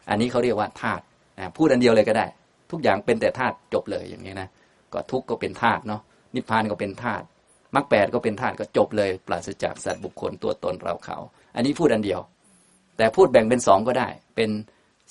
[0.09, 1.03] อันนี้เขาเรียกว่าธาตุ
[1.57, 2.25] พูดอันเดียวเลยก็ได้
[2.71, 4.49] ทุกอย่างเป็นแต่ธาตุจบเลยอย่างนี้นะ
[4.93, 6.01] ก็ทุกข์ก็เป็นธาตุเนาะ
[6.35, 7.25] นิพพานก็เป็นธาตุ
[7.75, 11.17] มรรคแปดก็เป็นธาตุก็จบเลย ปราศจากสัตว์บุคคลตัวตนเราเขา
[11.55, 12.19] อันนี้พูดอันเดียว
[12.97, 14.49] แต่พูดแบ่งเป็นสองก็ได้ เป็น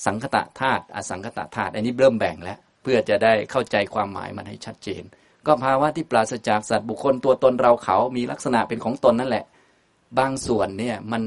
[0.06, 5.02] สังคตะธาตุอสังคตะธาตุอันนี้เริ่มแบ่งแล้ว เพื่อจะได้เข้าใจความหมายมันให้ชัดเจน
[5.46, 9.44] ก็ภาวะที่ปราศจากสัตว์บุคคลตัวตนเราเขามีลักษณะเป็นของตนนั่นแหละ
[10.18, 11.22] บางส่วนเนี่ยมัน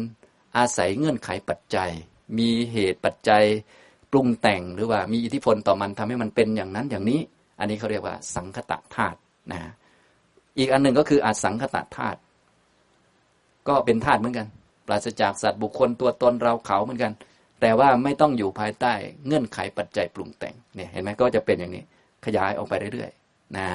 [0.58, 1.90] อาศัยเงื่อนไขปัจจัย
[2.38, 3.44] มีเหตุปัจจัย
[4.12, 7.20] ปรุงแต่งหรือว่ามีอิทธิพลต่อมันทำให้มันเป็นอย่างนั้นอย่างนี้
[7.60, 9.18] อันนี้เขาเรียกว่าสังคตะธาตุ
[9.52, 9.60] นะ
[10.58, 12.20] อีกอันหนึ่งก็คืออสังคตะธาตุ
[13.68, 14.48] ก็เป็นธาตุเหมือนกัน
[14.88, 17.14] ปราศจากสัตว์บุคคลตัวตนเราเขาเหมือนกัน
[17.62, 18.94] แต่ว่าไม่ต้องอยู่ภายใต้
[19.26, 21.84] เงื่อนไขปัจจัยปรุงแต่งเนี่ยเห็นไหมก็จะเป็นอย่างนี้
[22.26, 23.68] ขยายออกไปเรื่อยๆนะ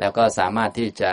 [0.00, 1.12] แล้วก็สามารถที่จะ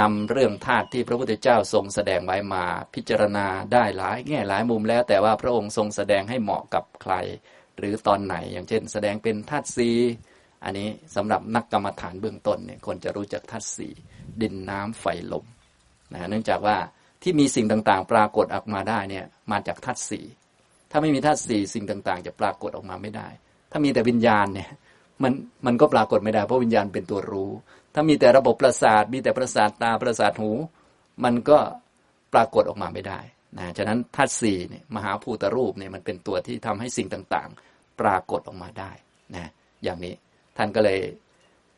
[0.00, 2.64] นำเรื่องธาตุที่พระพุทธเจ้าทรงแสดงไว้มา
[2.94, 7.14] พิจารณาได้หลายแง่หลายมุมแล้ว แต่ว่าพระองค์ทรงแสดงให้เหมาะกับใคร
[7.78, 9.90] หรือตอนไหน อย่างเช่น แสดงเป็นธาตุสี
[10.64, 13.88] อันนี้สำหรับนักกรรมฐานเบื้องต้นเนี่ยคนจะรู้จักธาตุสี
[14.42, 15.44] ดินน้ำไฟลม
[16.12, 16.76] นะเนื่องจากว่า
[17.22, 20.24] ที่มีสิ่งต่างๆ ปรากฏออกมาได้เนี่ยมาจากธาตุสี่
[20.90, 23.28] ถ้าไม่มีธาตุสี่สิ่งต่างๆ จะปรากฏออกมาไม่ได้
[23.70, 24.70] ถ้ามีแต่วิญญาณเนี่ย
[25.22, 25.32] มัน
[25.66, 27.50] มันก็ปรากฏไม่ได้เพราะวิญญาณเป็นตัวรู้
[27.94, 30.50] ถ้ามีแต่ระบบประสาท มีแต่ประสาทตาประสาทหู
[31.24, 31.58] มันก็
[32.32, 33.20] ปรากฏออกมาไม่ได้
[33.58, 38.90] นะฉะนั้นธาตุสี่เนี่ยมหาภูตรูปเนี่ยมันเป็นตัวที่ทำให้สิ่งต่างๆ ปรากฏออกมาได้
[39.36, 39.50] นะ
[39.82, 40.14] อย่างนี้
[40.56, 41.00] ท่านก็เลย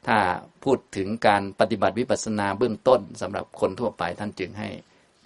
[0.07, 0.19] ถ้า
[0.65, 4.69] พูดถึงการปฏิบัติวิปัสสนาเบื้องต้นสำหรับคนทั่วไปท่านจึงให้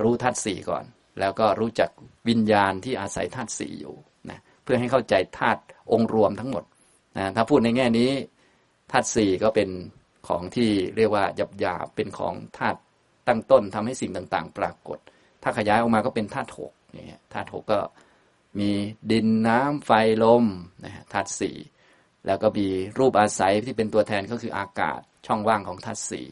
[0.02, 0.84] รู้ธาตุสี่ก่อน
[1.20, 1.90] แล้วก็รู้จัก
[2.28, 3.94] วิญญาณที่อาศัยธาตุสี่อยู่
[4.30, 5.60] นะเพื่อให้เข้าใจธาตุ
[5.92, 6.64] องค์รวมทั้งหมด
[7.16, 8.10] นะถ้าพูดในแง่นี้
[8.92, 9.68] ธาตุสี่ก็เป็น
[10.28, 12.78] ของที่เรียกว่าหยาบหยาบเป็นของธาตุ
[13.28, 14.98] ตั้งต้นทำให้สิ่งต่างๆ ปรากฏ
[15.42, 17.78] ถ้าขยายออกมาก็เป็นธาตุหกเนี่ยธาตุหกก็
[18.58, 18.70] มี
[19.10, 19.90] ดินน้ำไฟ
[20.22, 20.44] ลม
[20.84, 21.56] นะฮะธาตุสี่
[22.26, 22.66] แล้วก็มี
[22.98, 26.26] รูปอาศัยที่เป็นตัวแทนก็คืออากาศช่องว่างของธาตุสี่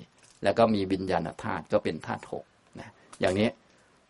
[0.44, 2.44] แล้วก็มีวิญญาณธาตุก็เป็นธาตุหก
[2.80, 2.90] นะ
[3.20, 3.48] อย่างนี้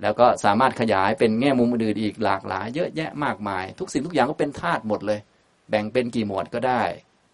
[0.03, 5.21] แล้วก็สามารถขยายเป็นแง่มุมอื่นอีกหลากหลาย เยอะแยะมากมาย ทุกสิ่งทุกอย่างก็เป็นธาตุหมดเลย
[5.71, 6.83] แบ่งเป็นกี่หมวดก็ได้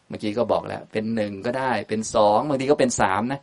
[0.08, 3.40] เมื่อกี้ก็บอกแล้วเป็นหนึ่งก็ได้ เป็นสองบางทีก็เป็นสามนะ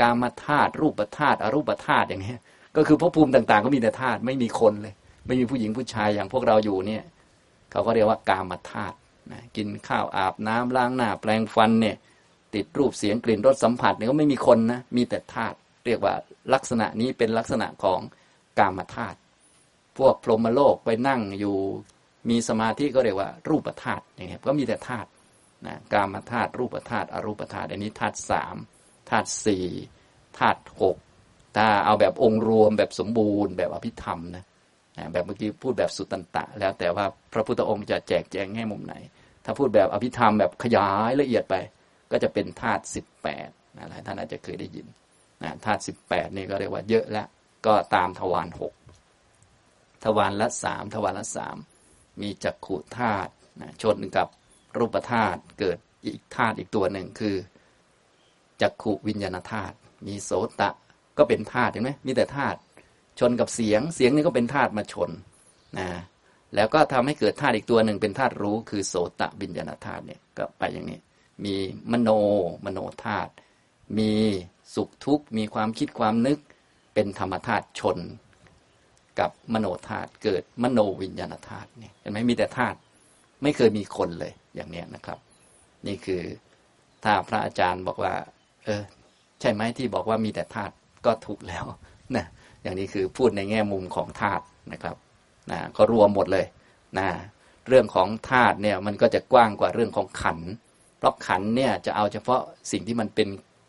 [0.00, 2.36] กามธาตุรูปธาตุอรูปธาตุอย่างนี้
[2.76, 4.94] ก็คือภพภูมิต่างๆ ก็มีแต่ธาตุไม่มีคนเลย
[5.26, 7.04] ไม่มีผู้หญิงผู้ชายอย่างพวกเราอยู่เนี่ย
[7.70, 8.94] เขาก็เรียกว่ากามธาตุ
[9.32, 11.96] นะกินข้าวอาบน้ำล้างหน้า แปลงฟันเนี่ย
[12.54, 15.56] ติดรูปเสียงกลิ่นรสสัมผัสเนี่ยก็ไม่มีคนนะมีแต่ธาตุ
[15.86, 16.14] เรียกว่า
[16.54, 18.00] ลักษณะนี้เป็นลักษณะของ
[18.58, 19.18] กามธาตุ
[19.98, 21.56] พวกพรหมโลกไปนั่งอยู่
[22.30, 25.08] มีสมาธิก็เรียกว่า รูปธาตุอย่างเงี้ยก็มีแต่ธาตุ
[25.66, 28.56] นะกามธาตุรูปธาตุอรูปธาตุอันนี้ธาตุสาม
[29.10, 29.66] ธาตุสี่
[30.38, 30.96] ธาตุหก
[31.56, 34.44] ถ้าเอาแบบองค์รวมแบบสมบูรณ์แบบอภิธรรมนะ
[35.12, 38.94] แบบเมื่อกี้พูดแบบสุตันตะ แล้วแต่ว่าพระพุทธองค์จะแจกแจงแง่มุมไหน
[39.44, 41.54] ถ้าพูดแบบอภิธรรมแบบขยายละเอียดไป
[42.10, 44.86] ก็จะเป็นธาตุสิบแปดนะหลายท่านอาจจะเคยได้ยิน
[45.42, 47.26] นะธาตุสิบแปดนี่ก็เรียกว่าเยอะแล้ว
[47.66, 48.72] ก็ตามทวารหก
[50.04, 51.56] ทวารละสามทวารละสาม
[52.20, 53.30] มีจักขุธาตุ
[53.60, 54.28] นะชนกับ
[54.78, 57.36] รูปธาตุเกิดอีกธาตุอีกตัวหนึ่งคือ
[58.60, 59.74] จักขุวิญญาณธาตุ
[60.06, 60.30] มีโส
[60.60, 60.70] ตะ
[61.18, 62.58] ก็เป็นธาตุเห็นไหมมีแต่ธาตุ
[63.20, 65.10] ชนกับเสียง เสียงนี่ก็เป็นธาตุมาชน
[65.78, 65.88] นะ
[66.54, 70.98] แล้วก็ทำให้เกิดธาตุอีกตัวหนึ่งเป็นธาตุรู้คือโสตะวิญญาณธาตุเนี่ยก็ไปอย่างนี้
[71.44, 71.54] มี
[71.92, 72.10] มโน
[72.64, 73.30] มโนธาตุ
[73.98, 74.12] มี
[74.74, 76.38] สุขทุกข์มีความคิดความนึก
[76.94, 77.98] เป็นธรรมธาตุชน
[79.18, 82.78] กับมโนธาตุเกิดมโนวิญญาณธาตุเนี่ยเห็นไหมมีแต่ธาตุ
[83.42, 85.18] ไม่เคยมีคนเลยอย่างเนี้ยนะครับ
[85.86, 86.22] นี่คือ
[87.04, 88.14] ถ้าพระอาจารย์บอกว่า
[88.64, 88.82] เออ
[89.40, 90.74] ใช่ไหมที่บอกว่ามีแต่ธาตุ
[91.06, 91.64] ก็ถูกแล้ว
[92.16, 92.26] นะ
[92.64, 94.96] อย่างนี้คือพูดในแง่มุมของธาตุนะครับ
[95.50, 96.46] นะก็รวมหมดเลย
[96.98, 97.08] นะ
[97.68, 100.38] เรื่องของธาตุเนี่ยมันก็จะกว้างกว่าเรื่องของขัน
[100.98, 102.40] เพราะขันเนี่ยจะเอาเฉพาะ
[102.72, 103.28] สิ่งที่มันเป็น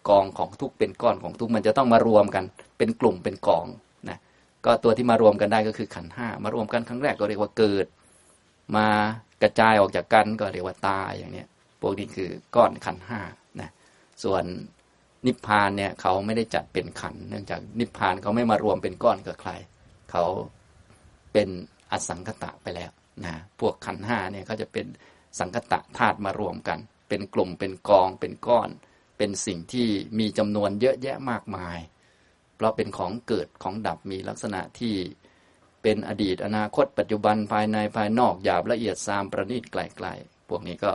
[0.10, 2.43] กองของทุกเป็นก้อนของทุกมันจะต้องมารวมกัน
[2.78, 3.66] เป็นกลุ่มเป็นกอง
[4.10, 4.18] นะ
[4.66, 7.86] ก็ตัวที่มารวมกันได้ก็คือขันห้ามารวมกันครั้งแรกก็เรียกว่าเกิด
[8.76, 8.88] มา
[9.41, 11.48] กระจายออกจากกันก็เรียกว่าตายอย่างเนี้ย
[11.82, 13.22] พวกนี้คือก้อนขันห้า
[13.62, 13.70] นะ
[14.24, 14.43] ส่วน
[15.26, 19.51] นิพพานเนี่ยเขาไม่ได้จัดเป็นขัน เนื่องจากนิพพานเขาไม่มารวมเป็นก้อนกับใคร
[20.11, 20.26] เขา
[21.34, 21.49] เป็น
[21.91, 22.91] อสังคตะไปแล้ว
[23.26, 24.86] นะพวกขันห้าเนี่ยเขาจะเป็น
[25.39, 28.69] สังคตะธาตุมารวมกัน เป็นกลุ่มเป็นกองเป็นก้อน
[29.17, 29.88] เป็นสิ่งที่
[30.19, 31.80] มีจำนวนเยอะแยะมากมาย
[32.55, 34.95] เพราะเป็นของเกิดของดับมีลักษณะที่
[35.82, 40.93] เป็นอดีตอนาคต ปัจจุบันภายในภายนอกหยาบละเอียดซามประณีตไกลๆพวกนี้ก็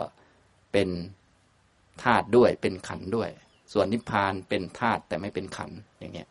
[0.71, 0.89] เป็น
[2.03, 3.29] ธาตุด้วยเป็นขันด้วย
[3.73, 6.27] ส่วนนิพพานเป็นธาตุแต่ไม่เป็นขันอย่างเงี้ย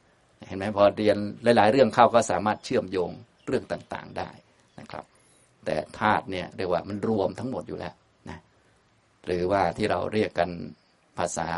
[0.46, 1.16] เห็นไหมพอเรียน
[1.56, 3.10] หลาย ๆ เรื่องเข้าก็สามารถเชื่อมโยง
[3.46, 4.30] เรื่องต่างๆได้
[4.80, 5.04] นะครับ
[5.64, 7.94] แต่ธาตุเนี่ยเรียกว่ามันรวมทั้งหมดอยู่แล้ว
[8.28, 8.38] นะ
[9.26, 10.50] หรือว่าที่เราเรียกกัน
[11.18, 11.48] ภาษา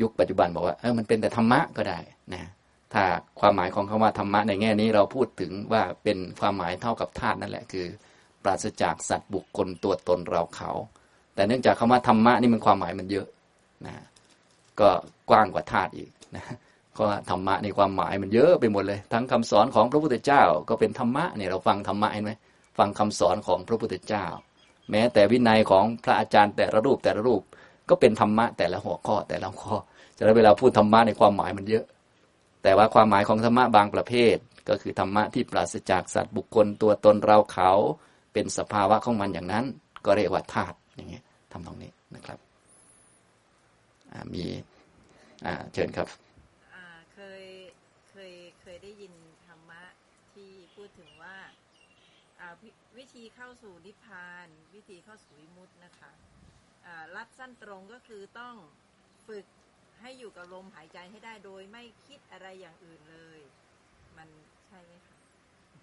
[0.00, 1.98] ยุคปัจจุบันบอกว่าเออมันเป็นแต่ธรรมะก็ได้
[2.34, 2.44] นะ
[2.94, 3.04] ถ้า
[3.40, 7.86] ความหมายของคำว่าธรรมะในแง่นี้เราพูดถึงว่าเป็นความหมายเท่ากับธาตุนั่นแหละคือ
[8.42, 10.70] ปราศจากสัตว์บุคคลตัวตนเราเขา
[11.34, 13.26] แต่เนื่องจากคำว่าธรรมะนี่มันความหมายมันเยอะ
[13.86, 13.94] นะ
[14.80, 14.88] ก็
[15.30, 16.44] กว้างกว่าธาตุอีกนะ
[16.98, 22.32] ก็ธรรมะในความหมายมันเยอะไปหมดเลย ทั้งคำสอนของพระพุทธเจ้าก็เป็นธรรมะเนี่ยเราฟังธรรมะเห็นไหม
[22.78, 24.26] ฟังคำสอนของพระพุทธเจ้า
[24.90, 27.42] แม้แต่วินัยของพระอาจารย์แต่ละรูปแต่ละรูป
[27.88, 29.74] ก็เป็นธรรมะแต่ละหัวข้อแต่ละข้อ
[30.16, 31.84] จะได้เวลาพูดธรรมะในความหมายมันเยอะ
[32.62, 34.36] แต่ว่าความหมายของธรรมะบางประเภท
[34.68, 37.70] ก็คือธรรมะที่ปราศจากสัตว์บุคคลตัวตนเราเขา
[38.32, 39.64] เป็นสภาวะของมันอย่างนั้น
[40.04, 42.47] ก็เรียกว่าธาตุอย่างเงี้ยทำตรงนี้นะครับ
[44.34, 44.44] มี
[45.72, 46.08] เชิญครับ
[47.12, 47.44] เคย
[48.10, 49.12] เคยเคยได้ยิน
[49.46, 49.82] ธรรมะ
[50.34, 51.36] ที่พูดถึงว่า
[52.98, 56.10] วิธีเข้าสู่นิพพาน วิธีเข้าสู่วิมุตนะคะ
[57.16, 58.54] รัดสั้นตรงก็คือต้อง
[59.26, 59.46] ฝึก
[60.00, 63.40] ให้อยู่กับลมหายใจให้ได้โดยไม่คิดอะไรอย่างอื่นเลย
[64.16, 64.28] มัน
[64.68, 65.16] ใช่ไหมคะ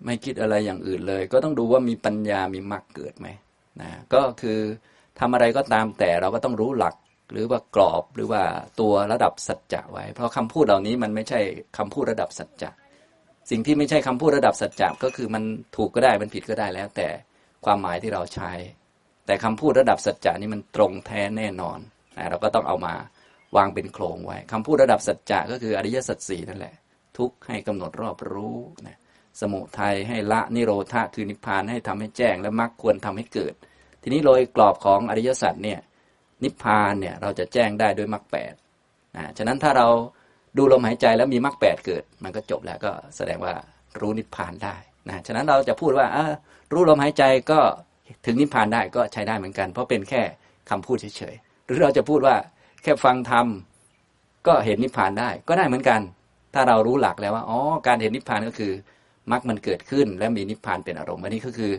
[0.05, 3.27] ไม่คิดอะไรอย่างอื่นเลย ก็ต้องดูว่ามีปัญญามีมรรคเกิดไหม
[3.81, 4.59] นะก็คือ
[5.19, 6.95] ทำอะไรก็ตามแต่เราก็ต้องรู้หลัก
[7.31, 8.41] หรือว่ากรอบหรือว่า
[8.79, 11.39] ตัวระดับสัจจะไว้ เพราะคำพูดเหล่านี้มันไม่ใช่
[11.77, 12.71] คำพูดระดับสัจจะ
[13.51, 15.43] สิ่งที่ไม่ใช่คำพูดระดับสัจจะก็คือมัน
[15.77, 17.07] ถูกก็ได้มันผิดก็ได้แล้ว แต่
[17.65, 18.51] ความหมายที่เราใช้
[19.25, 21.79] แต่คำพูดระดับสัจจะนี่มันตรงแท้แน่นอน
[22.17, 22.93] นะเราก็ต้องเอามา
[23.57, 26.75] วางเป็นโครงไว้คำพูดระดับสัจจะก็คืออริยสัจสี่นั่นแหละ
[27.17, 28.57] ทุกให้กำหนดรอบรู้
[28.87, 28.97] นะ
[29.41, 33.53] สมุทัยให้ละนิโรธาคือนิพพานให้ทำให้แจ้งและมรรคควรทำให้เกิด
[34.01, 35.79] ทีนี้โดยกรอบของอริยสัจเนี่ย
[36.43, 38.53] นิพพานเนี่ยเราจะแจ้งได้ด้วยมรรคแปด
[39.15, 39.87] นะฉะนั้นถ้าเรา
[40.57, 43.53] ดูลมหายใจแล้วมีมรรคแปดเกิด มันก็จบแล้วก็แสดงว่า
[43.99, 44.75] รู้นิพพานได้
[45.07, 46.25] นะฉะนั้นเราจะพูดว่าอ่า
[46.73, 47.59] รู้ลมหายใจก็
[48.25, 50.21] ถึงนิพพานได้ก็ใช้ได้เหมือนกัน เพราะเป็นแค่
[50.69, 52.35] คำพูดเฉยๆหรือเราจะพูดว่า
[52.83, 53.47] แค่ฟังธรรม
[54.47, 56.01] ก็เห็นนิพพานได้ก็ได้เหมือนกัน
[56.53, 58.71] ถ้าเรารู้หลักแล้วว่าอ๋อการเห็นนิพพานก็คือ
[59.31, 61.71] มรรคมันเกิดขึ้น และมีนิพพานเป็นอารมณ์อันนี้ก็คือ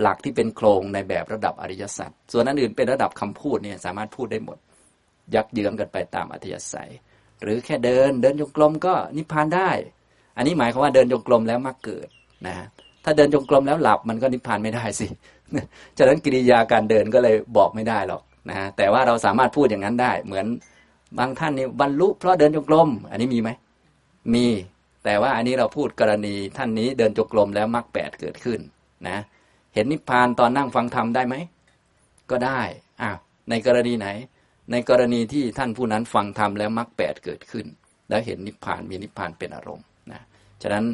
[0.00, 4.58] หลักที่เป็นโครงในแบบระดับอริยสัจส่วนอันอื่นเป็นระดับคำพูดเนี่ยสามารถพูดได้หมด
[5.34, 6.90] ยักเยื้องกันไปตามอัธยาศัย
[7.42, 9.70] หรือแค่เดินเดินจงกรมก็นิพพานได้
[10.36, 12.08] อันนี้หมายความว่าเดินจงกรมแล้วมรรคเกิด
[12.46, 12.66] นะ
[13.04, 15.06] ถ้าเดินจงกรมแล้วหลับมันก็นิพพานไม่ได้สิ
[15.98, 20.46] ฉะนั้นกิริยาการเดินก็เลยบอกไม่ได้หรอกนะแต่ว่าเราสามารถพูดอย่างนั้นได้ เหมือน
[21.18, 23.50] บางท่านนี่บรรลุเพราะเดินจงกรมอันนี้มีไหม
[24.34, 24.46] มี
[25.04, 28.60] แต่ว่าอันนี้เราพูดกรณีท่านนี้เดินจงกรมแล้วมรรคแปดเกิดขึ้น
[29.08, 29.18] นะ
[29.74, 31.34] เห็นนิพพานตอนนั่งฟังธรรมได้ไหม
[32.30, 32.60] ก็ได้
[33.02, 33.18] อ้าว
[33.50, 34.08] ในกรณีไหน
[34.70, 37.66] ในกรณีที่ท่านผู้นั้นฟังธรรมแล้วมรรคแปดเกิดขึ้น
[38.08, 40.22] แล้วเห็นนิพพานมีนิพพานเป็นอารมณ์นะ
[40.62, 40.84] ฉะนั้น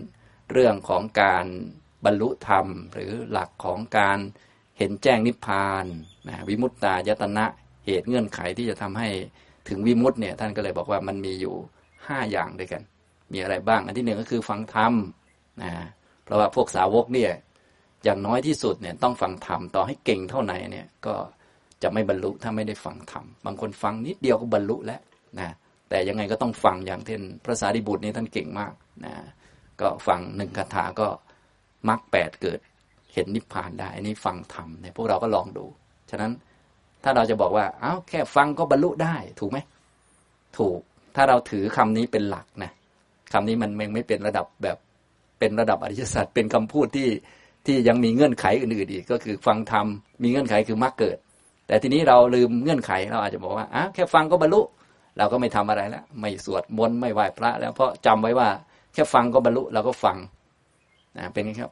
[0.52, 1.46] เรื่องของการ
[2.04, 4.18] บรรลุธรรม หรือหลักของการ
[4.78, 5.84] เห็นแจ้งนิพพาน
[6.28, 7.46] นะวิมุตตายตนะ
[7.86, 9.08] เหตุเงื่อนไขที่จะทำให้
[9.68, 11.54] ถึงวิมุตต์เนี่ยท่านก็เลยบอกว่ามันมีอยู่
[12.06, 12.82] ห้าอย่างด้วยกัน
[13.32, 14.92] มีอะไรบ้าง อันที่หนึ่งก็คือฟังธรรม
[15.62, 15.70] นะ
[16.24, 17.32] เพราะว่าพวกสาวกเนี่ย
[18.04, 21.14] อย่างน้อยที่สุดเนี่ยต้องฟังธรรมต่อให้เก่งเท่าไหร่เนี่ยก็
[21.82, 25.00] จะไม่บรรลุถ้าไม่ได้ฟังธรรมบางคนฟังนิดเดียวก็บรรลุแล้ว
[25.38, 25.54] นะ
[25.88, 28.72] แต่ยังไงก็ต้องฟังอย่างเช่นพระสารีบุตรนี่ท่านเก่งมาก
[29.04, 29.14] นะ
[29.80, 31.08] ก็ฟังหนึ่งคาถาก็
[31.88, 32.60] มรรคแปดเกิด
[33.14, 35.64] เห็นนิพพานได้อันนี้ฟังธรรมเนี่ยพวกเราก็ลองดู
[36.10, 36.32] ฉะนั้น
[37.04, 39.58] ถ้าเราจะบอกว่าเอ้าแค่ฟังก็บรรลุได้ถูกไหม
[40.58, 40.78] ถูก
[41.16, 42.72] ถ้าเราถือคำนี้เป็นหลักนะ
[43.32, 44.76] คำนี้มันไม่เป็นระดับแบบ
[45.38, 47.08] เป็นระดับอริยสัจเป็นคำพูดที่
[47.66, 49.86] ที่ยังมีเงื่อนไขอื่นๆอีกก็คือฟังธรรม
[50.22, 51.16] มีเงื่อนไขคือมรรคเกิด
[51.66, 54.60] แต่ทีนี้เราลืมเงื่อนไขเราอาจจะบอกว่าอะแค่ฟังก็บรรลุ
[55.18, 58.48] เราก็ไม่ทำอะไรแล้ว ไม่สวดมนต์ไม่ไหว้พระ แล้วเพราะจำไว้ว่า
[58.92, 60.16] แค่ฟังก็บรรลุเราก็ฟัง
[61.16, 61.70] นะเป็นไงครับ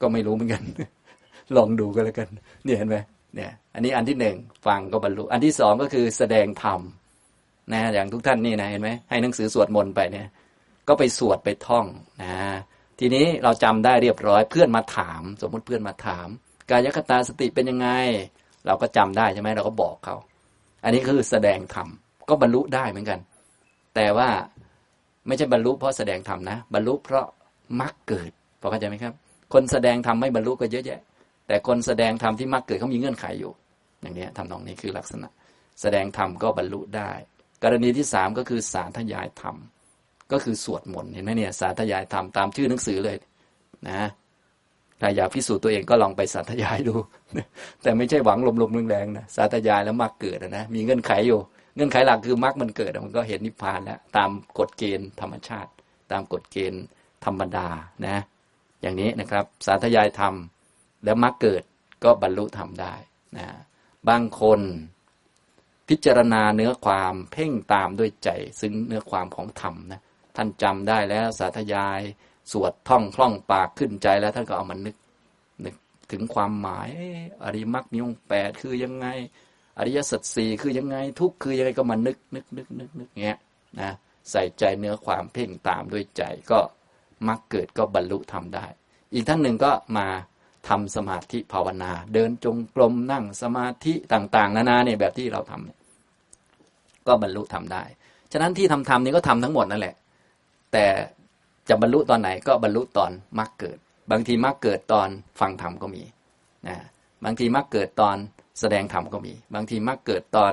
[0.00, 0.62] ก็ไม่รู้เหมือนกัน
[1.56, 2.28] ลองดูก็แล้วกัน
[2.64, 2.96] เนี่ยเห็นไหม
[3.34, 4.36] เนี่ย อันนี้อันที่หนึ่ง
[4.66, 6.80] ฟังก็บรรลุ อันที่สองก็คือแสดงธรรม
[7.72, 10.26] นะอย่างทุกท่านนี่นะเห็นไหมให้หนังสือสวดมนต์ไปเนี่ย
[10.88, 11.86] ก็ไปสวดไปท่อง
[12.22, 12.32] นะ
[12.98, 16.28] ทีนี้เราจำได้เรียบร้อย เพื่อนมาถาม สมมุติเพื่อนมาถาม
[16.70, 17.88] กายคตาสติเป็นยังไง
[18.66, 20.16] เราก็จำได้ใช่ไหมเราก็บอกเขา
[20.84, 21.88] อันนี้คือแสดงธรรม
[22.28, 23.20] ก็บรรลุได้เหมือนกัน
[23.94, 24.28] แต่ว่า
[25.26, 27.26] ไม่ใช่บรรลุเพราะแสดงธรรมนะ บรรลุเพราะ
[27.80, 28.30] มรรคเกิด
[28.60, 29.14] พอเข้าใจไหมครับ
[29.52, 31.00] คนแสดงธรรมไม่บรรลุก็เยอะแยะ
[31.46, 33.52] แต่คนแสดงธรรมที่มรรคเกิดเขามีเงื่อนไขอยู่
[34.02, 35.28] อย่างนี้ทำนองนี้คือลักษณะ
[35.80, 37.10] แสดงธรรมก็บรรลุได้
[37.62, 39.56] กรณีที่สามก็คือสาธยายธรรม
[40.32, 43.16] ก็คือสวดมนต์เห็นไหมเนี่ยสาธยายธรรมตามชื่อหนังสือเลย
[43.88, 44.08] นะ
[45.00, 46.94] ถ้าอยากพิสูจน์ตัวเองก็ลองไปสาธยายดู
[47.82, 51.40] แต่ไม่ใช่หวังลมๆแรงๆนะสาธยายแล้วมรรคเกิดนะมีเงื่อนไขอยู่
[51.76, 55.70] เงื่อนไขหลักคือมรรคมันเกิดมันก็เห็นนิพพานแล้วตามกฎเกณฑ์ธรรมชาติ
[56.12, 56.84] ตามกฎเกณฑ์
[57.24, 57.68] ธรรมดา
[58.06, 58.16] นะ
[58.82, 60.34] อย่างนี้นะครับ สาธยายธรรม
[61.04, 61.62] แล้วมรรคเกิด
[62.04, 62.94] ก็บรรลุธรรมได้
[63.36, 63.46] นะ
[64.08, 64.60] บางคน
[65.88, 68.28] พิจารณาเนื้อความเพ่งตามด้วยใจ
[68.60, 70.00] ซึ่งเนื้อความของธรรมนะ
[70.36, 72.00] ท่านจำได้แล้วสาธยาย
[72.52, 74.96] สวดท่องคล่องปากขึ้นใจแล้วท่านก็เอามานึก
[75.64, 75.74] นึก
[76.10, 76.88] ถึงความหมาย
[77.44, 79.06] อริมักมีองแปดคือยังไง
[79.78, 83.38] อริยสัจสี่คือยังไงทุกคือยังไงก็มานึกนึกนึกนึกนึกเงี้ย
[83.80, 83.92] นะ
[84.30, 86.60] ใส่ใจเนื้อความเพ่งตามด้วยใจก็
[87.28, 88.66] มักเกิดก็บรรลุทำได้
[89.12, 90.06] อีกท่านหนึ่งก็มา
[90.68, 95.78] ทำสมาธิภาวนา เดินจงกรมนั่งสมาธิต่าง ๆ นานาเนี่ยแบบที่เราทำเนี่ย
[97.06, 97.82] ก็บรรลุทำได้
[98.32, 99.94] ฉะนั้นที่ทำทำนี้ก็ทำทั้งหมดนั่นแหละ
[100.74, 100.86] แต่
[101.68, 103.78] จะบรรลุตอนไหนก็บรรลุตอนมรรคเกิด
[104.10, 105.08] บางทีมรรคเกิดตอน
[105.40, 106.02] ฟังธรรมก็มี
[106.68, 106.76] นะ
[107.24, 108.16] บางทีมรรคเกิดตอน
[108.60, 110.52] แสดงธรรมก็มี บางทีมรรคเกิดตอน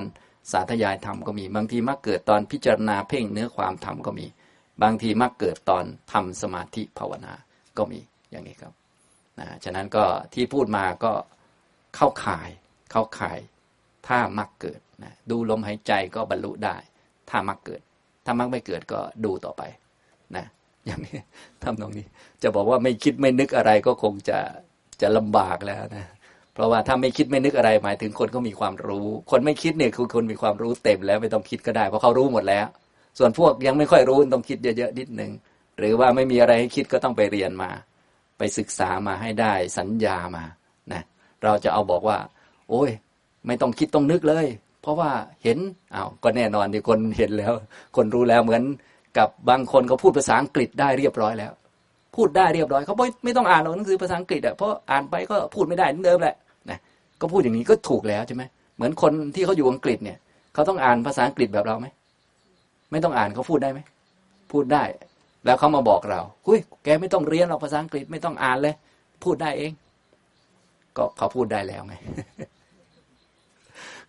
[0.51, 4.25] สาธยายธรรมก็มี บางทีมรรคเกิดตอนพิจารณาเพ่งเนื้อความธรรมก็มี
[4.83, 7.33] บางทีมรรคเกิดตอนทำสมาธิภาวนา
[7.77, 7.99] ก็มี
[8.31, 8.73] อย่างนี้ครับ
[9.39, 11.13] นะฉะนั้นก็ที่พูดมาก็
[11.95, 12.49] เข้าข่าย
[12.91, 13.39] เข้าข่าย
[14.07, 16.75] ถ้ามักเกิดนะดูลมหายใจก็บรรลุได้
[17.29, 17.81] ถ้ามักเกิด
[18.25, 19.63] ถ้ามักไม่เกิดก็ดูต่อไป
[20.85, 21.19] อย่างนี้
[21.63, 22.05] ทำตรงนี้
[22.43, 24.39] จะบอกว่าไม่คิดไม่นึกอะไรก็คงจะ
[25.01, 26.05] จะลำบากแล้วนะ
[26.53, 32.65] เพราะว่าถ้าไม่คิดไม่นึกอะไรหมายถึงคนก็มีความรู้ คนไม่คิดเนี่ยคือคนมีความรู้เต็มแล้วไม่ต้องคิดก็ได้เพราะเขารู้หมดแล้ว
[33.17, 35.31] ส่วนพวกยังไม่ค่อยรู้ต้องคิดเยอะๆนิดนึง
[35.77, 37.69] หรือว่าไม่มีอะไรให้คิดก็ต้องไปเรียนมา
[38.37, 40.43] ไปศึกษามาให้ได้สัญญามา
[40.91, 41.01] นะ
[41.43, 42.17] เราจะเอาบอกว่า
[42.69, 42.89] โอ้ย
[43.47, 44.45] ไม่ต้องคิดต้องนึกเลย
[44.81, 45.11] เพราะว่า
[45.43, 45.57] เห็น
[45.95, 47.53] อา้าวก็แน่นอนที่คนเห็นแล้ว
[47.95, 48.63] คนรู้แล้วเหมือน
[49.17, 51.51] กับบางคนเขาพูดภาษาอังกฤษได้เรียบร้อยแล้ว
[52.15, 56.35] พูดได้เรียบร้อยเขาไม่ไม่ต้องอ่านหนังสือภาษาอังกฤษอะเพราะอ่านไปก็พูดไม่ได้เหมือนเดิมแหละ
[56.69, 56.79] นะ
[57.21, 58.43] ก็พูดอย่างนี้ก็ถูกแล้วใช่ไหม
[58.75, 60.17] เหมือนคนที่เขาอยู่อังกฤษเนี่ย
[60.53, 61.87] เขาต้องอ่านภาษาอังกฤษแบบเราไหม
[62.91, 63.79] ไม่ต้องอ่านเขาพูดได้ไหม
[64.51, 64.83] พูดได้
[65.45, 68.75] แล้วเขามาบอกเราคุยแกไม่ต้องเรียนหรอกภาษาอังกฤษไม่ต้องอ่านเลย
[69.23, 69.71] พูดได้เอง
[70.97, 71.95] ก็เขาพูดได้แล้วไง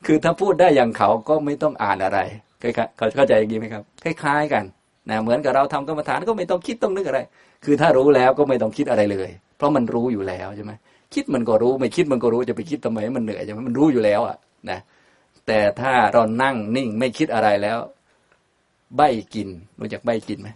[0.06, 2.18] คือถ้าพูดได้อย่างเขาก็ไม่ต้องอ่านอะไร
[2.60, 4.64] เขาเข้าใจอย่างนี้ไหมครับ คล้าย ๆ กัน
[5.10, 7.20] นะเหมือนกับเราทำกรรมฐานก็ไม่ต้องคิดต้องนึกอะไร
[7.64, 10.72] คือถ้ารู้แล้วก็ไม่ต้องคิดอะไรเลย เพราะมันรู้อยู่แล้วใช่ไหม
[11.14, 14.36] คิดมันก็รู้ไม่คิดมันก็รู้จะไปคิดทำไมมันเหนื่อยใช่ไหมมันรู้อยู่แล้วอะ
[14.70, 14.78] นะ
[15.46, 17.78] แต่ถ้าเรานั่งนิ่งไม่คิดอะไรแล้ว
[18.96, 19.02] ใบ
[19.34, 19.48] กิน
[19.80, 20.48] รู้จักใบกินไหม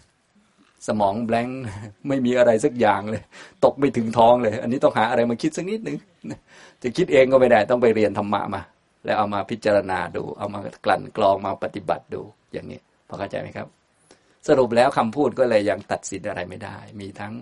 [0.86, 1.60] สมองแบงค์
[2.08, 3.22] ไม่มีอะไรสักอย่างเลย
[3.64, 5.96] ตกไม่ถึงท้องเลย อันนี้ต้องหาอะไรมาคิดสักนิดนึง
[6.82, 8.62] จะคิดเองก็ไม่ได้ต้องไปเรียนธรรมะมา
[9.04, 12.20] แล้วเอามาพิจารณาดู เอามากลั่นกรองมาปฏิบัติดู
[12.52, 13.75] อย่างนี้พอเข้าใจไหมครับ
[14.48, 17.34] สรุปแล้วคำพูดก็เลยยังตัดสินอะไรไม่ได้ มีทั้ง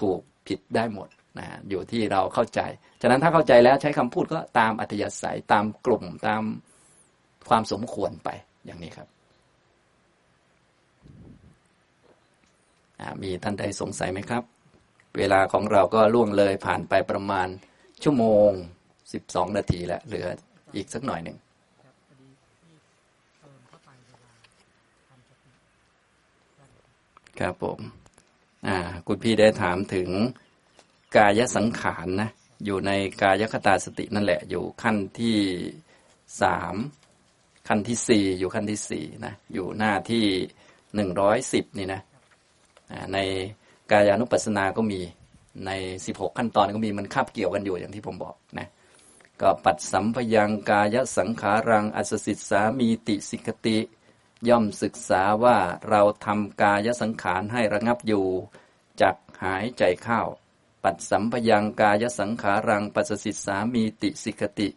[0.00, 1.08] ถูกผิดได้หมด
[1.38, 2.60] นะอยู่ที่เราเข้าใจ
[3.00, 6.42] ฉะนั้นถ้าเข้าใจแล้วใช้คำพูดก็ตามอัธยาศัยตามกลุ่มตาม
[7.48, 8.28] ความสมควรไป
[8.66, 9.08] อย่างนี้ครับ
[13.22, 14.42] มีท่านใดสงสัยไหมครับ
[15.18, 17.48] เวลาของเราก็ล่วงเลยผ่านไปประมาณ
[18.02, 18.50] ชั่วโมง
[19.12, 20.26] สิบสองนาทีแล้วเหลือ
[20.76, 21.36] อีกสักหน่อยหนึ่ง
[27.40, 27.78] ครับผม
[28.66, 30.08] อ่าคุณพี่ได้ถามถึง
[31.16, 32.30] กายสังขารนนะ
[32.64, 32.90] อยู่ใน
[33.22, 35.36] กายคตาสตินั่นแหละ อยู่ขั้นที่
[36.42, 36.74] สาม
[37.68, 40.24] ขั้นที่สี่อยู่ขั้นที่สี่นะอยู่หน้าที่
[40.94, 42.00] หนึ่งร้อยสิบนี่นะ
[43.12, 43.18] ใน
[43.90, 45.00] กายานุปัสสนาก็มี
[45.66, 45.70] ใน
[46.06, 48.68] สิบหกขั้นตอนก็มีมันคาบเกี่ยวกันอยู่อย่างที่ผมบอกนะ
[49.40, 53.76] ก็ปัดสัมพยังกายสังขารัง อัสสิสามีติสิกติ
[54.48, 55.58] ย่อมศึกษาว่า
[55.90, 58.26] เราทำกายสังขารให้ระงับอยู่
[59.00, 60.22] จากหายใจเข้า
[60.84, 64.68] ปัดสัมพยังกายสังขารังปัสสิสามีติสิกติ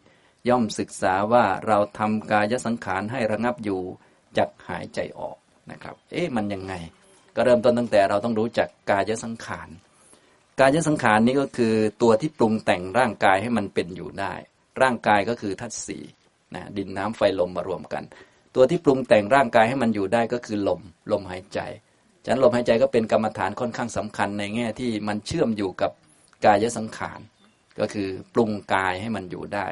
[0.49, 3.81] ย่อมศึกษาว่าเราทำกายสังขารให้ระงับอยู่
[4.37, 5.37] จากหายใจออก
[5.71, 6.73] นะครับ เอ๊ะมันยังไง
[7.35, 9.69] ก็เริ่มต้นตั้งแต่เราต้องรู้จักกายสังขาร
[10.59, 14.33] กายสังขารนี้ก็คือตัวที่ปรุงแต่งร่างกายให้มันเป็นอยู่ได้
[14.81, 16.03] ร่างกายก็คือธาตุสี่
[16.55, 18.03] นะดินน้ำไฟลมมารวมกัน
[18.55, 21.59] ตัวที่ปรุงแต่งร่างกายให้มันอยู่ได้ก็คือลมลมหายใจ
[22.23, 25.91] ฉะนั้นลมหายใจก็เป็นกรรมฐานค่อนข้างสำคัญในแง่ที่มันเชื่อมอยู่กับ
[26.45, 27.19] กายสังขาร
[27.79, 29.67] ก็คือปรุงกายให้มันอยู่ได้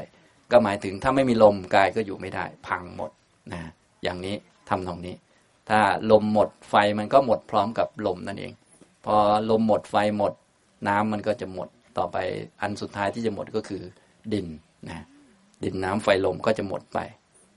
[0.52, 3.12] ก็หมายถึงถ้าไม่มีลมกายก็อยู่ไม่ได้ พังหมด
[3.52, 3.72] นะ
[4.04, 4.36] อย่างนี้
[4.70, 5.16] ทำตรงนี้
[5.70, 5.80] ถ้า
[6.12, 8.54] ลมหมดไฟมันก็หมดพร้อมกับลมนั่นเอง
[9.06, 9.16] พอ
[9.50, 10.34] ลมหมดไฟหมด
[10.88, 12.18] น้ำมันก็จะหมดต่อไป
[12.62, 13.82] อันสุดท้ายที่จะหมดก็คือ
[14.34, 14.48] ดิน
[14.90, 15.06] นะ
[15.64, 17.00] ดินน้ำไฟลมก็จะหมดไป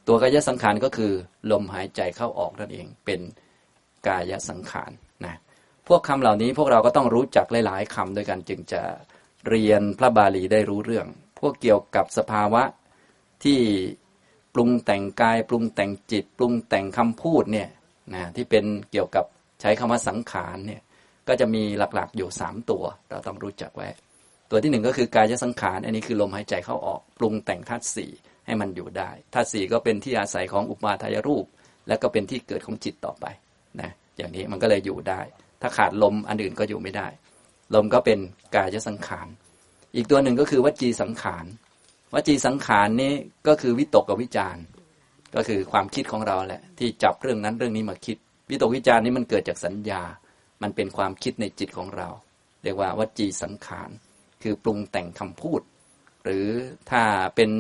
[0.07, 1.13] ตัวกายสังขารก็คือ
[1.53, 3.21] ลมหายใจเข้าออกนั่นเอง เป็น
[4.09, 4.91] กายสังขาร
[5.25, 5.37] นะ
[5.89, 8.83] พวกคำเหล่านี้พวกเราก็ต้องรู้จักหลาย ๆคำด้วยกันจึงจะ
[9.49, 11.07] เรียนพระบาลีได้รู้เรื่อง
[11.39, 12.63] พวกเกี่ยวกับสภาวะ
[13.45, 13.61] ที่
[14.55, 17.69] ปรุงแต่งกาย ปรุงแต่งจิต ปรุงแต่งคำพูดเนี่ย
[18.15, 19.25] นะที่เป็นเกี่ยวกับ
[19.61, 20.83] ใช้คำว่าสังขารเนี่ย
[21.29, 23.89] ก็จะมีหลักๆอยู่สามตัว เราต้องรู้จักไว้
[24.51, 28.11] ตัวที่หนึ่งก็คือกายสังขาร อันนี้คือลมหายใจเข้าออก ปรุงแต่งธาตุสี่
[28.47, 31.47] ให้มันอยู่ได้ธาตุสี่ก็เป็นที่อาศัยของอุปาทายรูป
[31.89, 33.27] และก็เป็นที่เกิดของจิตต่อไป
[33.81, 35.21] นะอย่างนี้มันก็เลยอยู่ได้
[35.63, 37.07] ถ้าขาดลมอันอื่นก็อยู่ไม่ได้
[37.75, 38.19] ลมก็เป็น
[38.55, 39.27] กายสังขาร
[39.97, 41.45] อีกตัวหนึ่งก็คือวจีสังขาร
[42.15, 43.13] วจีสังขารนี้
[43.49, 44.57] ก็คือวิตกกับวิจาร
[45.35, 48.17] ก็คือความคิดของเราแหละ ที่จับเรื่องนั้นเรื่องนี้มาคิด
[48.51, 50.03] วิตกวิจารนี้มันเกิดจากสัญญา
[50.63, 52.09] มันเป็นความคิดในจิตของเรา
[52.63, 53.91] เรียกว่าวจีสังขาร
[54.43, 55.61] คือปรุงแต่งคำพูด
[56.25, 56.47] หรือ
[56.91, 57.03] ถ้า
[57.37, 57.51] เป็น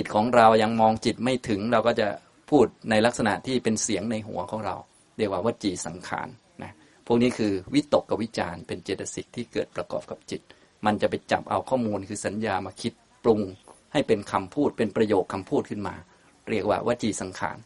[0.00, 2.08] จิตของเรายังมองจิตไม่ถึง เราก็จะ
[2.50, 4.76] พูดในลักษณะที่เป็นเสียงในหัวของเรา
[5.18, 6.28] เรียกว่าวจีสังขาร
[6.62, 6.72] นะ
[7.06, 10.40] พวกนี้คือวิตกกับวิจารเป็นเจตสิกที่เกิดประกอบกับจิต
[10.86, 12.92] มันจะไปจับเอาข้อมูลคือสัญญามาคิด
[13.24, 13.40] ปรุง
[13.92, 15.94] ให้เป็นคำพูดเป็นประโยคคำพูดขึ้นมา
[16.50, 17.56] เรียกว่าวจีสังขาร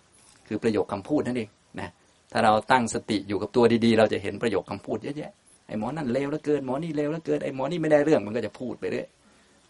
[0.48, 1.50] คือประโยคคำพูดนั่นเอง
[1.80, 1.90] นะ
[2.32, 5.32] ถ้าเราตั้งสติอยู่กับตัวดีๆ เราจะเห็นประโยคคำพูดเยอะแยะ
[5.66, 9.08] ไอ้หมอนั่นเลวแล้วเกินหมอนี่เลวแล้วเกินไอ้หมอนี่ไม่ได้เรื่องมันก็จะพูดไปเรื่อย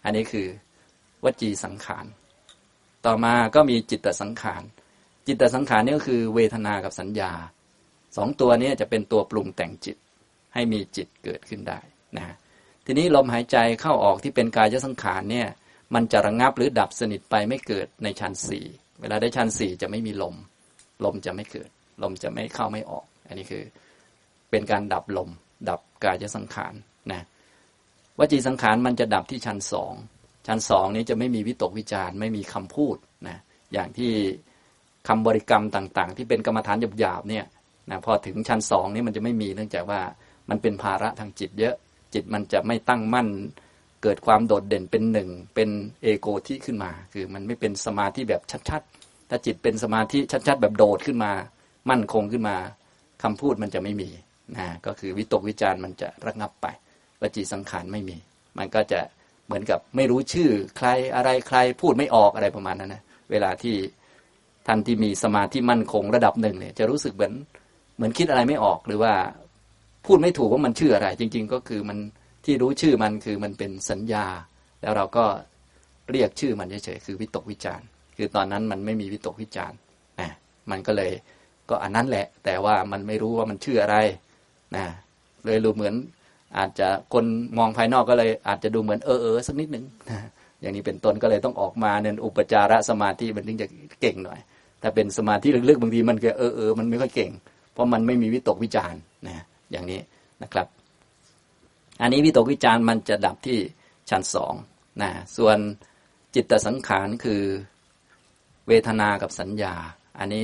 [0.05, 0.47] อันนี้คือ
[1.25, 2.05] วจีสังขาร
[3.07, 4.63] ต่อมาก็มีจิตตสังขาร
[5.27, 7.33] จิตตสังขารนี่ก็คือเวทนากับสัญญา
[8.17, 9.97] สองตัวนี้จะเป็นตัวปรุงแต่งจิต
[10.55, 11.81] ให้มีจิตเกิดขึ้นได้
[12.17, 12.37] นะ
[12.87, 15.49] ทีนี้ลมหายใจเข้าออกที่เป็นกายสังขารเนี่ย
[15.95, 18.65] มันจะระงงับหรือดับสนิทไปไม่เกิดในชั้นสี่
[19.01, 20.35] เวลาได้ชั้นสี่จะไม่มีลม
[21.05, 21.71] ลมจะไม่เกิด
[22.03, 23.63] ลมจะไม่เข้าไม่ออก อันนี้คือ
[24.51, 25.29] เป็นการดับลม
[25.69, 26.75] ดับกายสังขาร
[27.13, 27.23] นะ
[28.19, 29.95] วจีสังขารมันจะดับที่ชั้นสอง
[30.47, 32.97] ชั้นสองนี้จะไม่มีวิตกวิจารไม่มีคำพูด
[33.29, 33.39] นะ
[33.73, 34.13] อย่างที่
[35.09, 37.45] คำบริกรรมต่าง ๆ ที่เป็นกรรมฐานหยาบๆเนี่ย
[37.91, 40.01] นะพอถึงชั้นสองนี้มันจะไม่มีเนื่องจากว่า
[40.51, 41.75] มันเป็นภาระทางจิตเยอะ
[42.15, 43.29] จิตมันจะไม่ตั้งมั่น
[44.03, 45.69] เกิดความโดดเด่นเป็นหนึ่งเป็น
[46.03, 51.33] เอโกที่ขึ้นมา คือมันไม่เป็นสมาธิแบบชัดๆ ถ้าจิตเป็นสมาธิชัดๆ แบบโดดขึ้นมา
[51.91, 52.57] มั่นคงขึ้นมา
[53.23, 54.11] คำพูดมันจะไม่มี
[54.57, 56.67] นะก็คือวิตกวิจารมันจะระงับไป
[57.21, 58.17] วจีสังขารไม่มี
[58.59, 59.01] มันก็จะ
[59.53, 63.77] เหมือนกับไม่รู้ชื่อใครอะไรใครพูดไม่ออกอะไรประมาณนั้นนะเวลาที่
[64.67, 67.33] ท่านที่มีสมาธิมั่นคงระดับหนึ่งเนี่ย จะรู้สึกเหมือน
[67.97, 69.13] เหมือนคิดอะไรไม่ออกหรือว่า
[70.07, 71.99] พูดไม่ถูกว่ามันชื่ออะไร จริง ๆ ก็คือมัน
[72.45, 74.27] ที่รู้ชื่อมันคือมันเป็นสัญญา
[74.83, 75.25] แล้วเราก็
[76.11, 77.81] เรียกชื่อมันเฉยๆคือวิตกวิจาร
[78.17, 79.73] คือตอนนั้นมันไม่มีวิตกวิจาร
[80.21, 80.31] นะ
[80.71, 81.13] มันก็เลย
[81.69, 83.97] ก็อันนั้นแหละ แต่ว่ามันไม่รู้ว่ามันชื่ออะไร
[84.77, 84.85] นะ
[85.45, 85.95] เลยรู้เหมือน
[86.59, 87.25] อาจจะคน
[87.59, 89.85] มองภายนอกก็เลยอาจจะดูเหมือนเออเออสักนิดหนึ่ง
[90.61, 93.69] อย่างนี้เป็นต้นก็เลยต้องออกมาเน้นอุปจารสมาธิมันถึงจะ
[94.01, 94.39] เก่งหน่อย
[94.83, 97.31] ถ้าเป็นสมาธิลึกๆบางทีมันก็เออเออมันไม่ค่อยเก่ง
[97.73, 98.95] เพราะมันไม่มีวิตกวิจาร
[99.27, 100.01] นะอย่างนี้
[100.43, 100.67] นะครับ
[102.01, 103.59] อันนี้วิตกวิจารมันจะดับที่
[104.11, 104.55] ชั้นสอง
[105.03, 105.59] นะส่วน
[106.35, 107.43] จิตตสังขารคือ
[108.69, 109.75] เวทนากับสัญญา
[110.19, 110.43] อันนี้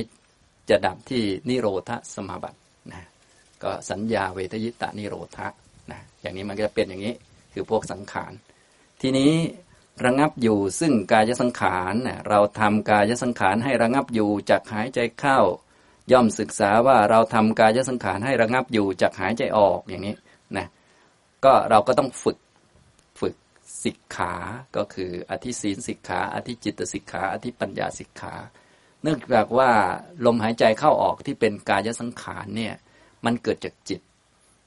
[0.69, 2.59] จะดับที่นิโรธสมาบัติ
[2.93, 3.03] นะ
[3.63, 5.47] ก็สัญญาเวทยิตานิโรธะ
[5.93, 7.13] นะอย่างนี้มันก็จะเป็นอย่างนี้
[7.53, 8.31] คือพวกสังขาร
[9.01, 9.33] ทีนี้
[10.05, 11.95] ระงับอยู่ซึ่งกายสังขาร
[12.29, 15.39] เราทำกายสังขารให้ระงับอยู่จากหายใจเข้า
[16.11, 20.15] ย่อมศึกษาว่าเราทำกายสังขารให้ระงับอยู่จากหายใจออกอย่างนี้
[20.57, 20.67] นะ
[21.45, 22.37] ก็เราก็ต้องฝึก
[23.19, 23.35] ฝึก
[23.83, 24.33] สิกขา
[24.75, 28.33] ก็คืออธิศีลสิกขาอธิจิตสิกขาอธิปัญญาสิกขา
[29.03, 29.71] เนื่องจากว่า
[30.25, 32.73] ลมหายใจเข้าออกที่เป็นกายสังขารเนี่ย
[33.25, 34.01] มันเกิดจากจิต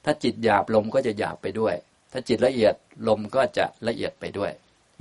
[0.05, 1.75] ถ้าจิตหยาบลมก็จะหยาบไปด้วย
[2.11, 2.73] ถ้าจิตละเอียด
[3.07, 4.51] ลมก็จะละเอียดไปด้วย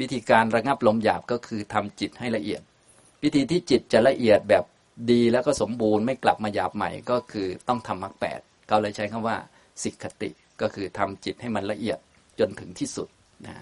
[0.00, 2.62] วิธีการระงับลมหยาบก็คือทำจิตให้ละเอียด
[3.22, 4.64] วิธีที่จิตจะละเอียดแบบ
[5.10, 9.36] ดีแล้วก็สมบูรณ์ไม่กลับมาหยาบใหม่ก็คือต้องทำมรรคแปดเขาเลยใช้คำว่า
[9.82, 10.30] สิกขติ
[10.60, 11.98] ก็คือทำจิตให้มันละเอียด
[12.38, 13.08] จนถึงที่สุด
[13.46, 13.54] นะ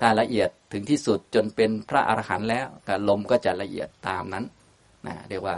[0.00, 2.66] ถ้าละเอียดถึงที่สุดจนเป็นพระอรหันต์แล้ว
[3.08, 4.44] ลมก็จะละเอียดตามนั้น
[5.06, 5.56] นะเรียกว่า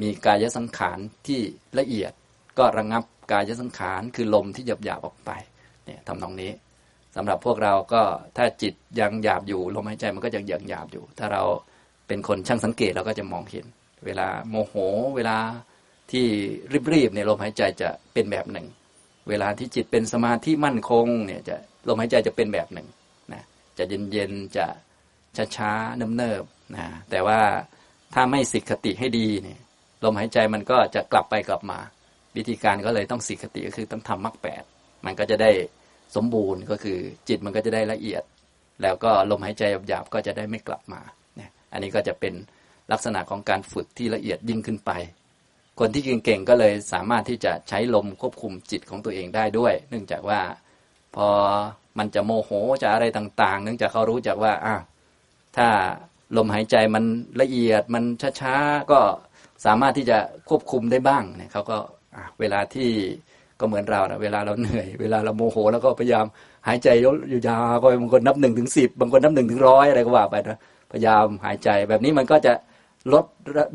[0.00, 1.40] มีกายสังขารที่
[1.78, 2.12] ละเอียด
[2.58, 5.30] ก็ระงับกายสังขารคือลมที่หยาบหยาบออกไป
[5.84, 6.52] เนี่ยทำตรงนี้
[7.16, 8.02] สำหรับพวกเราก็
[8.36, 11.42] ถ้าจิตยังหยาบอยู่ลมหายใจมันก็ยังหยังหยาบอยู่ ถ้าเรา
[12.08, 13.66] เป็นคนช่างสังเกตเราก็จะมองเห็น
[14.06, 14.74] เวลาโมโห
[15.16, 15.38] เวลา
[16.10, 16.26] ที่
[16.92, 18.66] รีบๆเนี่ยลมหายใจจะเป็นแบบหนึ่ง
[19.28, 21.56] เวลาที่จิตเป็นสมาธิมั่นคงเนี่ยจะ
[21.88, 22.88] ลมหายใจจะเป็นแบบหนึ่ง
[23.32, 23.42] นะ
[23.78, 24.66] จะเย็นๆจะ
[25.56, 27.40] ช้าๆเนิบๆนะแต่ว่า
[28.14, 29.60] ถ้าไม่สิกขติให้ดีเนี่ย
[30.04, 31.78] ลมหายใจมันก็จะกลับไปกลับมา
[32.36, 34.62] วิธีการก็เลยต้องสิกขติก็คือต้องทำมรรคแปด
[35.06, 35.50] มันก็จะได้
[36.16, 36.98] สมบูรณ์ก็คือ
[37.28, 38.22] จิตมันก็จะได้ละเอียด
[38.82, 41.00] แล้วก็ลมหายใจหยาบๆก็จะได้ไม่กลับมา
[41.36, 42.34] เนี่ยอันนี้ก็จะเป็น
[42.92, 44.90] ลักษณะของการฝึกที่ละเอียดยิ่งขึ้นไป
[45.80, 50.40] คนที่เก่งๆก็เลยสามารถที่จะใช้ลมควบคุมจิตของตัวเองได้ด้วย เนื่องจากว่า
[51.16, 51.28] พอ
[51.98, 52.50] มันจะโมโห
[52.82, 54.76] จะอะไรต่างๆ เนื่องจากเขารู้จักว่าอะ
[55.56, 55.68] ถ้า
[56.36, 57.04] ลมหายใจมัน
[57.40, 58.04] ละเอียดมัน
[58.40, 59.00] ช้าๆก็
[59.64, 60.18] สามารถที่จะ
[60.48, 61.78] ควบคุมได้บ้างเนี่ยเขาก็
[62.40, 62.90] เวลาที่
[63.60, 66.24] ก็เหมือนเรานะเวลาเราเหนื่อย เวลาเราโมโห แล้วก็พยายาม
[66.66, 66.88] หายใจ
[67.30, 70.58] อยู่ยาวก็บางคนนับหนึ่งถึงสิบบางคนนับหนึ่งถึงร้อยอะไรก็ว่าไปนะ
[70.92, 72.52] พยายามหายใจแบบนี้มันก็จะ
[73.12, 73.24] ลด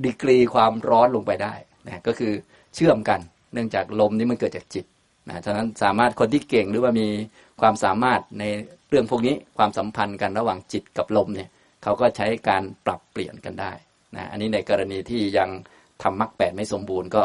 [0.05, 1.53] ดีกรีความร้อนลงไปได้
[1.87, 2.31] นะก็คือ
[2.75, 3.19] เชื่อมกัน
[3.53, 4.85] เนื่องจากลมนี้มันเกิดจากจิต
[5.29, 7.07] นะฉะนั้นสามารถคนที่เก่งหรือว่ามี
[7.61, 8.43] ความสามารถใน
[8.89, 11.49] เรื่องพวกนี้ความสัมพันธ์กันระหว่างจิตกับลมเนี่ย
[11.83, 13.71] เขาก็ใช้การปรับเปลี่ยนกันได้
[14.15, 15.49] นะอันนี้ในกรณีที่ยัง
[16.03, 17.23] ทำมรรคแปดไม่สมบูรณ์ก็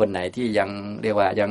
[0.00, 0.70] คนไหนที่ยัง
[1.02, 1.50] เรียกว่ายัง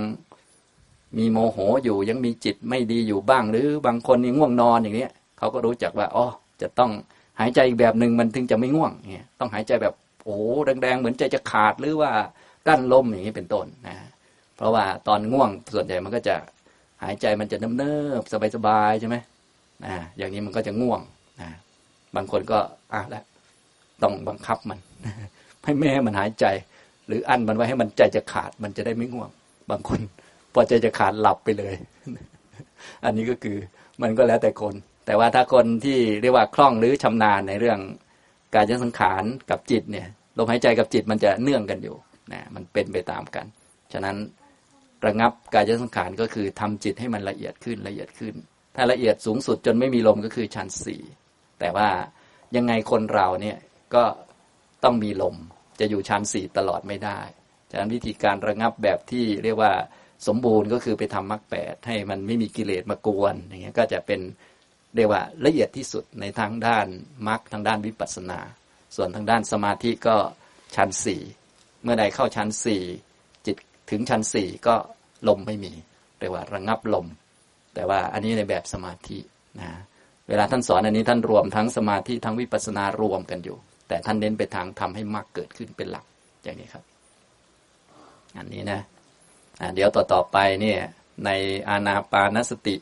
[1.17, 5.07] มีโมโหอยู่ยังมีจิตไม่ดีอยู่บ้าง หรือบางคนยังง่วงนอนอย่างนี้
[5.37, 6.25] เขาก็รู้จักว่าอ๋อ
[6.61, 6.91] จะต้อง
[7.39, 9.93] หายใจอีกแบบหนึ่งมันถึงจะไม่ง่วงเนี่ยต้องหายใจแบบ
[10.23, 10.37] โอ้
[10.81, 12.11] แรงๆเหมือนใจจะขาดหรือว่า
[12.67, 13.95] กั้นลมอย่างนี้เป็นต้นนะ
[14.55, 16.35] เพราะว่าตอนง่วงส่วนใหญ่มันก็จะ
[17.03, 19.15] หายใจมันจะเนิบๆสบายๆใช่ไหม
[19.85, 21.01] นะอย่างนี้มันก็จะง่วง
[21.41, 21.49] นะ
[22.15, 22.59] บางคนก็
[22.93, 23.23] อะแล้ว
[24.03, 24.79] ต้องบังคับมัน
[25.63, 26.45] ให้แม่มันหายใจ
[27.09, 29.29] หรืออั้นมันไว้ให้มันใจจะขาดมันจะได้ไม่ง่วง
[29.69, 29.99] บางคน
[30.53, 31.75] พอใจจะขาดหลับไปเลย
[33.05, 33.57] อันนี้ก็คือ
[34.01, 34.75] มันก็แล้วแต่คน
[35.05, 37.79] แต่ว่าถ้าคนที่เรียกว่าคล่องหรือชำนาญในเรื่อง
[38.55, 40.07] การยสังขารกับจิตเนี่ย
[40.37, 41.95] ลมหายใจกับจิตมันจะเนื่องกันอยู่
[42.31, 43.45] นะมันเป็นไปตามกัน
[43.93, 44.17] ฉะนั้น
[45.05, 48.35] ระงับกายสังขารก็คือทำจิตให้มันละเอียดขึ้นละเอียดขึ้น
[48.75, 51.01] ถ้าละเอียดสูงสุดจนไม่มีลมก็คือชั้นสี่
[51.59, 51.89] แต่ว่า
[52.55, 53.57] ยังไงคนเราเนี่ย
[53.95, 54.03] ก็
[54.83, 55.35] ต้องมีลม
[55.79, 57.19] จะอยู่ชั้นสี่ตลอดไม่ได้
[57.71, 59.73] ฉะนั้นวิธีการระงับแบบที่เรียกว่า
[60.27, 64.19] สมบูรณ์ก็คือไปทำมรรคแปดให้มันไม่มีกิเลสมากวนอย่างเงี้ยก็จะเป็น
[64.95, 66.87] เรียกว่าละเอียดที่สุดในทางด้าน
[67.27, 68.39] มรรคทางด้านวิปัสสนา
[68.95, 70.17] ส่วนทางด้านสมาธิก็
[70.75, 71.21] ชั้นสี่
[71.83, 72.83] เมื่อใดเข้าชั้นสี่
[73.45, 73.57] จิต
[73.89, 74.75] ถึงชั้นสี่ก็
[75.27, 75.73] ลมไม่มี
[76.19, 77.07] เรียกว่าระงับลม
[77.73, 79.19] แต่ว่าอันนี้ในแบบสมาธิ
[79.59, 79.69] นะ
[80.27, 83.57] เวลาท่านสอนอันนี้ท่านรวมทั้งสมาธิทั้งวิปัสสนารวมกันอยู่
[83.89, 86.05] แต่ท่านเน้นไปทางทำให้มากเกิดขึ้นเป็นหลัก
[86.43, 86.83] อย่างนี้ครับ
[88.37, 88.81] อันนี้นะ
[89.75, 90.79] เดี๋ยวต่อต่อไปเนี่ย
[91.25, 91.29] ใน
[91.69, 92.75] อานาปานสติ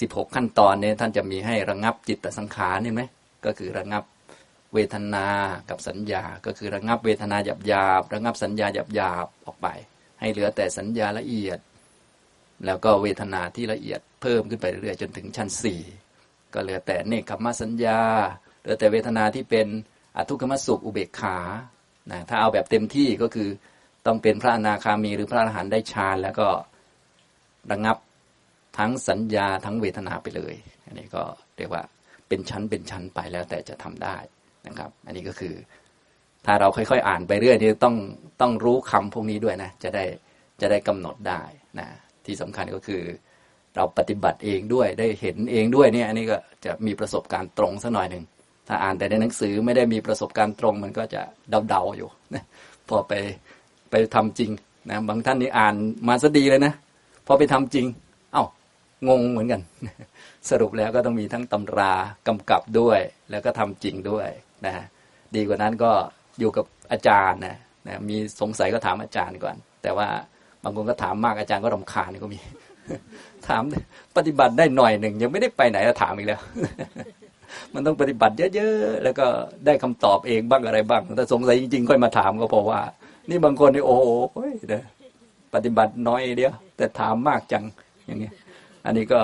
[0.00, 3.02] สิบหกขั้นตอนเนี่ยท่านจะมีให้ระงับจิตสังขารเห็นไหม
[3.44, 4.04] ก็คือระงับ
[4.74, 5.26] เวทนา
[5.70, 9.68] กับสัญญา ก็คือระงับเวทนาหยาบหยาบระงับสัญญาหยาบหยาบออกไป
[10.20, 11.58] ให้เหลือแต่สัญญาละเอียด
[12.66, 15.80] แล้วก็เวทนาที่ละเอียดเพิ่มขึ้นไปเรื่อยๆจนถึงชั้นสี่
[16.54, 18.00] ก็เหลือแต่เนคขมสัญญา
[18.60, 19.66] เหลือแต่เวทนาที่เป็น
[20.16, 21.36] อทุกขมสุขอุเบกขา
[22.12, 23.48] นะถ้าเอาแบบเต็มที่ก็คือ
[24.06, 26.48] ต้องเป็นพระอนาคามีหรือพระอรหันต์ได้ฌานแล้วก็
[27.70, 27.96] ระงับ
[28.78, 30.54] ทั้งสัญญาทั้งเวทนาไปเลย
[30.86, 31.22] อันนี้ก็
[31.56, 31.82] เรียกว่า
[32.28, 34.16] เป็นชั้นเป็นชั้นไปแล้วแต่จะทำได้
[34.66, 35.54] นะครับ อันนี้ก็คือ
[36.46, 37.96] ถ้าเราค่อยๆ อ่านไปเรื่อยนี่ต้อง
[38.40, 40.04] ต้องรู้คำพวกนี้ด้วยนะจะได้
[40.60, 41.42] จะได้กำหนดได้
[41.78, 41.88] นะ
[42.26, 43.02] ที่สำคัญก็คือ
[43.76, 48.24] เราปฏิบัติเองด้วยได้เห็นเองด้วยเนี่ย อันนี้ก็จะมีประสบการณ์ตรงสักหน่อยหนึ่ง
[48.68, 51.22] ถ้าอ่านแต่ในหนังสือไม่ได้มีประสบการณ์ตรง มันก็จะ
[51.68, 52.44] เดาๆอยู่นะ
[52.88, 53.12] พอไป
[53.90, 54.50] ไปทำจริง
[54.90, 55.74] นะบางท่านนี่อ่าน
[56.08, 56.72] มาซะดีเลยนะ
[57.26, 57.86] พอไปทำจริง
[58.32, 58.44] เอา้า
[59.08, 59.60] งงเหมือนกัน
[60.50, 61.92] สรุปแล้วก็ต้องมีทั้งตำรา
[62.28, 64.28] กำกับด้วย แล้วก็ทำจริงด้วย
[64.66, 64.72] นะ
[65.34, 65.90] ดีกว่านั้นก็
[66.38, 67.56] อยู่กับอาจารย์นะ
[67.86, 70.08] นะมีสงสัยก็ถามอาจารย์ก่อน แต่ว่า
[70.62, 72.38] บางคนก็ถามมากอาจารย์ก็รำคาญก็มี
[73.48, 73.62] ถาม
[74.16, 76.40] ปฏิบัติได้หน่อยหนึ่งยังไม่ได้ไปไหนจะถามอีกแล้ว
[77.74, 79.26] มันต้องปฏิบัติเยอะๆแล้วก็
[79.66, 82.80] ได้คำตอบเองบ้างอะไรบ้างแต่สงสัยจริงๆ ค่อยมาถามก็เพราะว่า
[83.28, 84.04] นี่บางคนนี่โอ้โห
[85.54, 87.64] ปฏิบัติน้อยเดียว แต่ถามมากจัง
[88.06, 88.30] อย่างนี้
[88.86, 89.20] อันนี้ก็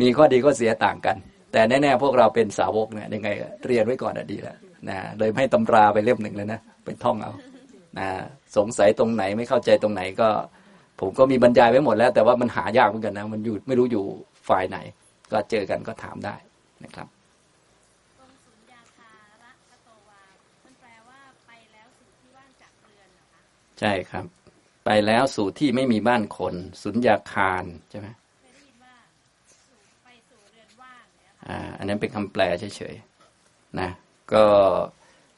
[0.00, 1.16] มีข้อดีก็เสียต่างกัน
[1.52, 3.28] แต่แน่ๆพวกเราเป็นสาวกเนี่ยยังไง
[3.66, 4.56] เรียนไว้ก่อนอดีแล้ว
[4.88, 7.32] นะเลยให้ตำราไปเล่มหนึ่งเลยนะเป็นท่องเอา
[7.98, 8.08] นะ
[8.56, 10.28] สงสัยตรงไหนไม่เข้าใจตรงไหนก็
[11.00, 14.04] ผมก็มีบรรยายไว้หมดแล้ว แต่ว่ามันหายากเหมือนกันนะมันอยู่ไม่รู้อยู่
[14.48, 14.78] ฝ่ายไหน
[15.32, 16.34] ก็เจอกันก็ถามได้
[16.84, 17.06] นะครับ
[23.80, 24.24] ใช่ครับ
[24.84, 28.08] ไปแล้วสู่ที่ไม่มีบ้านคน สุญญาคารใช่ไหม
[31.48, 33.90] อ่าอันนั้นเป็นคำแปลเฉยๆนะ
[34.32, 34.44] ก็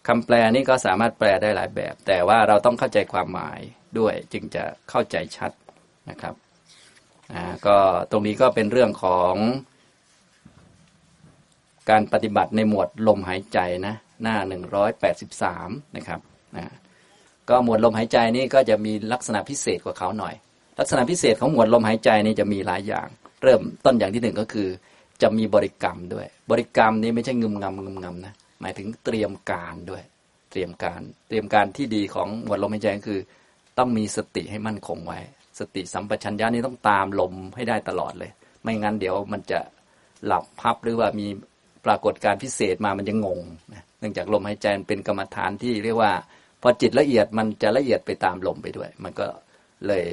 [0.09, 3.61] คำแปลนี้ก็สามารถแปลได้หลายแบบ แต่ว่าเราต้องเข้าใจความหมาย
[3.99, 5.53] ด้วยจึงจะเข้าใจชัด
[6.11, 6.35] นะครับ
[7.33, 7.77] อ่าก็
[8.11, 9.35] ตรงนี้ก็เป็นเรื่องของ
[11.91, 14.37] การปฏิบัติในหมวดลมหายใจนะ หน้า
[15.17, 16.21] 183 นะครับ
[16.57, 16.65] นะ
[17.49, 20.35] ก็หมวดลมหายใจนี่ก็จะมีลักษณะพิเศษกว่าเขาหน่อย
[20.79, 23.09] ลักษณะพิเศษของหมวดลมหายใจนี่จะมีหลายอย่าง
[23.43, 24.69] เริ่มต้นอย่างที่หนึ่งก็คือ
[25.23, 30.03] จะมีบริกรรมด้วย บริกรรมนี้ไม่ใช่งึมงำงึมงำนะหมายถึงเตรียมการด้วย
[30.51, 33.21] เตรียมการ เตรียมการที่ดีของหมวดลมหายใจก็คือ
[33.79, 35.19] ต้องมีสติให้มั่นคงไว้
[35.59, 38.31] สติสัมปชัญญะนี้ต้องตามลมให้ได้ตลอดเลย
[38.63, 39.61] ไม่งั้นเดี๋ยวมันจะ
[40.27, 41.27] หลับพับหรือว่ามี
[41.87, 43.41] ปรากฏการพิเศษมามันจะงง
[43.73, 46.13] นะเนื่องจากลมหายใจเป็นกรรมฐานที่เรียกว่า
[46.63, 49.27] พอจิตละเอียดมันจะละเอียดไปตามลมไปด้วย มันก็
[49.87, 50.05] เลย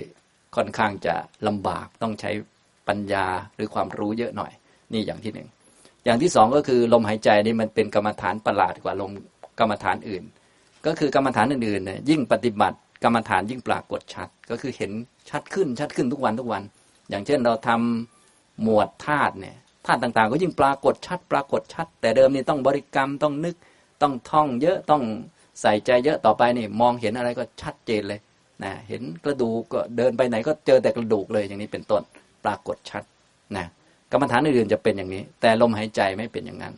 [0.56, 1.16] ค่อนข้างจะ
[1.48, 2.32] ลำบากต้องใช้
[2.88, 4.52] ปัญญาหรือความรู้เยอะหน่อย
[4.94, 5.48] นี่อย่างที่หนึ่ง
[6.06, 9.12] อย่างที่สองก็คือลมหายใจนี่มันเป็นกรรมฐานประหลาดกว่าลม
[9.60, 10.24] กรรมฐานอื่น
[10.86, 14.92] ก็คือกรรมฐานอื่นๆเนี่ยยิ่งปฏิบัติกรรมฐานยิ่งปรากฏชัด ก็คือเห็น
[15.30, 16.64] ชัดขึ้นชัดขึ้นทุกวันทุกวัน
[17.10, 23.56] อย่างเช่นเราทำหมวดธาตุเนี่ยธาตุต่างๆ ก็ยิ่งปรากฏชัด ปรากฏชัด แต่เดิมนี่ต้องบริกรรมต้องนึก
[24.02, 25.04] ต้องท่องเยอะต้อง
[25.62, 28.20] ใส่ใจเยอะต่อไปนี่มองเห็นอะไรก็ชัดเจนเลย
[28.64, 32.02] นะเห็นกระดูกก็เดินไปไหนก็เจอแต่กระดูกเลยอย่างนี้เป็นต้น
[32.44, 33.04] ปรากฏชัด
[33.58, 33.66] นะ
[34.12, 36.76] กรรมฐานอื่นๆจะเป็นอย่างนี้ แต่ลมหายใจไม่เป็นอย่างนั้น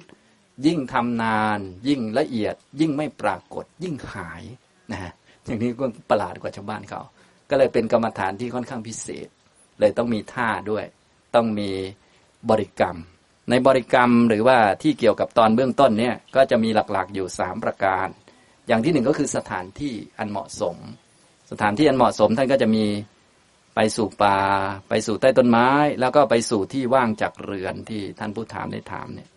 [0.65, 4.43] ยิ่งทำนาน ยิ่งละเอียด ยิ่งไม่ปรากฏ ยิ่งหาย
[4.91, 5.11] นะฮะ
[5.45, 7.01] อย่างนี้ก็ประหลาดกว่าชาวบ้านเขา
[7.49, 9.27] ก็เลยเป็นกรรมฐานที่ค่อนข้างพิเศษ
[9.79, 10.85] เลยต้องมีท่าด้วย
[11.35, 11.69] ต้องมี
[12.49, 12.97] บริกรรม
[13.49, 18.07] ในบริกรรมหรือว่าที่เกี่ยวกับตอนเบื้องต้นเนี่ยก็จะมีหลักๆอยู่สามประการ
[18.67, 20.77] อย่างที่หนึ่งก็คือสถานที่อันเหมาะสม
[21.51, 22.85] สถานที่อันเหมาะสมท่านก็จะมี
[23.75, 24.39] ไปสู่ป่า
[24.89, 25.69] ไปสู่ใต้ต้นไม้
[25.99, 29.29] แล้วก็ไปสู่ที่ว่างจากเรือนที่ท่านผู้ถามได้ถามเนี่ย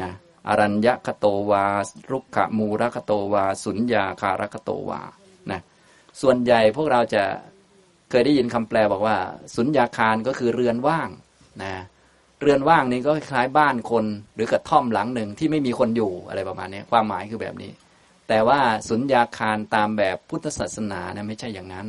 [0.00, 0.10] นะ
[0.48, 1.64] อรัญญคโตวา
[2.10, 5.00] รุกขมูรคโตวา สุญญาคารคโตวา
[5.50, 5.60] นะ
[6.20, 7.22] ส่วนใหญ่พวกเราจะ
[8.10, 9.16] เคยได้ยินคำแปลบอกว่า
[9.56, 11.08] สุญญาคารก็คือเรือนว่าง
[11.62, 11.72] นะ
[12.40, 17.70] เรือนว่างนี้ก็คล้ายบ้านคนหรือกระท่อมหลังหนึ่งที่ไม่มีคนอยู่อะไรประมาณนี้ความหมายคือแบบนี้
[18.28, 21.86] แต่ว่าสุญญาคารตามแบบพุทธศาสนานะไม่ใช่อย่างนั้น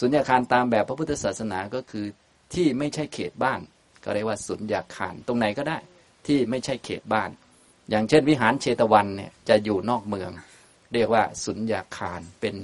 [0.00, 2.06] สุญญาคารตามแบบพระพุทธศาสนาก็คือ
[2.54, 3.60] ที่ไม่ใช่เขตบ้าน
[4.04, 5.78] ก็เรียกว่าสุญญาคารตรงไหนก็ได้
[6.26, 7.30] ที่ไม่ใช่เขตบ้าน
[7.90, 10.30] อย่างเช่น วิหารเชตวันเนี่ยจะอยู่นอกเมือง
[10.92, 12.54] เรียกว่าสุญญาคารเป็น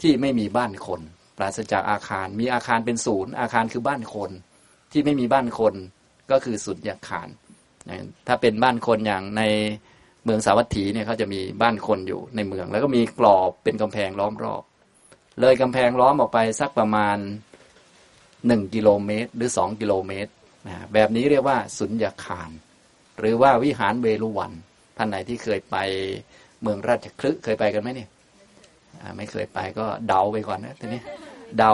[0.00, 1.00] ที่ไม่มีบ้านคน
[1.36, 4.30] ปราศจากอาคารมีอาคารเป็นศูนย์ อาคารคือบ้านคน
[4.92, 5.74] ที่ไม่มีบ้านคน
[6.30, 7.28] ก็คือสุญญาคาร
[8.26, 9.42] ถ้าเป็นบ้านคนอย่างใน
[10.28, 14.62] เมืองสาวัตถีเนี่ยเขาจะมีบ้านคนอยู่ในเมือง แล้วก็มีกรอบเป็นกำแพงล้อมรอบ
[15.40, 17.16] เลยกำแพงล้อมออกไปสักประมาณ
[18.46, 20.30] หนึ่งกิโลเมตร หรือสองกิโลเมตร
[20.66, 22.50] นะแบบนี้เรียกว่าสุญญาคาร
[23.18, 24.52] หรือว่าวิหารเวรุวัน
[24.96, 25.76] ท่านไหนที่เคยไป
[26.62, 28.08] เมืองราชคลึกเคยไปกันไหมเนี่ย
[29.16, 31.00] ไม่เคยไปก็เดาไปก่อนนะทีนี้
[31.58, 31.70] เดา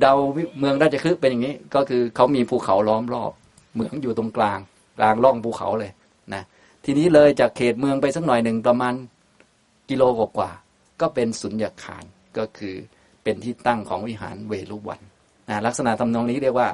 [0.00, 0.12] เดา
[0.58, 3.32] เมืองราชคลึกเป็นอย่างนี้ ก็คือเขามีภูเขาล้อมรอบ
[3.76, 4.58] เมืองอยู่ตรงกลาง
[4.98, 5.90] กลางร่องภูเขาเลย
[6.34, 6.42] นะ
[6.84, 8.94] ทีนี้เลยจากเขตเมืองไปสักหน่อยหนึ่งประมาณ
[9.88, 10.50] กิโลกว่ากว่า
[11.00, 12.04] ก็เป็นสุญญาคาร
[12.38, 12.74] ก็คือ
[13.22, 15.00] เป็นที่ตั้งของวิหารเวรุวัน
[15.48, 16.68] นะลักษณะทำนองนี้เรียกว่า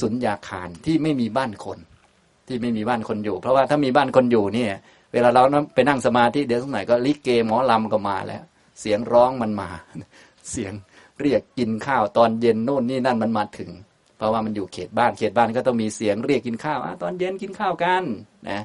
[0.00, 1.78] สุญญาคารที่ไม่มีบ้านคน
[2.46, 4.72] ที่ไม่มีบ้านคนอยู่ เพราะว่าถ้ามีบ้านคนอยู่เนี่ย
[5.12, 5.42] เวลาเรา
[5.74, 8.42] ไปนั่งสมาธิเดี๋ยวสักหน่อยก็ลิเกหมอลำก็มาแล้ว
[8.80, 9.68] เสียงร้องมันมา
[10.50, 10.72] เสียง
[11.20, 13.70] เรียกกินข้าวตอนเย็นโน่นนี่นั่นมันมาถึง
[14.16, 18.04] เพราะว่ามันอยู่เขตบ้านเขตบ้านก็ต้องมีเสียงเรียกกินข้าวตอนเย็นกินข้าวกัน
[18.48, 18.62] นะ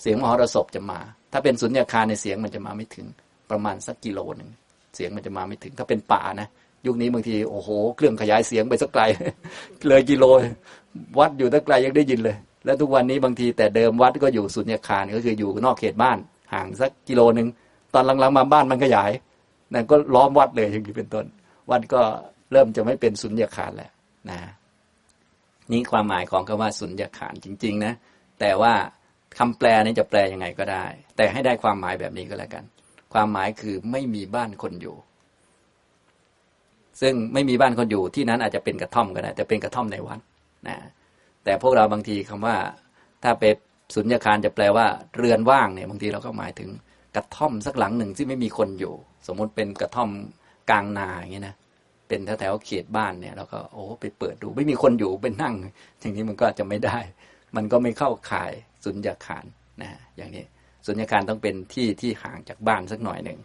[0.00, 1.00] เสียงมหรสพจะมา
[1.32, 3.06] ถ้าเป็นสุญญาคารในเสียงมันจะมาไม่ถึง
[3.50, 4.50] ประมาณสักกิโลหนึ่ง
[4.94, 6.48] เสียงมันจะมาไม่ถึง ถ้าเป็นป่านะ
[6.86, 9.02] ยุคนี้บางทีโอ้โห เครื่องขยายเสียงไปสักไกล
[9.88, 10.24] เลยกิโล
[11.18, 16.18] วัดอยู่ตั้งไกลยังได้ยินเลย แล้วทุกวันนี้บางทีแต่เดิมวัดก็อยู่สุญญาคารก็คืออยู่นอกเขตบ้าน
[16.52, 17.48] ห่างสักกิโลหนึ่ง
[17.94, 19.10] ตอนหลังๆมาบ้านมันขยาย
[19.72, 21.26] นั่นก็ล้อมวัดเลยอย่างนี้เป็นต้น
[21.70, 22.00] วัดก็
[22.52, 23.90] เริ่มจะไม่เป็นสุญญาคารแล้ว
[24.30, 24.38] นะ
[25.72, 27.92] นี่ความหมายของคำว่าสุญญาคารจริง ๆ นะ
[28.40, 28.72] แต่ว่า
[29.38, 30.84] คำแปลนี้จะแปลยังไงก็ได้
[31.16, 32.64] แต่ให้ได้ความหมายแบบนี้ก็แล้วกัน
[33.12, 34.96] ความหมายคือไม่มีบ้านคนอยู่
[37.00, 40.20] ซึ่งไม่มีบ้านคนอยู่ที่นั้นอาจจะเป็นกระท่อมก็ได้แต่เป็นกระท่อมในวัด
[40.68, 40.76] นะ
[41.44, 42.56] แต่พวกเราบางทีคำว่า
[43.22, 43.54] ถ้าเป็น
[43.94, 44.86] สุญญาคารจะแปลว่า
[45.16, 46.70] เรือนว่างเนี่ยบางทีเราก็หมายถึง
[47.16, 48.94] กระท่อมสักหลังหนึ่งที่ไม่มีคนอยู่
[49.26, 50.10] สมมุติเป็นกระท่อม
[50.70, 51.54] กลางนาอย่างนี้นะ
[52.08, 55.54] เป็นแถวๆเขตบ้านเนี่ยเราก็โอ้ไปเปิดดู ไม่มีคนอยู่เป็นนั่ง
[56.00, 56.98] อย่างนี้มันก็จะไม่ได้
[57.56, 58.52] มันก็ไม่เข้าข่าย
[58.84, 59.44] สุญญาคาร
[59.82, 60.44] นะอย่างนี้
[60.86, 63.38] สุญญาคารต้องเป็นที่ที่ห่างจากบ้านสักหน่อยหนึ่ง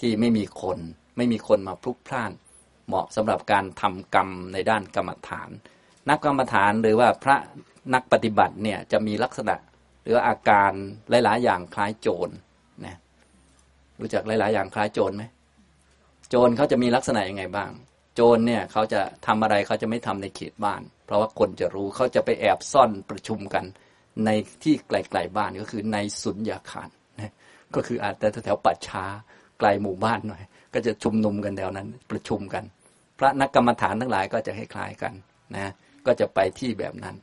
[0.00, 0.78] ที่ไม่มีคน
[1.16, 2.32] ไม่มีคนมาพลุกพล่าน
[2.86, 5.50] เหมาะสำหรับการทำกรรมในด้านกรรมฐาน
[6.08, 7.36] นักกรรมฐานหรือว่าพระ
[7.94, 9.56] นักปฏิบัติเนี่ยจะมีลักษณะ
[10.02, 10.72] หรืออาการ
[11.10, 12.28] หลายๆอย่างคล้ายโจร
[12.86, 12.96] นะ
[14.00, 15.24] รู้จักหลาย ๆ อย่างคล้ายโจรไหม
[16.28, 17.70] โจรเขาจะมีลักษณะยังไงบ้าง
[18.14, 23.64] โจรเนี่ยเขาจะทำอะไรเขาจะไม่ทำในเขตบ้าน เพราะว่าคนจะรู้เขาจะไปแอบซ่อนประชุมกัน
[24.24, 24.30] ใน
[24.62, 26.88] ที่ไกลๆบ้านก็คือในสุญญาคาร
[27.20, 27.32] นะ
[27.74, 29.04] ก็คืออาจจะแถวป่าช้า
[29.58, 30.42] ไกลหมู่บ้านหน่อย
[30.74, 32.64] ก็จะชุมนุมกันแถวนั้นประชุมกัน
[33.18, 35.12] พระนักกรรมฐานทั้งหลายก็จะคล้ายๆกัน
[35.56, 35.72] นะ
[36.06, 37.16] ก็จะไปที่แบบนั้น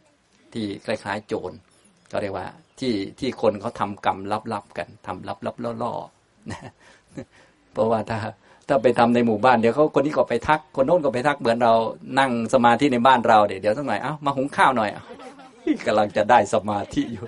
[0.54, 1.52] ที่คล้ายๆ โจร
[2.12, 2.48] ก็เรียกว่า
[2.80, 4.18] ที่ที่คนเขาทากรรม
[4.54, 6.72] ลับๆกันทำลับๆล่อๆนะ
[7.74, 8.18] เพราะว่าถ้า
[8.68, 11.74] ถ้าไปทำในหมู่บ้านเดี๋ยวเขาคนนี้ก็ไปทัก คนโน้นก็ไปทักเหมือนเรา
[12.20, 14.90] นั่งสมาธิในบ้านเราเดี๋ยวเดี๋ยวสักหน่อยเอ้ามาหุงข้าวหน่อย
[15.88, 17.26] กำลังจะได้สมาธิอยู่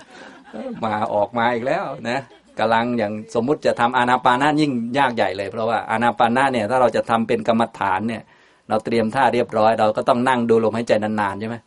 [0.85, 2.19] มาออกมาอีกแล้วนะ
[2.59, 8.21] กำลังอย่างสมมุติจะทำอานาปานะยิ่งยากใหญ่เลย เพราะว่าอานาปานะเนี่ยถ้าเราจะทำเป็นกรรมฐานเนี่ย
[8.69, 11.57] เราเตรียมท่าเรียบร้อย เราก็ต้องนั่งดูลมหายใจนานๆใช่ไหม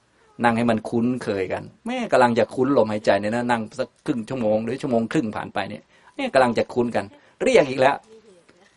[0.44, 5.82] นั่งให้มันคุ้นเคยกันแม่กำลังจะคุ้นลมหายใจเนี่ยนะนั่งสักครึ่งชั่วโมงหรือชั่วโมงครึ่งผ่านไปเนี่ย
[6.16, 7.04] เนี่ยกำลังจะคุ้นกัน
[7.42, 7.96] เรียกอีกแล้ว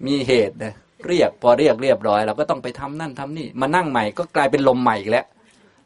[0.06, 0.74] มีเหตุนะ
[1.08, 5.26] เรียกพอเรียกเรียบร้อย เราก็ต้องไปทำนั่นทำนี่มานั่งใหม่ก็กลายเป็นลมใหม่อีกแล้ว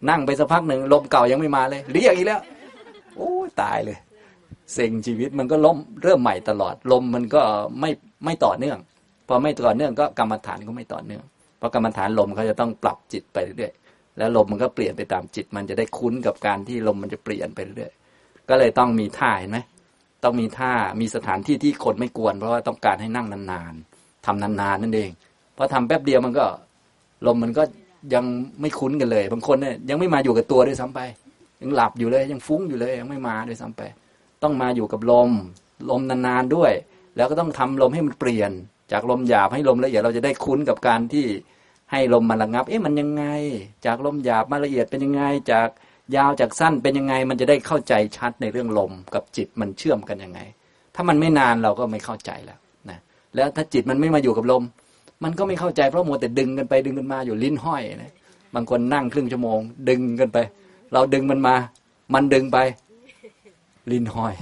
[0.10, 2.40] นั่งไปสักพักหนึ่งลมเก่ายังไม่มาเลยเรียกอีกแล้ว
[3.16, 3.98] โอ้ตายเลย
[4.74, 7.42] เซ็งชีวิตมันก็ล้มเริ่มใหม่ตลอด ลมมันก็
[7.80, 7.90] ไม่
[8.26, 8.78] ไม่ต่อเนื่อง
[9.28, 11.24] พอไม่ต่อเนื่องก็กรรมฐานก็ไม่ต่อเนื่อง
[11.58, 13.74] เพราะกรรมฐานลมเขาจะต้องปรับจิตไปเรื่อย
[14.18, 17.92] แล้วลมมันก็เปลี่ยนไปตามจิต มันจะได้คุ้นกับการที่ลมมันจะเปลี่ยนไปเรื่อย
[18.50, 19.60] ก็เลยต้องมีท่าเห็นไหม
[20.24, 25.12] ต้องมีท่ามีสถานที่ที่คนไม่กวน เพราะว่าต้องการให้นั่งนานๆทำนานๆนั่นเอง
[25.58, 26.46] พอทำแป๊บเดียวมันก็
[27.28, 27.64] ลมมันก็
[28.14, 28.26] ยัง
[28.62, 31.00] ไม่คุ้นกันเลย บางคนเนี่ยยังไม่มาอยู่กับตัวด้วยซ้ำไป
[31.62, 33.82] ยังหลับอยู่เลย ยังฟุ้งอยู่เลยยังไม่มาด้วยซ้ำไป
[34.44, 35.32] ต้องมาอยู่กับลม
[35.90, 36.72] ลมนานๆด้วย
[37.16, 38.52] แล้วก็ต้องทำลมให้มันเปลี่ยน
[38.92, 41.26] จากลมหยาบให้ลมละเอียดเราจะได้คุ้นกับการที่
[41.92, 43.24] ให้ลมมันระงับ เอ๊ะมันยังไง
[43.86, 45.68] จากลมหยาบมาละเอียดเป็นยังไง จาก
[46.16, 50.40] ยาวจากสั้นเป็นยังไง มันจะได้เข้าใจชัดในเรื่องลมกับจิตมันเชื่อมกันยังไง
[50.96, 52.60] ถ้ามันไม่นานเราก็ไม่เข้าใจแล้ว
[52.90, 53.00] นะ
[53.36, 54.64] แล้วถ้าจิตมันไม่มาอยู่กับลม
[55.24, 58.14] มันก็ไม่เข้าใจเพราะมัวแต่ดึงกันไปดึงกันมาอยู่ลิ้นห้อยนะ
[58.56, 59.60] บางคนนั่งครึ่งชั่วโมง
[59.90, 60.38] ดึงกันไป
[60.94, 61.56] เราดึงมันมา
[62.14, 62.58] มันดึงไป
[63.92, 64.34] ลิ้นห้อย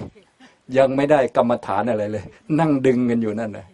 [0.77, 2.25] ยังไม่ได้กรรมฐานอะไรเลย
[2.59, 3.67] นั่งดึงกันอยู่นั่นเลย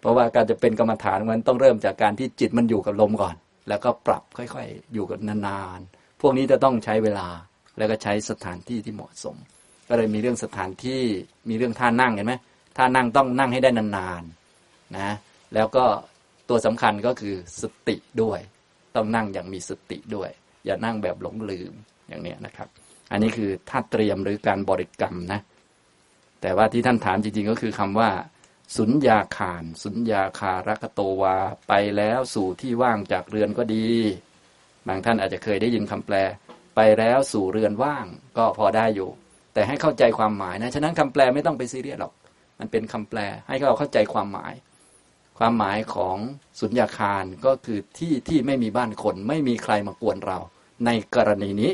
[0.00, 3.34] เพราะว่าการจะเป็นกรรมฐานมันต้องเริ่มจากการที่จิตมันอยู่กับลมก่อน
[3.68, 7.28] แล้วก็ปรับค่อยๆ อยู่กับนานๆพวกนี้จะต้องใช้เวลา
[7.78, 9.36] แล้วก็ใช้สถานที่ที่เหมาะสม
[9.88, 11.00] ก็เลยมีเรื่องสถานที่
[11.48, 12.34] มีเรื่องท่านั่งเห็นไหม
[12.76, 15.08] ท่านั่งต้องนั่งให้ได้นานๆนะ
[15.54, 15.84] แล้วก็
[16.48, 18.40] ตัวสำคัญก็คือสติด้วย
[18.94, 20.30] ต้องนั่งอย่างมีสติด้วย
[20.66, 21.72] อย่านั่งแบบหลงลืม
[22.08, 22.68] อย่างนี้นะครับ
[23.10, 25.40] อันนี้คือท่าเตรียมหรือการบริกรรมนะ
[26.40, 28.10] แต่ว่าที่ท่านถามจริงๆก็คือคำว่า
[28.76, 31.36] สุญญาคาร สุญญาคารกโตวา
[31.68, 33.86] ไปแล้วสู่ที่ว่างจากเรือนก็ดี
[34.88, 36.16] บางท่านอาจจะเคยได้ยินคำแปล
[36.76, 38.06] ไปแล้วสู่เรือนว่าง
[38.38, 39.10] ก็พอได้อยู่
[39.54, 42.12] แต่ให้เข้าใจความหมายนะฉะนั้นคำแปลไม่ต้องไปซีเรียสหรอก
[42.58, 43.18] มันเป็นคำแปล
[43.48, 44.52] ให้เราเข้าใจความหมาย
[45.38, 46.16] ความหมายของ
[46.60, 50.38] สุญญาคารก็คือที่ที่ไม่มีบ้านคน ไม่มีใครมากวนเรา
[50.86, 51.72] ในกรณีนี้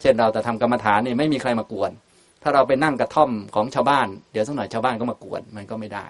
[0.00, 1.90] เช่นเราจะทำกรรมฐานนี่ไม่มีใครมากวน
[2.42, 6.06] ถ้าเราไปนั่งกระท่อมของชาวบ้าน เดี๋ยวสักหน่อยชาวบ้านก็มากวนมันก็ไม่ได้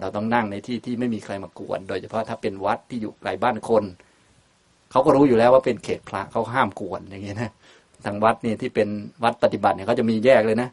[0.00, 3.84] เราต้องนั่งในที่ที่ไม่มีใครมากวน โดยเฉพาะถ้าเป็นวัดที่อยู่ไกลบ้านคน
[4.90, 7.50] เขาก็รู้อยู่แล้วว่าเป็นเขตพระเขาห้ามกวนอย่างเงี้ยนะ
[8.04, 8.88] ทางวัดนี่ที่เป็น
[9.24, 10.68] วัดปฏิบัติเนี่ยเขาจะมีแยกเลยนะ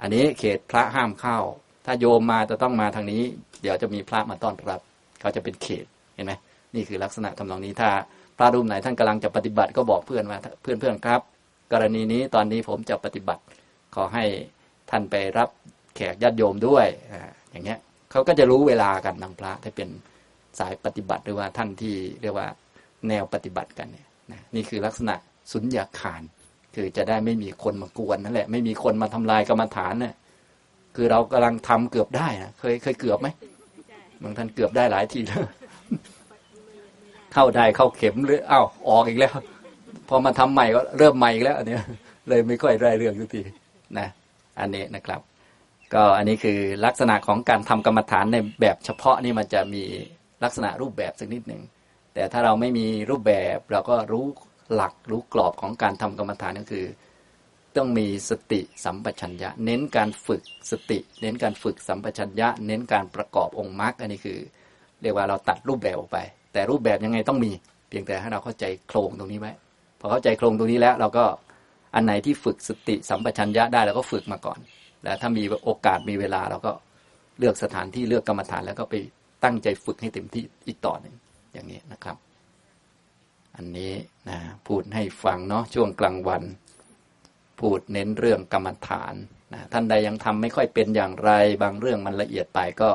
[0.00, 1.38] อันนี้เขตพระห้ามเข้า
[1.84, 3.22] ถ้าโยมมาจะต้องมาทางนี้
[3.62, 4.80] เดี๋ยวจะมีพระมาต้อนรับ
[5.20, 6.32] เขาจะเป็นเขตเห็นไหม
[6.74, 7.90] นี่คือลักษณะทำนองนี้ถ้า
[8.38, 11.20] พระรูปไหนท่านกำลังจะปฏิบัติก็บอกเพื่อนว่าเพื่อนเพื่อนครับ
[11.72, 13.42] กรณีนี้ตอนนี้ผมจะปฏิบัติ
[13.94, 14.24] ขอให้
[14.90, 15.48] ท่านไปรับ
[15.96, 16.86] แขกญาติโยมด้วย
[17.50, 17.78] อย่างเงี้ย
[18.10, 19.88] เขาก็จะรู้เวลากันทางพระที่เป็น
[20.58, 22.46] สายปฏิบัติหรือว่าท่านที่เรียกว่า
[23.08, 24.06] แนวปฏิบัติกันเนี่ย
[24.54, 25.14] นี่คือลักษณะ
[25.52, 26.22] สุญญาคาร
[26.74, 30.14] คือจะได้ไม่มีคนมากวนนั่นแหละ ไม่มีคนมาทำลายกรรมฐานเนี่ย
[31.00, 33.28] คือเรากำลังทำเกือบได้นะเคยเคยเกือบไหม
[34.22, 35.42] บางท่านเกือบได้หลายทีแล้ว
[37.32, 39.32] เข้าได้เข้าเข็มหรืออ้าวออกอีกแล้ว
[40.08, 41.76] พอมาทำใหม่ก็เริ่มใหม่อีกแล้วอันนี้
[42.28, 43.42] เลยไม่ค่อยได้เรื่องทุกที
[43.98, 44.08] นะ
[44.60, 45.20] อันนี้นะครับ
[45.94, 49.82] ก็อันนี้คือลักษณะของการทำกรรมฐานในแบบเฉพาะนี่มันจะมี
[50.44, 51.62] ลักษณะรูปแบบสักนิดหนึ่ง
[52.14, 54.24] แต่ถ้าเราไม่มีรูปแบบเราก็รู้
[54.74, 56.84] หลักรู้กรอบของการทำกรรมฐานก็คือ
[57.78, 64.38] ต้องมีสติสัมปชัญญะ เน้นการฝึกสติ เน้นการฝึกสัมปชัญญะ เน้นการประกอบองค์มรรคอันนี้คือ
[65.02, 66.18] เรียกว่าเราตัดรูปแบบออกไป
[66.52, 67.50] แต่รูปแบบยังไงต้องมี
[67.88, 69.52] เพียงแต่ให้เราเข้าใจโครงตรงนี้ไว้
[70.00, 71.24] พอเข้าใจโครงตรงนี้แล้ว เราก็
[71.94, 74.58] อันไหนที่ฝึกสติสัมปชัญญะได้เราก็ฝึกมาก่อน
[75.04, 76.72] แล้วถ้ามีโอกาสมีเวลาเราก็
[77.38, 78.94] เลือกสถานที่เลือกกรรมฐานแล้วก็ไป
[79.44, 81.14] ตั้งใจฝึกให้เต็มที่อีกต่อหนึ่ง
[81.52, 82.16] อย่างนี้นะครับ
[83.56, 83.92] อันนี้
[84.28, 86.42] นะพูดให้ฟังเนาะช่วงกลางวัน
[87.60, 89.14] พูดเน้นเรื่องกรรมฐาน
[89.54, 91.30] นะท่านใดยังทำไม่ค่อยเป็นอย่างไร
[91.62, 92.90] บางเรื่องมันละเอียดไปก็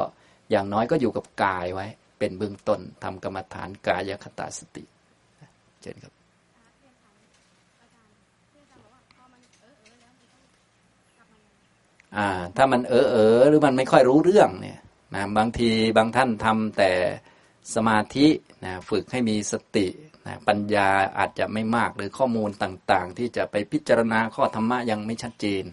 [0.52, 1.88] อย่างน้อยก็อยู่กับกายไว้
[2.20, 4.84] เป็นเบื้องต้นทำกรรมฐานกายคตาสติ
[5.82, 6.14] เชิญครับ
[12.18, 12.28] อ่า
[12.58, 14.80] ถ้ามันเออเออหรือมันไม่ค่อยรู้เรื่องเนี่ย
[15.16, 16.92] นะบางทีบางท่านทำแต่
[17.76, 18.28] สมาธิ
[18.66, 19.88] นะฝึกให้มีสติ
[20.26, 20.88] นะปัญญา
[21.18, 25.64] อาจจะไม่มากหรือข้อมูลต่างๆ ที่จะไปพิจารณาข้อธรรมะยังไม่ชัดเจน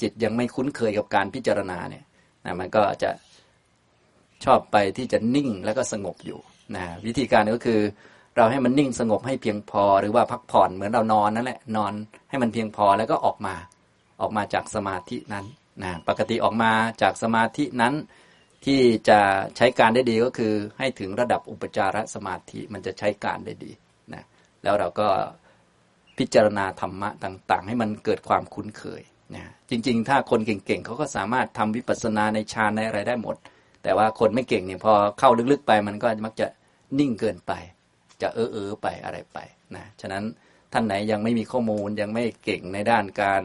[0.00, 2.04] จิตยังไม่คุ้นเคยกับการพิจารณาเนี่ย
[2.44, 3.10] นะมันก็จะ
[4.44, 6.38] ชอบไปที่จะนิ่งแล้วก็สงบอยู่
[6.76, 7.80] นะวิธีการก็คือ
[8.36, 11.92] เราให้มันนิ่งสงบให้เพียงพอ หรือว่าพักผ่อนเหมือนเรานอนนั่นแหละนอน
[12.28, 13.54] ให้มันเพียงพอแล้วก็ออกมา
[14.20, 15.46] ออกมาจากสมาธินั้น
[15.82, 17.94] นะปกติออกมาจากสมาธินั้น
[18.64, 19.20] ที่จะ
[19.56, 23.72] ใช้การได้ดีก็คือ ให้ถึงระดับอุปจารสมาธิมันจะใช้การได้ดี
[24.62, 25.08] แล้วเราก็
[26.18, 29.02] พิจารณาธรรมะต่าง ๆ ให้มันเกิดความคุ้นเคย
[29.34, 33.36] นะจริง ๆ ถ้าคนเก่งๆเขาก็สามารถทำวิปัสสนาในฌานในอะไรได้หมด
[33.82, 36.46] แต่ว่าคนไม่เก่งเนี่ยพอเข้าลึกๆไป มันก็มักจะ
[36.98, 37.52] นิ่งเกินไป
[38.22, 39.38] จะเออเออไปอะไรไป
[39.76, 40.24] นะฉะนั้น
[40.72, 43.42] ท่านไหนยังไม่มีข้อมูลยังไม่เก่งในด้านการ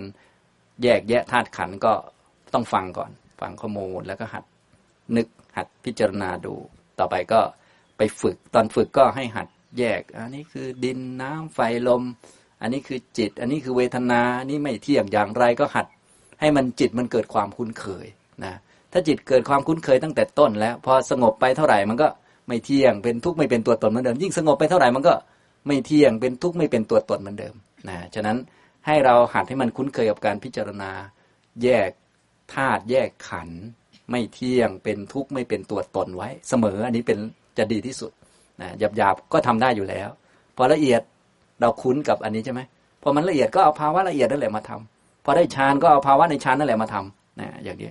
[0.83, 1.93] แยกแยะธาตุขันก็
[2.53, 3.11] ต้องฟังก่อน
[3.41, 4.43] ฟังข้อมูลแล้วก็หัด
[5.15, 5.27] นึก
[5.57, 6.53] หัดพิจารณาดู
[6.99, 7.39] ต่อไปก็
[7.97, 9.47] ไปฝึกตอนฝึกก็ให้หัด
[9.79, 12.03] แยก อันนี้คือดินน้ำไฟลม
[12.61, 15.87] อันนี้คือจิต อันนี้คือเวทนานี่ไม่เที่ยงอย่างไรก็หัด
[16.39, 18.05] ให้มันจิตมันเกิดความคุ้นเคย
[18.43, 18.53] นะ
[18.91, 22.07] ถ้าจิตเกิดความคุ้นเคยตั้งแต่ต้นแล้ว พอสงบไปเท่าไหร่มันก็
[22.47, 25.13] ไม่เที่ยงเป็นทุกข์ไม่เป็นตัวตนเหมือนเดิม ยิ่งสงบไปเท่าไหร่มันก็
[25.67, 27.55] ไม่เที่ยงเป็นทุกข์ไม่เป็นตัวตนเหมือนเดิม
[27.87, 28.37] นะฉะนั้น
[28.85, 30.91] ให้เราหัดให้มันคุ้นเคยกับการพิจารณา
[31.63, 31.89] แยก
[32.53, 33.49] ธาตุแยกขัน
[34.11, 37.19] ไม่เที่ยงเป็นทุกข์ไม่เป็นตัวตนไว้ เสมออันนี้เป็น
[37.57, 38.11] จะดีที่สุด
[38.61, 40.09] นะหยาบหยาบๆก็ทำได้อยู่แล้ว
[40.57, 41.01] พอละเอียด
[41.61, 42.61] เราคุ้นกับอันนี้ใช่ไหม
[43.01, 47.89] พอมันละเอียดก็เอาภาวะละเอียดนั่นแหละมาทำพอได้ฌานก็เอาภาวะในฌานนั่นแหละมาทำนะอย่างนี้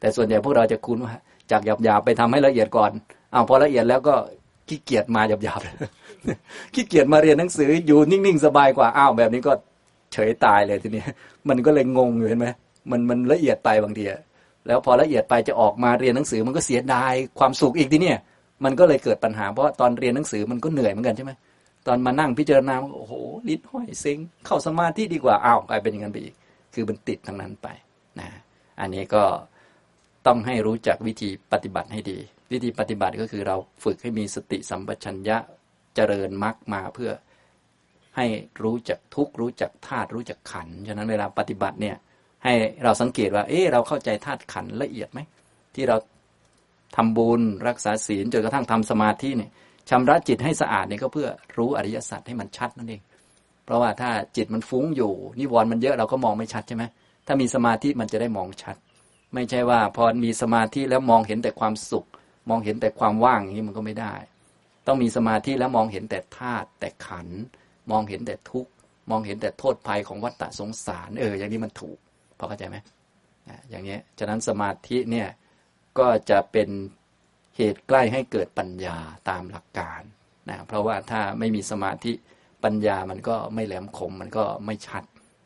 [0.00, 1.12] แต่ส่วนใหญ่พวกเราจะคุ้นว่า
[1.50, 2.90] จากหยาบหยาบๆไปทำให้ละเอียดก่อน
[3.32, 4.14] เอาพอละเอียดแล้วก็
[4.68, 9.52] ขี้เกียจมาหยาบหยาบๆขี้เกียจมาเรียนหนังสืออยู่นิ่งๆสบายกว่าอ้าวแบบนี้ก็
[10.12, 11.02] เฉยตายเลยทีนี้
[11.48, 12.46] มันก็เลยงงอยู่เห็นไหม
[12.90, 14.04] มันมันละเอียดไปบางที
[14.66, 18.18] แล้วพอละเอียดไปจะออกมาเรียนหนังสือมันก็เสียดายความสุขอีกทีเนี่ย
[18.64, 21.32] มันก็เลยเกิดปัญหาเพราะตอนเรียนหนังสือมันก็เหนื่อยเหมือนกันใช่ไหม
[21.86, 23.14] ตอนมานั่งพิจารณาโอ้โห
[23.48, 26.34] ลิ้นห้อยเซ็งเข้าสมาธิดีกว่าอ้าวกลายเป็นอย่างนั้นไปอีก
[26.74, 27.68] คือมันติดทั้งนั้นไป
[28.20, 28.28] นะ
[28.80, 29.24] อันนี้ก็
[30.26, 32.18] ต้องให้รู้จักวิธีปฏิบัติให้ดี
[32.52, 35.36] วิธีปฏิบัติก็คือเราฝึกให้มีสติสัมปชัญญะ
[35.94, 37.10] เจริญมรรคมาเพื่อ
[38.16, 38.26] ให้
[38.62, 41.96] รู้จักทุกข์รู้จักธาตุรู้จักขันฉะนั้นเวลาปฏิบัติเนี่ย
[42.44, 42.52] ให้
[42.84, 45.20] เราสังเกตว่า เอ๊ะเราเข้าใจธาตุขันละเอียดไหม
[45.74, 45.96] ที่เรา
[46.96, 49.50] ทำบุญรักษาศีลจนกระทั่งทำสมาธิเนี่ย
[49.90, 53.02] ชำระจิตให้สะอาดเนี่ยก็เพื่อรู้อริยสัจให้มันชัดนั่นเอง
[53.64, 56.84] เพราะว่าถ้าจิตมันฟุ้งอยู่นิวรณ์มันเยอะเราก็มองไม่ชัดใช่ไหม
[57.26, 58.76] ถ้ามีสมาธิมันจะได้มองชัด
[59.34, 62.06] ไม่ใช่ว่าพอมีสมาธิแล้วมองเห็นแต่ความสุข
[62.48, 64.14] มองเห็นแต่ความว่างอย่างนี้มันก็ไม่ได้
[64.86, 67.28] ต้องมีสมาธิแล้วมองเห็นแต่ธาตุแต่ขัน
[67.90, 68.70] มองเห็นแต่ทุกข์
[69.10, 71.98] มองเห็นแต่โทษภัยของวัฏฏะสงสาร เออ อย่างนี้มันถูก
[72.38, 72.76] พอเข้าใจไหม
[73.70, 75.28] อย่างนี้ฉะนั้นสมาธิเนี่ย
[75.98, 76.68] ก็จะเป็น
[77.56, 78.96] เหตุใกล้ให้เกิดปัญญา
[79.28, 80.00] ตามหลักการ
[80.48, 82.12] นะเพราะว่าถ้าไม่มีสมาธิ
[82.64, 85.04] ปัญญามันก็ไม่แหลมคมมันก็ไม่ชัด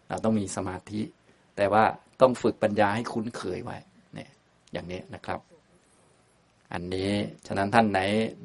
[0.08, 1.00] เราต้องมีสมาธิ
[1.56, 1.84] แต่ว่า
[2.20, 3.78] ต้องฝึกปัญญาให้คุ้นเคยไว้
[4.14, 4.30] เนี่ย
[4.72, 5.40] อย่างนี้นะครับ
[6.72, 7.10] อันนี้
[7.46, 8.00] ฉะนั้นท่านไหน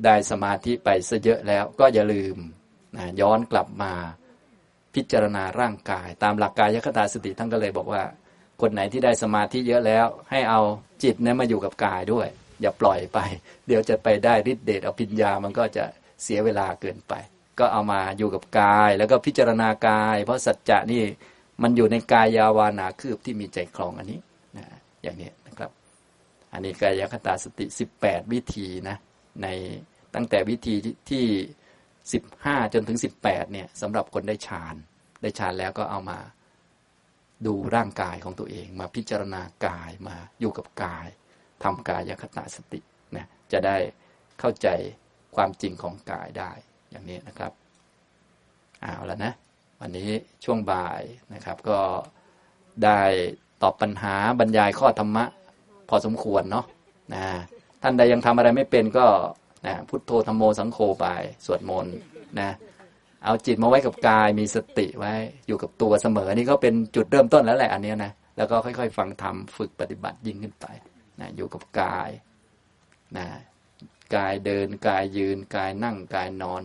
[0.06, 2.38] ได้สมาธิไปซะเยอะแล้วก็อย่าลืม
[2.98, 3.94] นะย้อนกลับมา
[4.96, 8.04] พิจารณาร่างกาย ตามหลักกายคตาสติท่านก็เลยบอกว่า
[8.62, 10.62] คนไหนที่ได้สมาธิเยอะแล้ว ให้เอา
[11.04, 12.28] จิตนี่ยมาอยู่กับกายด้วย
[12.62, 13.20] อย่าปล่อยไป
[13.68, 15.86] เดี๋ยวจะไปได้ฤทธิเดชอภิญญามันก็จะ
[16.24, 17.14] เสียเวลาเกินไป
[17.60, 21.04] ก็เอามาอยู่กับกาย แล้วก็พิจารณากาย เพราะสัจจะนี่
[21.62, 24.20] มันอยู่ในกายยาวานาคืบที่มีใจคลองอันนี้
[24.58, 24.66] นะ
[25.04, 25.72] อย่างนี้นะครับ
[26.54, 27.66] อันนี้กายคตาสติ
[28.00, 28.98] 18 วิธีนะ
[29.42, 29.48] ใน
[30.16, 30.76] ตั้งแต่วิธี
[31.10, 31.26] ที่
[32.06, 34.76] 15 จนถึง 18เนี่ยสำหรับคนได้ฌาน
[35.22, 36.18] ได้ฌานแล้วก็เอามา
[37.46, 41.08] ดูร่างกายของตัวเอง มาพิจารณากายมาอยู่กับกาย
[41.64, 42.80] ทำกายคตาสติ
[43.16, 43.78] นะจะได้
[44.40, 44.68] เข้าใจ
[45.36, 46.52] ความจริงของกายได้
[46.92, 47.52] อย่างนี้นะครับ
[48.82, 49.34] เอาแล้วนะ
[49.80, 50.10] วันนี้
[50.44, 51.02] ช่วงบ่าย
[51.34, 51.80] นะครับก็
[52.84, 53.02] ได้
[53.62, 55.26] ตอบปัญหาบรรยายข้อธรรมะ
[55.90, 56.66] พอสมควรเนาะ
[57.14, 57.26] นะ
[57.82, 59.08] ท่านใดยังทำอะไรไม่เป็นก็
[59.68, 61.06] นะพุทโธธรรมโมสังโฆไป
[61.46, 61.96] สวดมนต์
[62.40, 62.50] นะ
[63.28, 65.14] เอาจิตมาไว้กับกายมีสติไว้
[65.48, 70.66] อยู่กับตัวเสมอนี่ก็เป็นจุดเริ่มต้นแล้วแหละอันเนี้ยนะแล้วก็ค่อย ๆ ฟังธรรมฝึกปฏิบัติยิ่งขึ้นไป
[71.20, 72.10] นะอยู่กับกาย
[73.18, 73.28] นะ
[74.16, 76.62] กายเดินกายยืนกายนั่งกายนอน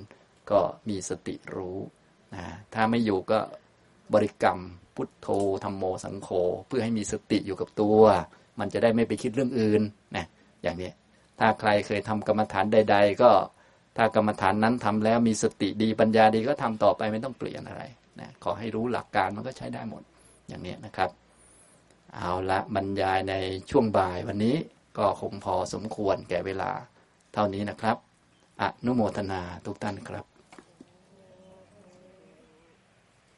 [0.50, 1.78] ก็มีสติรู้
[2.34, 2.44] นะ
[2.74, 3.38] ถ้าไม่อยู่ก็
[4.14, 4.58] บริกรรม
[4.94, 5.28] พุทโธ
[5.64, 6.28] ธรรมโมสังโฆ
[6.66, 8.02] เพื่อให้มีสติอยู่กับตัว
[8.58, 9.82] มันจะได้ไม่ไปคิดเรื่องอื่น
[10.16, 10.26] นะ
[10.62, 10.90] อย่างนี้
[11.38, 13.30] ถ้าใครเคยทำกรรมฐานใด ๆ ก็
[13.96, 17.82] ถ้ากรรมฐานนั้นทำแล้วมีสติดีปัญญาดีก็ทำต่อไปไม่ต้องเปลี่ยนอะไร
[18.20, 20.02] นะขอให้รู้หลักการมันก็ใช้ได้หมด
[20.48, 21.10] อย่างนี้นะครับ
[22.16, 23.34] เอาละบรรยายใน
[23.70, 24.56] ช่วงบ่ายวันนี้
[24.98, 26.70] ก็คงพอสมควรแก่เวลา
[27.34, 27.96] เท่านี้นะครับ
[28.62, 30.24] อนุโมทนาทุกท่านครับ